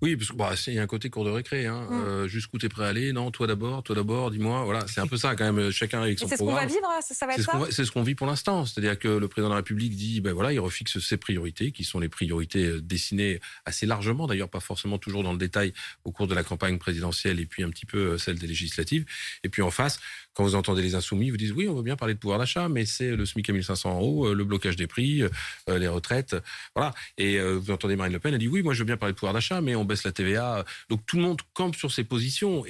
Oui, 0.02 0.16
parce 0.16 0.30
qu'il 0.30 0.38
bah, 0.38 0.54
y 0.68 0.80
a 0.80 0.82
un 0.82 0.88
côté 0.88 1.10
cours 1.10 1.26
de 1.26 1.30
récré. 1.30 1.66
Hein. 1.66 1.88
Mm. 1.90 1.94
Euh, 1.94 2.28
jusqu'où 2.28 2.58
t'es 2.58 2.70
prêt 2.70 2.86
à 2.86 2.88
aller? 2.88 3.14
Non, 3.14 3.32
toi 3.32 3.48
d'abord, 3.48 3.84
toi 3.84 3.96
d'abord, 3.96 4.32
dis-moi. 4.32 4.64
Voilà, 4.64 4.86
c'est 4.88 5.02
un 5.02 5.08
peu 5.08 5.18
ça 5.18 5.36
quand 5.36 5.52
même. 5.52 5.72
Chacun 5.72 6.02
avec 6.02 6.20
son 6.20 6.28
programme. 6.28 6.68
C'est 6.68 6.76
ce 6.76 6.80
qu'on 6.80 6.84
va 6.84 6.98
vivre, 6.98 7.04
ça, 7.14 7.26
va 7.26 7.34
être 7.36 7.44
ça? 7.44 7.72
C'est 7.72 7.86
ce 7.86 7.92
qu'on 7.92 8.04
vit 8.04 8.16
pour 8.16 8.28
l'instant. 8.28 8.66
C'est-à-dire 8.66 9.00
que 9.00 9.08
le 9.08 9.28
président 9.28 9.50
de 9.50 9.54
la 9.54 9.58
République 9.58 9.96
dit, 9.96 10.22
ben 10.22 10.34
voilà, 10.34 10.54
il 10.54 10.60
refixe 10.60 11.00
ses 11.00 11.18
priorités, 11.18 11.72
qui 11.72 11.84
sont 11.84 12.00
les 12.00 12.10
priorités 12.10 12.66
euh, 12.66 12.82
dessinées 12.82 13.40
assez 13.66 13.86
largement, 13.86 14.28
d'ailleurs 14.28 14.50
pas 14.50 14.60
forcément 14.60 14.98
toujours 14.98 15.24
dans 15.24 15.32
le 15.32 15.38
détail 15.38 15.74
au 16.04 16.12
cours 16.12 16.28
de 16.28 16.36
la 16.36 16.44
campagne 16.44 16.78
présidentielle 16.78 17.40
et 17.40 17.46
puis 17.46 17.64
un 17.64 17.70
petit 17.70 17.86
peu 17.86 17.98
euh, 17.98 18.18
celle 18.18 18.40
des 18.40 18.48
législatives. 18.48 19.06
Et 19.44 19.50
puis 19.50 19.62
en 19.62 19.72
face, 19.72 20.00
quand 20.34 20.44
vous 20.44 20.56
entendez 20.56 20.82
les 20.82 20.96
insoumis, 20.96 21.30
vous 21.30 21.38
dites 21.38 21.54
oui, 21.56 21.68
on 21.68 21.76
veut 21.76 21.84
bien 21.84 21.96
parler 21.96 22.14
de 22.14 22.20
pouvoir 22.20 22.40
d'achat, 22.40 22.70
mais 22.70 22.86
c'est 22.86 23.16
le 23.16 23.26
SMIC 23.26 23.50
à 23.50 23.54
1500 23.54 23.96
euros, 23.96 24.34
le 24.34 24.44
blocage 24.44 24.76
des 24.76 24.88
prix, 24.88 25.24
les 25.68 25.88
retraites, 25.88 26.36
voilà. 26.76 26.94
Et 27.18 27.40
vous 27.42 27.72
entendez 27.72 27.96
Marine 27.96 28.14
Le 28.14 28.20
Pen, 28.20 28.34
elle 28.34 28.40
dit 28.40 28.48
oui, 28.48 28.64
moi 28.64 28.74
je 28.74 28.80
veux 28.80 28.86
bien 28.86 28.98
parler 28.98 29.14
de 29.14 29.18
pouvoir 29.18 29.34
d'achat, 29.34 29.62
mais 29.62 29.76
on 29.76 29.86
baisse 29.86 30.04
la 30.04 30.12
TVA 30.12 30.66
donc 30.90 31.06
tout 31.06 31.18
le 31.18 31.24
monde 31.24 31.42
campe 31.54 31.76
sur 31.76 31.92
ses 31.92 32.04
positions. 32.04 32.66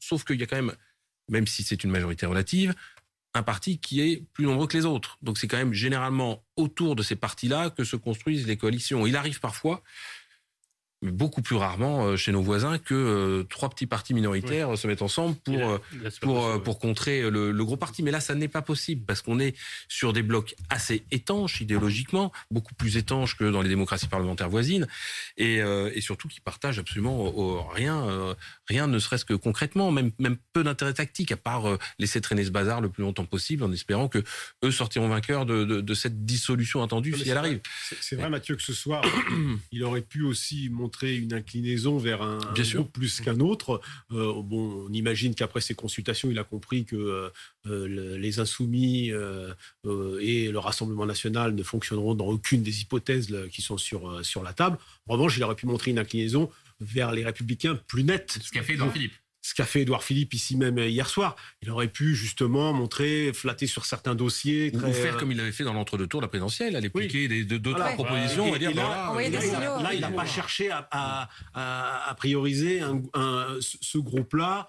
Sauf 0.00 0.24
qu'il 0.24 0.40
y 0.40 0.42
a 0.42 0.46
quand 0.46 0.56
même, 0.56 0.74
même 1.28 1.46
si 1.46 1.62
c'est 1.62 1.84
une 1.84 1.90
majorité 1.90 2.26
relative, 2.26 2.74
un 3.34 3.42
parti 3.42 3.78
qui 3.78 4.00
est 4.00 4.24
plus 4.32 4.46
nombreux 4.46 4.66
que 4.66 4.76
les 4.76 4.86
autres. 4.86 5.18
Donc 5.22 5.38
c'est 5.38 5.46
quand 5.46 5.58
même 5.58 5.74
généralement 5.74 6.42
autour 6.56 6.96
de 6.96 7.02
ces 7.02 7.14
partis-là 7.14 7.70
que 7.70 7.84
se 7.84 7.96
construisent 7.96 8.46
les 8.46 8.56
coalitions. 8.56 9.06
Il 9.06 9.16
arrive 9.16 9.38
parfois 9.40 9.82
beaucoup 11.02 11.42
plus 11.42 11.56
rarement 11.56 12.06
euh, 12.06 12.16
chez 12.16 12.32
nos 12.32 12.42
voisins 12.42 12.78
que 12.78 12.94
euh, 12.94 13.44
trois 13.44 13.70
petits 13.70 13.86
partis 13.86 14.14
minoritaires 14.14 14.76
se 14.76 14.86
mettent 14.86 15.02
ensemble 15.02 15.36
pour 15.36 15.54
euh, 15.54 15.78
pour 16.20 16.62
pour 16.62 16.78
contrer 16.78 17.30
le, 17.30 17.52
le, 17.52 17.64
gros 17.64 17.76
parti. 17.76 18.02
Mais 18.02 18.10
là, 18.10 18.20
ça 18.20 18.34
n'est 18.34 18.48
pas 18.48 18.62
possible 18.62 19.04
parce 19.06 19.22
qu'on 19.22 19.38
est 19.38 19.56
sur 19.88 20.12
des 20.12 20.22
blocs 20.22 20.56
assez 20.70 21.04
étanches 21.10 21.60
idéologiquement, 21.60 22.32
beaucoup 22.50 22.74
plus 22.74 22.96
étanches 22.96 23.36
que 23.36 23.44
dans 23.44 23.62
les 23.62 23.68
démocraties 23.68 24.08
parlementaires 24.08 24.48
voisines, 24.48 24.86
et, 25.36 25.56
et 25.56 26.00
surtout 26.00 26.28
qui 26.28 26.40
partagent 26.40 26.78
absolument 26.78 27.66
rien, 27.68 28.34
rien 28.66 28.86
ne 28.86 28.98
serait-ce 28.98 29.24
que 29.24 29.34
concrètement, 29.34 29.90
même 29.90 30.10
même 30.18 30.36
peu 30.52 30.64
d'intérêt 30.64 30.94
tactique 30.94 31.32
à 31.32 31.36
part 31.36 31.64
laisser 31.98 32.20
traîner 32.20 32.44
ce 32.44 32.50
bazar 32.50 32.80
le 32.80 32.88
plus 32.88 33.02
longtemps 33.02 33.24
possible 33.24 33.62
en 33.62 33.72
espérant 33.72 34.08
que 34.08 34.22
eux 34.64 34.70
sortiront 34.70 35.08
vainqueurs 35.08 35.46
de, 35.46 35.64
de, 35.64 35.80
de 35.80 35.94
cette 35.94 36.24
dissolution 36.24 36.82
attendue 36.82 37.16
si 37.16 37.28
elle 37.28 37.38
arrive. 37.38 37.60
C'est 38.00 38.16
vrai, 38.16 38.30
Mathieu, 38.30 38.56
que 38.56 38.62
ce 38.62 38.72
soir, 38.72 39.02
il 39.72 39.84
aurait 39.84 40.02
pu 40.02 40.22
aussi 40.22 40.68
montrer 40.88 41.16
une 41.16 41.34
inclinaison 41.34 41.98
vers 41.98 42.22
un, 42.22 42.38
groupe 42.38 42.92
plus 42.92 43.20
qu'un 43.20 43.40
autre. 43.40 43.82
Euh, 44.10 44.32
bon, 44.42 44.86
on 44.88 44.92
imagine 44.94 45.34
qu'après 45.34 45.60
ces 45.60 45.74
consultations, 45.74 46.30
il 46.30 46.38
a 46.38 46.44
compris 46.44 46.86
que 46.86 46.96
euh, 46.96 47.28
euh, 47.66 48.16
les 48.16 48.40
insoumis 48.40 49.08
et 49.08 50.48
le 50.50 50.58
Rassemblement 50.58 51.04
national 51.04 51.54
ne 51.54 51.62
fonctionneront 51.62 52.14
dans 52.14 52.28
aucune 52.28 52.62
des 52.62 52.80
hypothèses 52.80 53.34
qui 53.52 53.60
sont 53.60 53.76
sur, 53.76 54.24
sur 54.24 54.42
la 54.42 54.54
table. 54.54 54.78
En 55.08 55.12
revanche, 55.12 55.36
il 55.36 55.44
aurait 55.44 55.56
pu 55.56 55.66
montrer 55.66 55.90
une 55.90 55.98
inclinaison 55.98 56.50
vers 56.80 57.12
les 57.12 57.24
républicains 57.24 57.78
plus 57.86 58.04
nette. 58.04 58.38
Ce 58.42 58.50
qu'a 58.50 58.62
fait 58.62 58.74
Edouard 58.74 58.92
Philippe 58.92 59.12
ce 59.48 59.54
qu'a 59.54 59.64
fait 59.64 59.80
Edouard 59.80 60.02
Philippe 60.02 60.34
ici 60.34 60.56
même 60.56 60.76
hier 60.76 61.08
soir. 61.08 61.34
Il 61.62 61.70
aurait 61.70 61.88
pu 61.88 62.14
justement 62.14 62.74
montrer, 62.74 63.32
flatter 63.32 63.66
sur 63.66 63.86
certains 63.86 64.14
dossiers. 64.14 64.70
Ou 64.74 64.92
faire 64.92 65.16
comme 65.16 65.32
il 65.32 65.40
avait 65.40 65.52
fait 65.52 65.64
dans 65.64 65.72
l'entre-deux 65.72 66.06
tours 66.06 66.20
de 66.20 66.26
la 66.26 66.28
présidentielle, 66.28 66.76
aller 66.76 66.90
piquer 66.90 67.28
des, 67.28 67.44
deux, 67.44 67.72
trois 67.72 67.92
propositions 67.92 68.54
et, 68.54 68.58
dire 68.58 68.74
là, 68.74 69.14
là, 69.82 69.94
il 69.94 70.00
n'a 70.00 70.10
pas 70.10 70.26
cherché 70.26 70.70
à, 70.70 71.28
à, 71.54 72.14
prioriser 72.16 72.82
ce 73.60 73.98
groupe-là 73.98 74.68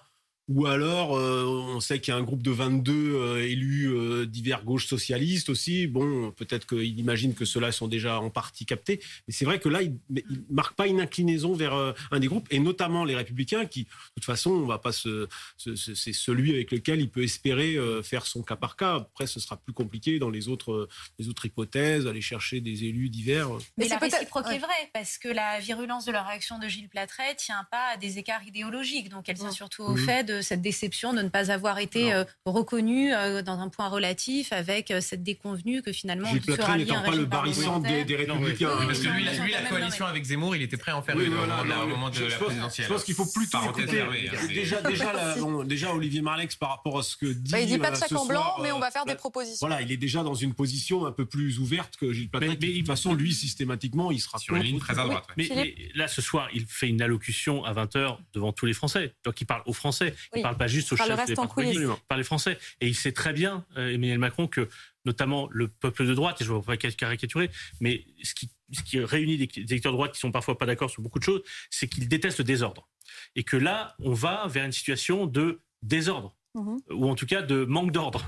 ou 0.50 0.66
alors, 0.66 1.16
euh, 1.16 1.44
on 1.44 1.78
sait 1.78 2.00
qu'il 2.00 2.12
y 2.12 2.16
a 2.16 2.18
un 2.18 2.24
groupe 2.24 2.42
de 2.42 2.50
22 2.50 2.92
euh, 2.92 3.48
élus 3.48 3.86
euh, 3.86 4.26
divers 4.26 4.64
gauche 4.64 4.88
socialistes 4.88 5.48
aussi. 5.48 5.86
Bon, 5.86 6.32
peut-être 6.32 6.66
qu'il 6.66 6.98
imagine 6.98 7.34
que 7.34 7.44
ceux-là 7.44 7.70
sont 7.70 7.86
déjà 7.86 8.18
en 8.18 8.30
partie 8.30 8.66
captés. 8.66 9.00
Mais 9.28 9.32
c'est 9.32 9.44
vrai 9.44 9.60
que 9.60 9.68
là, 9.68 9.80
il 9.82 10.00
ne 10.10 10.20
marque 10.50 10.74
pas 10.74 10.88
une 10.88 11.00
inclinaison 11.00 11.54
vers 11.54 11.94
un 12.10 12.18
des 12.18 12.26
groupes, 12.26 12.48
et 12.50 12.58
notamment 12.58 13.04
les 13.04 13.14
Républicains, 13.14 13.64
qui, 13.64 13.84
de 13.84 13.88
toute 14.16 14.24
façon, 14.24 14.50
on 14.50 14.66
va 14.66 14.78
pas 14.78 14.90
se, 14.90 15.28
c'est 15.56 16.12
celui 16.12 16.50
avec 16.52 16.72
lequel 16.72 17.00
il 17.00 17.10
peut 17.10 17.22
espérer 17.22 17.76
faire 18.02 18.26
son 18.26 18.42
cas 18.42 18.56
par 18.56 18.74
cas. 18.74 18.96
Après, 18.96 19.28
ce 19.28 19.38
sera 19.38 19.56
plus 19.56 19.72
compliqué 19.72 20.18
dans 20.18 20.30
les 20.30 20.48
autres, 20.48 20.88
les 21.20 21.28
autres 21.28 21.46
hypothèses, 21.46 22.08
aller 22.08 22.20
chercher 22.20 22.60
des 22.60 22.84
élus 22.84 23.08
divers. 23.08 23.50
Mais, 23.76 23.86
la 23.86 23.98
réciproque 23.98 24.50
est 24.50 24.58
vrai, 24.58 24.90
parce 24.92 25.16
que 25.16 25.28
la 25.28 25.60
virulence 25.60 26.06
de 26.06 26.12
la 26.12 26.24
réaction 26.24 26.58
de 26.58 26.66
Gilles 26.66 26.88
Platret 26.88 27.36
tient 27.36 27.64
pas 27.70 27.92
à 27.94 27.96
des 27.96 28.18
écarts 28.18 28.42
idéologiques. 28.44 29.10
Donc, 29.10 29.28
elle 29.28 29.38
tient 29.38 29.52
surtout 29.52 29.84
au 29.84 29.96
fait 29.96 30.24
de 30.24 30.39
cette 30.42 30.62
déception 30.62 31.12
de 31.12 31.22
ne 31.22 31.28
pas 31.28 31.50
avoir 31.50 31.78
été 31.78 32.12
euh, 32.12 32.24
reconnu 32.44 33.12
euh, 33.12 33.42
dans 33.42 33.60
un 33.60 33.68
point 33.68 33.88
relatif 33.88 34.52
avec 34.52 34.90
euh, 34.90 35.00
cette 35.00 35.22
déconvenue 35.22 35.82
que 35.82 35.92
finalement 35.92 36.28
Gilles 36.28 36.42
Platry 36.42 36.78
n'étant 36.78 37.02
pas 37.02 37.14
le 37.14 37.24
barycentre 37.24 37.88
des, 37.88 38.04
des, 38.04 38.16
Républicains. 38.16 38.70
parce 38.86 39.00
que 39.00 39.08
lui, 39.08 39.24
la 39.24 39.68
coalition 39.68 40.06
avec 40.06 40.24
Zemmour, 40.24 40.56
il 40.56 40.62
était 40.62 40.76
prêt 40.76 40.92
à 40.92 40.96
en 40.96 41.02
faire 41.02 41.18
une 41.18 41.32
au 41.34 41.86
moment 41.86 42.10
de 42.10 42.24
la 42.24 42.36
présidentielle. 42.36 42.86
Je 42.86 42.92
pense 42.92 43.04
qu'il 43.04 43.14
faut 43.14 43.26
plutôt 43.26 43.58
écouter. 43.62 44.04
Déjà, 44.48 44.82
déjà, 45.64 45.94
Olivier 45.94 46.22
Marlex, 46.22 46.56
par 46.56 46.70
rapport 46.70 46.98
à 46.98 47.02
ce 47.02 47.16
que 47.16 47.26
dit. 47.26 47.50
Bah, 47.50 47.60
il 47.60 47.66
dit 47.66 47.78
pas 47.78 47.90
de 47.90 47.96
sac 47.96 48.12
en 48.12 48.26
blanc, 48.26 48.56
mais 48.62 48.72
on 48.72 48.78
va 48.78 48.90
faire 48.90 49.04
des 49.04 49.14
propositions. 49.14 49.66
Voilà, 49.66 49.82
il 49.82 49.92
est 49.92 49.96
déjà 49.96 50.22
dans 50.22 50.34
une 50.34 50.54
position 50.54 51.06
un 51.06 51.12
peu 51.12 51.26
plus 51.26 51.58
ouverte 51.58 51.96
que 51.96 52.12
Gilles 52.12 52.30
Platry. 52.30 52.56
Mais 52.60 52.66
de 52.72 52.78
toute 52.78 52.86
façon, 52.86 53.14
lui, 53.14 53.32
systématiquement, 53.32 54.10
il 54.10 54.20
sera 54.20 54.38
sur 54.38 54.56
une 54.56 54.62
ligne 54.62 54.78
très 54.78 54.98
à 54.98 55.04
droite. 55.04 55.26
Mais 55.36 55.48
là, 55.94 56.08
ce 56.08 56.22
soir, 56.22 56.48
il 56.52 56.66
fait 56.66 56.88
une 56.88 57.02
allocution 57.02 57.64
à 57.64 57.72
20h 57.72 58.18
devant 58.32 58.52
tous 58.52 58.66
les 58.66 58.72
Français. 58.72 59.14
Donc, 59.24 59.40
il 59.40 59.46
parle 59.46 59.62
aux 59.66 59.72
Français. 59.72 60.14
Il 60.36 60.42
parle 60.42 60.56
pas 60.56 60.68
juste 60.68 60.92
aux 60.92 60.96
chefs 60.96 61.26
des 61.26 61.34
partis 61.34 61.78
par 62.08 62.18
les 62.18 62.24
Français. 62.24 62.58
Et 62.80 62.88
il 62.88 62.94
sait 62.94 63.12
très 63.12 63.32
bien, 63.32 63.64
euh, 63.76 63.92
Emmanuel 63.92 64.18
Macron, 64.18 64.46
que 64.46 64.68
notamment 65.04 65.48
le 65.50 65.68
peuple 65.68 66.06
de 66.06 66.14
droite, 66.14 66.40
et 66.40 66.44
je 66.44 66.52
ne 66.52 66.58
veux 66.58 66.62
pas 66.62 66.76
caricaturer, 66.76 67.50
mais 67.80 68.04
ce 68.22 68.34
qui, 68.34 68.50
ce 68.72 68.82
qui 68.82 69.00
réunit 69.00 69.38
des 69.38 69.48
électeurs 69.56 69.92
de 69.92 69.96
droite 69.96 70.12
qui 70.12 70.20
sont 70.20 70.30
parfois 70.30 70.58
pas 70.58 70.66
d'accord 70.66 70.90
sur 70.90 71.02
beaucoup 71.02 71.18
de 71.18 71.24
choses, 71.24 71.42
c'est 71.70 71.88
qu'ils 71.88 72.08
détestent 72.08 72.38
le 72.38 72.44
désordre. 72.44 72.88
Et 73.34 73.42
que 73.42 73.56
là, 73.56 73.96
on 73.98 74.12
va 74.12 74.46
vers 74.46 74.64
une 74.64 74.72
situation 74.72 75.26
de 75.26 75.60
désordre. 75.82 76.36
Mhm. 76.54 76.80
ou 76.90 77.08
en 77.08 77.14
tout 77.14 77.26
cas 77.26 77.42
de 77.42 77.64
manque 77.64 77.92
d'ordre. 77.92 78.24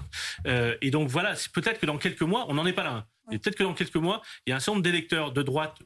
Euh, 0.46 0.76
et 0.80 0.92
donc 0.92 1.08
voilà, 1.08 1.34
peut-être 1.52 1.80
que 1.80 1.86
dans 1.86 1.98
quelques 1.98 2.22
mois, 2.22 2.46
on 2.48 2.54
n'en 2.54 2.64
est 2.66 2.72
pas 2.72 2.84
là. 2.84 2.92
Hein. 2.92 3.06
Et 3.32 3.38
peut-être 3.38 3.56
que 3.56 3.64
dans 3.64 3.74
quelques 3.74 3.96
mois, 3.96 4.22
il 4.46 4.50
y 4.50 4.52
a 4.52 4.56
un 4.56 4.60
certain 4.60 4.76
nombre 4.76 4.84
d'électeurs 4.84 5.32
de 5.32 5.42
droite 5.42 5.78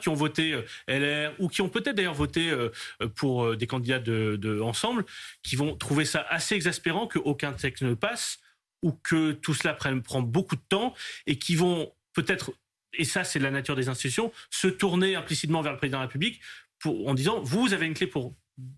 qui 0.00 0.08
ont 0.08 0.14
voté 0.14 0.52
euh, 0.52 0.62
LR 0.88 1.34
ou 1.38 1.48
qui 1.48 1.62
ont 1.62 1.68
peut-être 1.68 1.96
d'ailleurs 1.96 2.14
voté 2.14 2.50
euh, 2.50 2.70
pour 3.14 3.44
euh, 3.44 3.56
des 3.56 3.66
candidats 3.66 3.98
de, 3.98 4.60
ensemble, 4.60 5.04
qui 5.42 5.56
vont 5.56 5.76
trouver 5.76 6.04
ça 6.04 6.24
assez 6.28 6.54
exaspérant 6.54 7.06
qu'aucun 7.06 7.52
texte 7.52 7.82
ne 7.82 7.94
passe 7.94 8.38
ou 8.82 8.92
que 8.92 9.32
tout 9.32 9.54
cela 9.54 9.74
prenne, 9.74 10.02
prend 10.02 10.22
beaucoup 10.22 10.56
de 10.56 10.62
temps 10.68 10.94
et 11.26 11.38
qui 11.38 11.54
vont 11.54 11.92
peut-être, 12.14 12.52
et 12.94 13.04
ça 13.04 13.24
c'est 13.24 13.38
la 13.38 13.50
nature 13.50 13.76
des 13.76 13.88
institutions, 13.88 14.32
se 14.50 14.68
tourner 14.68 15.16
implicitement 15.16 15.60
vers 15.62 15.72
le 15.72 15.78
président 15.78 15.98
de 15.98 16.02
la 16.02 16.06
République 16.06 16.40
pour, 16.78 17.06
en 17.08 17.14
disant 17.14 17.40
vous 17.40 17.74
avez 17.74 17.86
une 17.86 17.94
clé 17.94 18.06
pour 18.06 18.34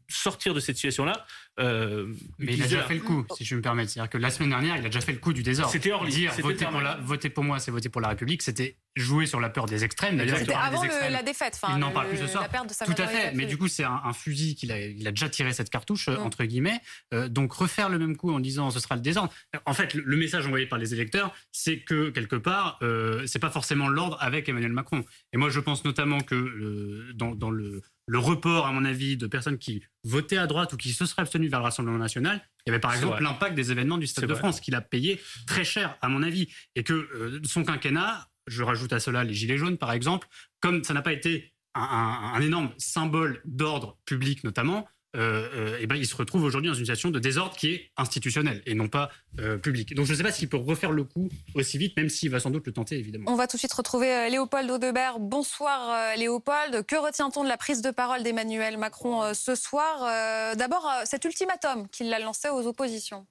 sortir 0.08 0.54
de 0.54 0.60
cette 0.60 0.76
situation-là. 0.76 1.24
Euh, 1.60 2.14
mais 2.38 2.54
il 2.54 2.62
a 2.62 2.64
déjà 2.64 2.82
fait 2.82 2.94
le 2.94 3.00
coup, 3.00 3.26
si 3.36 3.44
je 3.44 3.54
me 3.54 3.60
permets. 3.60 3.86
C'est-à-dire 3.86 4.10
que 4.10 4.18
la 4.18 4.30
semaine 4.30 4.50
dernière, 4.50 4.76
il 4.76 4.86
a 4.86 4.88
déjà 4.88 5.00
fait 5.00 5.12
le 5.12 5.18
coup 5.18 5.32
du 5.32 5.42
désordre. 5.42 5.72
C'était 5.72 5.92
hors 5.92 6.06
Dire 6.06 6.32
voter 6.40 6.66
pour, 6.66 6.82
voter 7.02 7.30
pour 7.30 7.44
moi, 7.44 7.58
c'est 7.58 7.70
voter 7.70 7.88
pour 7.88 8.00
la 8.00 8.08
République, 8.08 8.42
c'était 8.42 8.76
jouer 8.96 9.26
sur 9.26 9.40
la 9.40 9.48
peur 9.48 9.66
des 9.66 9.84
extrêmes. 9.84 10.18
C'était 10.36 10.52
avant 10.52 10.82
la 10.84 11.22
défaite. 11.22 11.58
il 11.70 11.78
n'en 11.78 11.90
parle 11.90 12.08
plus 12.08 12.18
ce 12.18 12.26
soir. 12.26 12.48
Tout 12.48 13.02
à 13.02 13.06
fait. 13.06 13.32
Mais 13.34 13.46
du 13.46 13.56
coup, 13.56 13.68
c'est 13.68 13.84
un, 13.84 14.12
fusil 14.12 14.54
qu'il 14.54 14.72
a, 14.72 14.80
il 14.80 15.06
a 15.06 15.10
déjà 15.10 15.28
tiré 15.28 15.52
cette 15.52 15.70
cartouche, 15.70 16.08
mm. 16.08 16.18
entre 16.18 16.44
guillemets. 16.44 16.80
Euh, 17.14 17.28
donc 17.28 17.52
refaire 17.52 17.88
le 17.88 17.98
même 17.98 18.16
coup 18.16 18.32
en 18.32 18.40
disant 18.40 18.70
ce 18.70 18.80
sera 18.80 18.96
le 18.96 19.00
désordre. 19.00 19.32
En 19.66 19.74
fait, 19.74 19.94
le, 19.94 20.16
message 20.16 20.46
envoyé 20.46 20.66
par 20.66 20.78
les 20.78 20.94
électeurs, 20.94 21.34
c'est 21.50 21.80
que 21.80 22.10
quelque 22.10 22.36
part, 22.36 22.78
euh, 22.82 23.26
c'est 23.26 23.38
pas 23.38 23.50
forcément 23.50 23.88
l'ordre 23.88 24.16
avec 24.20 24.48
Emmanuel 24.48 24.72
Macron. 24.72 25.04
Et 25.32 25.36
moi, 25.36 25.48
je 25.48 25.60
pense 25.60 25.84
notamment 25.84 26.20
que 26.20 26.34
euh, 26.34 27.12
dans, 27.14 27.34
dans 27.34 27.50
le 27.50 27.82
le 28.06 28.18
report, 28.18 28.66
à 28.66 28.72
mon 28.72 28.84
avis, 28.84 29.16
de 29.16 29.26
personnes 29.26 29.58
qui 29.58 29.82
votaient 30.04 30.36
à 30.36 30.46
droite 30.46 30.72
ou 30.72 30.76
qui 30.76 30.92
se 30.92 31.06
seraient 31.06 31.22
abstenues 31.22 31.48
vers 31.48 31.60
le 31.60 31.64
Rassemblement 31.64 31.98
national, 31.98 32.40
il 32.66 32.70
y 32.70 32.72
avait 32.72 32.80
par 32.80 32.94
exemple 32.94 33.22
l'impact 33.22 33.54
des 33.54 33.70
événements 33.70 33.98
du 33.98 34.06
Stade 34.06 34.26
de 34.26 34.34
France 34.34 34.60
qu'il 34.60 34.74
a 34.74 34.80
payé 34.80 35.20
très 35.46 35.64
cher, 35.64 35.96
à 36.00 36.08
mon 36.08 36.22
avis, 36.22 36.48
et 36.74 36.84
que 36.84 36.92
euh, 36.92 37.40
son 37.44 37.64
quinquennat, 37.64 38.28
je 38.46 38.62
rajoute 38.62 38.92
à 38.92 39.00
cela 39.00 39.24
les 39.24 39.34
Gilets 39.34 39.58
jaunes, 39.58 39.78
par 39.78 39.92
exemple, 39.92 40.28
comme 40.60 40.82
ça 40.84 40.94
n'a 40.94 41.02
pas 41.02 41.12
été 41.12 41.52
un 41.74 42.38
énorme 42.42 42.70
symbole 42.76 43.40
d'ordre 43.46 43.98
public 44.04 44.44
notamment, 44.44 44.86
euh, 45.14 45.46
euh, 45.54 45.78
eh 45.78 45.86
ben, 45.86 45.96
il 45.96 46.06
se 46.06 46.16
retrouve 46.16 46.42
aujourd'hui 46.42 46.70
dans 46.70 46.74
une 46.74 46.84
situation 46.84 47.10
de 47.10 47.18
désordre 47.18 47.54
qui 47.54 47.68
est 47.74 47.90
institutionnelle 47.98 48.62
et 48.64 48.74
non 48.74 48.88
pas 48.88 49.10
euh, 49.40 49.58
publique. 49.58 49.94
Donc 49.94 50.06
je 50.06 50.12
ne 50.12 50.16
sais 50.16 50.22
pas 50.22 50.32
s'il 50.32 50.48
peut 50.48 50.56
refaire 50.56 50.90
le 50.90 51.04
coup 51.04 51.28
aussi 51.54 51.76
vite, 51.76 51.96
même 51.98 52.08
s'il 52.08 52.30
va 52.30 52.40
sans 52.40 52.50
doute 52.50 52.66
le 52.66 52.72
tenter, 52.72 52.96
évidemment. 52.96 53.30
On 53.30 53.36
va 53.36 53.46
tout 53.46 53.56
de 53.56 53.58
suite 53.58 53.72
retrouver 53.74 54.30
Léopold 54.30 54.70
Audebert. 54.70 55.18
Bonsoir 55.20 56.16
Léopold. 56.16 56.86
Que 56.86 56.96
retient-on 56.96 57.44
de 57.44 57.48
la 57.48 57.58
prise 57.58 57.82
de 57.82 57.90
parole 57.90 58.22
d'Emmanuel 58.22 58.78
Macron 58.78 59.34
ce 59.34 59.54
soir 59.54 60.56
D'abord, 60.56 60.90
cet 61.04 61.24
ultimatum 61.24 61.88
qu'il 61.88 62.12
a 62.12 62.18
lancé 62.18 62.48
aux 62.48 62.66
oppositions? 62.66 63.26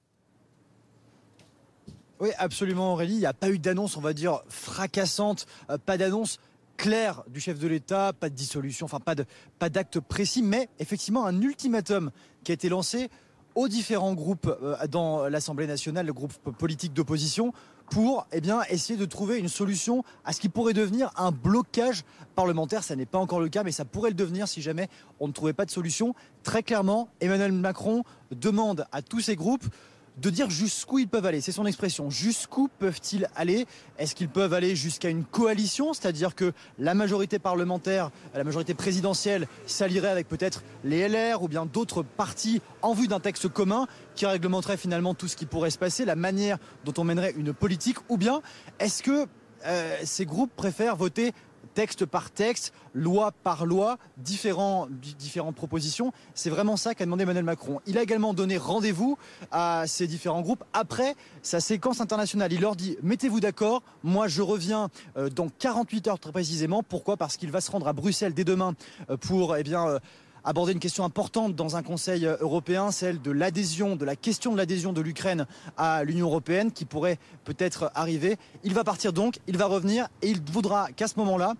Oui, 2.20 2.30
absolument 2.38 2.92
Aurélie. 2.92 3.14
Il 3.14 3.20
n'y 3.20 3.26
a 3.26 3.32
pas 3.32 3.50
eu 3.50 3.58
d'annonce, 3.58 3.96
on 3.96 4.00
va 4.00 4.12
dire, 4.12 4.42
fracassante, 4.48 5.46
pas 5.84 5.98
d'annonce 5.98 6.38
clair 6.82 7.22
du 7.28 7.38
chef 7.38 7.60
de 7.60 7.68
l'État, 7.68 8.12
pas 8.12 8.28
de 8.28 8.34
dissolution, 8.34 8.86
enfin 8.86 8.98
pas 8.98 9.14
de 9.14 9.24
pas 9.60 9.68
d'acte 9.68 10.00
précis, 10.00 10.42
mais 10.42 10.68
effectivement 10.80 11.24
un 11.24 11.40
ultimatum 11.40 12.10
qui 12.42 12.50
a 12.50 12.54
été 12.54 12.68
lancé 12.68 13.08
aux 13.54 13.68
différents 13.68 14.14
groupes 14.14 14.52
euh, 14.60 14.74
dans 14.88 15.28
l'Assemblée 15.28 15.68
nationale, 15.68 16.06
le 16.06 16.12
groupe 16.12 16.32
politique 16.58 16.92
d'opposition, 16.92 17.52
pour 17.88 18.26
eh 18.32 18.40
essayer 18.68 18.98
de 18.98 19.04
trouver 19.04 19.38
une 19.38 19.48
solution 19.48 20.02
à 20.24 20.32
ce 20.32 20.40
qui 20.40 20.48
pourrait 20.48 20.72
devenir 20.72 21.12
un 21.16 21.30
blocage 21.30 22.02
parlementaire. 22.34 22.82
Ça 22.82 22.96
n'est 22.96 23.06
pas 23.06 23.18
encore 23.18 23.38
le 23.38 23.48
cas, 23.48 23.62
mais 23.62 23.70
ça 23.70 23.84
pourrait 23.84 24.10
le 24.10 24.16
devenir 24.16 24.48
si 24.48 24.60
jamais 24.60 24.88
on 25.20 25.28
ne 25.28 25.32
trouvait 25.32 25.52
pas 25.52 25.66
de 25.66 25.70
solution. 25.70 26.16
Très 26.42 26.64
clairement, 26.64 27.10
Emmanuel 27.20 27.52
Macron 27.52 28.02
demande 28.32 28.86
à 28.90 29.02
tous 29.02 29.20
ces 29.20 29.36
groupes 29.36 29.66
de 30.18 30.30
dire 30.30 30.50
jusqu'où 30.50 30.98
ils 30.98 31.08
peuvent 31.08 31.26
aller. 31.26 31.40
C'est 31.40 31.52
son 31.52 31.66
expression. 31.66 32.10
Jusqu'où 32.10 32.68
peuvent-ils 32.78 33.28
aller? 33.34 33.66
Est-ce 33.98 34.14
qu'ils 34.14 34.28
peuvent 34.28 34.52
aller 34.52 34.76
jusqu'à 34.76 35.08
une 35.08 35.24
coalition? 35.24 35.92
C'est-à-dire 35.92 36.34
que 36.34 36.52
la 36.78 36.94
majorité 36.94 37.38
parlementaire, 37.38 38.10
la 38.34 38.44
majorité 38.44 38.74
présidentielle 38.74 39.46
s'allierait 39.66 40.10
avec 40.10 40.28
peut-être 40.28 40.62
les 40.84 41.08
LR 41.08 41.42
ou 41.42 41.48
bien 41.48 41.66
d'autres 41.66 42.02
partis 42.02 42.60
en 42.82 42.92
vue 42.94 43.08
d'un 43.08 43.20
texte 43.20 43.48
commun 43.48 43.86
qui 44.14 44.26
réglementerait 44.26 44.76
finalement 44.76 45.14
tout 45.14 45.28
ce 45.28 45.36
qui 45.36 45.46
pourrait 45.46 45.70
se 45.70 45.78
passer, 45.78 46.04
la 46.04 46.16
manière 46.16 46.58
dont 46.84 46.94
on 46.98 47.04
mènerait 47.04 47.34
une 47.36 47.52
politique? 47.52 47.98
Ou 48.08 48.16
bien 48.16 48.42
est-ce 48.78 49.02
que 49.02 49.26
euh, 49.64 49.96
ces 50.04 50.26
groupes 50.26 50.52
préfèrent 50.56 50.96
voter 50.96 51.32
texte 51.74 52.04
par 52.06 52.30
texte, 52.30 52.72
loi 52.94 53.32
par 53.32 53.66
loi, 53.66 53.98
différents, 54.16 54.88
différentes 55.18 55.54
propositions. 55.54 56.12
C'est 56.34 56.50
vraiment 56.50 56.76
ça 56.76 56.94
qu'a 56.94 57.04
demandé 57.04 57.22
Emmanuel 57.22 57.44
Macron. 57.44 57.80
Il 57.86 57.98
a 57.98 58.02
également 58.02 58.34
donné 58.34 58.56
rendez-vous 58.56 59.18
à 59.50 59.84
ces 59.86 60.06
différents 60.06 60.42
groupes 60.42 60.64
après 60.72 61.14
sa 61.42 61.60
séquence 61.60 62.00
internationale. 62.00 62.52
Il 62.52 62.60
leur 62.60 62.76
dit 62.76 62.96
mettez-vous 63.02 63.40
d'accord, 63.40 63.82
moi 64.02 64.28
je 64.28 64.42
reviens 64.42 64.88
euh, 65.16 65.28
dans 65.28 65.48
48 65.48 66.08
heures 66.08 66.18
très 66.18 66.32
précisément. 66.32 66.82
Pourquoi? 66.82 67.16
Parce 67.16 67.36
qu'il 67.36 67.50
va 67.50 67.60
se 67.60 67.70
rendre 67.70 67.88
à 67.88 67.92
Bruxelles 67.92 68.34
dès 68.34 68.44
demain 68.44 68.74
euh, 69.10 69.16
pour 69.16 69.56
eh 69.56 69.62
bien, 69.62 69.86
euh, 69.88 69.98
aborder 70.44 70.72
une 70.72 70.78
question 70.78 71.04
importante 71.04 71.54
dans 71.54 71.76
un 71.76 71.82
Conseil 71.82 72.26
européen, 72.26 72.90
celle 72.90 73.20
de 73.20 73.30
l'adhésion, 73.30 73.96
de 73.96 74.04
la 74.04 74.16
question 74.16 74.52
de 74.52 74.56
l'adhésion 74.56 74.92
de 74.92 75.00
l'Ukraine 75.00 75.46
à 75.76 76.04
l'Union 76.04 76.26
européenne 76.26 76.72
qui 76.72 76.84
pourrait 76.84 77.18
peut-être 77.44 77.90
arriver. 77.94 78.36
Il 78.64 78.74
va 78.74 78.84
partir 78.84 79.12
donc, 79.12 79.38
il 79.46 79.56
va 79.56 79.66
revenir 79.66 80.08
et 80.22 80.30
il 80.30 80.40
voudra 80.50 80.88
qu'à 80.92 81.08
ce 81.08 81.18
moment-là, 81.18 81.54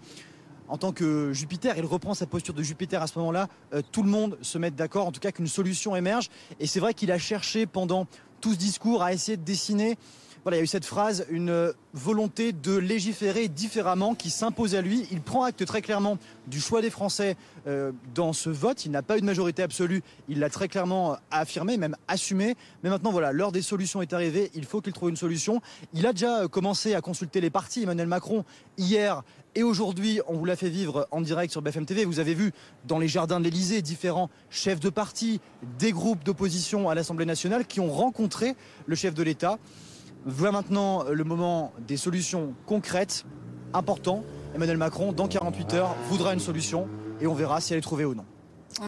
en 0.69 0.79
tant 0.79 0.93
que 0.93 1.33
Jupiter, 1.33 1.77
il 1.77 1.85
reprend 1.85 2.15
sa 2.15 2.27
posture 2.27 2.55
de 2.55 2.63
Jupiter 2.63 3.03
à 3.03 3.07
ce 3.07 3.19
moment-là, 3.19 3.49
euh, 3.75 3.83
tout 3.93 4.03
le 4.03 4.09
monde 4.09 4.39
se 4.41 4.59
mette 4.59 4.75
d'accord, 4.75 5.07
en 5.07 5.13
tout 5.13 5.21
cas 5.21 5.33
qu'une 5.33 5.47
solution 5.47 5.95
émerge. 5.95 6.31
Et 6.61 6.67
c'est 6.67 6.81
vrai 6.81 6.95
qu'il 6.95 7.13
a 7.13 7.19
cherché 7.19 7.67
pendant 7.67 8.07
tout 8.41 8.53
ce 8.53 8.59
discours 8.59 9.03
à 9.03 9.13
essayer 9.13 9.37
de 9.37 9.45
dessiner 9.45 9.99
voilà, 10.45 10.57
il 10.57 10.61
y 10.61 10.63
a 10.63 10.65
eu 10.65 10.69
cette 10.69 10.85
phrase, 10.85 11.25
une 11.31 11.73
volonté 11.95 12.53
de 12.53 12.77
légiférer 12.77 13.47
différemment 13.47 14.15
qui 14.15 14.29
s'impose 14.29 14.75
à 14.75 14.81
lui. 14.81 15.07
Il 15.13 15.21
prend 15.21 15.45
acte 15.45 15.65
très 15.65 15.83
clairement 15.83 16.19
du 16.49 16.61
choix 16.61 16.83
des 16.83 16.91
Français 16.91 17.37
euh, 17.69 17.93
dans 18.15 18.33
ce 18.33 18.51
vote. 18.51 18.85
Il 18.85 18.91
n'a 18.91 19.03
pas 19.03 19.19
eu 19.19 19.21
de 19.21 19.27
majorité 19.27 19.63
absolue. 19.63 20.03
Il 20.29 20.41
l'a 20.41 20.51
très 20.51 20.67
clairement 20.67 21.17
affirmé, 21.31 21.77
même 21.77 21.97
assumé. 22.09 22.57
Mais 22.83 22.91
maintenant, 22.91 23.13
voilà, 23.13 23.31
l'heure 23.31 23.53
des 23.53 23.63
solutions 23.63 24.03
est 24.03 24.13
arrivée. 24.13 24.51
Il 24.55 24.65
faut 24.65 24.81
qu'il 24.81 24.93
trouve 24.93 25.11
une 25.11 25.17
solution. 25.17 25.61
Il 25.95 26.07
a 26.07 26.13
déjà 26.13 26.49
commencé 26.49 26.95
à 26.95 27.01
consulter 27.01 27.41
les 27.41 27.51
partis. 27.51 27.85
Emmanuel 27.85 28.09
Macron, 28.09 28.45
hier 28.79 29.23
et 29.55 29.63
aujourd'hui, 29.63 30.21
on 30.27 30.35
vous 30.39 30.45
l'a 30.47 30.57
fait 30.57 30.71
vivre 30.71 31.07
en 31.11 31.21
direct 31.21 31.53
sur 31.53 31.61
BFM 31.61 31.85
TV. 31.85 32.05
Vous 32.05 32.21
avez 32.21 32.35
vu 32.35 32.53
dans 32.87 32.99
les 32.99 33.07
jardins 33.07 33.39
de 33.39 33.45
l'Elysée 33.45 33.83
différents 33.83 34.31
chefs 34.51 34.81
de 34.81 34.89
parti, 34.89 35.41
des 35.79 35.93
groupes 35.93 36.25
d'opposition 36.25 36.89
à 36.89 36.95
l'Assemblée 36.95 37.27
nationale 37.27 37.67
qui 37.67 37.79
ont 37.79 37.91
rencontré 37.91 38.57
le 38.87 38.97
chef 38.97 39.15
de 39.15 39.23
l'État. 39.23 39.59
Voilà 40.25 40.53
maintenant 40.53 41.05
le 41.11 41.25
moment 41.25 41.73
des 41.87 41.97
solutions 41.97 42.55
concrètes, 42.67 43.25
important. 43.75 44.23
Emmanuel 44.55 44.77
Macron, 44.77 45.13
dans 45.13 45.27
48 45.27 45.75
heures, 45.75 45.97
voudra 46.09 46.33
une 46.33 46.41
solution 46.41 46.89
et 47.21 47.27
on 47.27 47.35
verra 47.35 47.61
si 47.61 47.73
elle 47.73 47.79
est 47.79 47.83
trouvée 47.83 48.05
ou 48.05 48.15
non. 48.15 48.25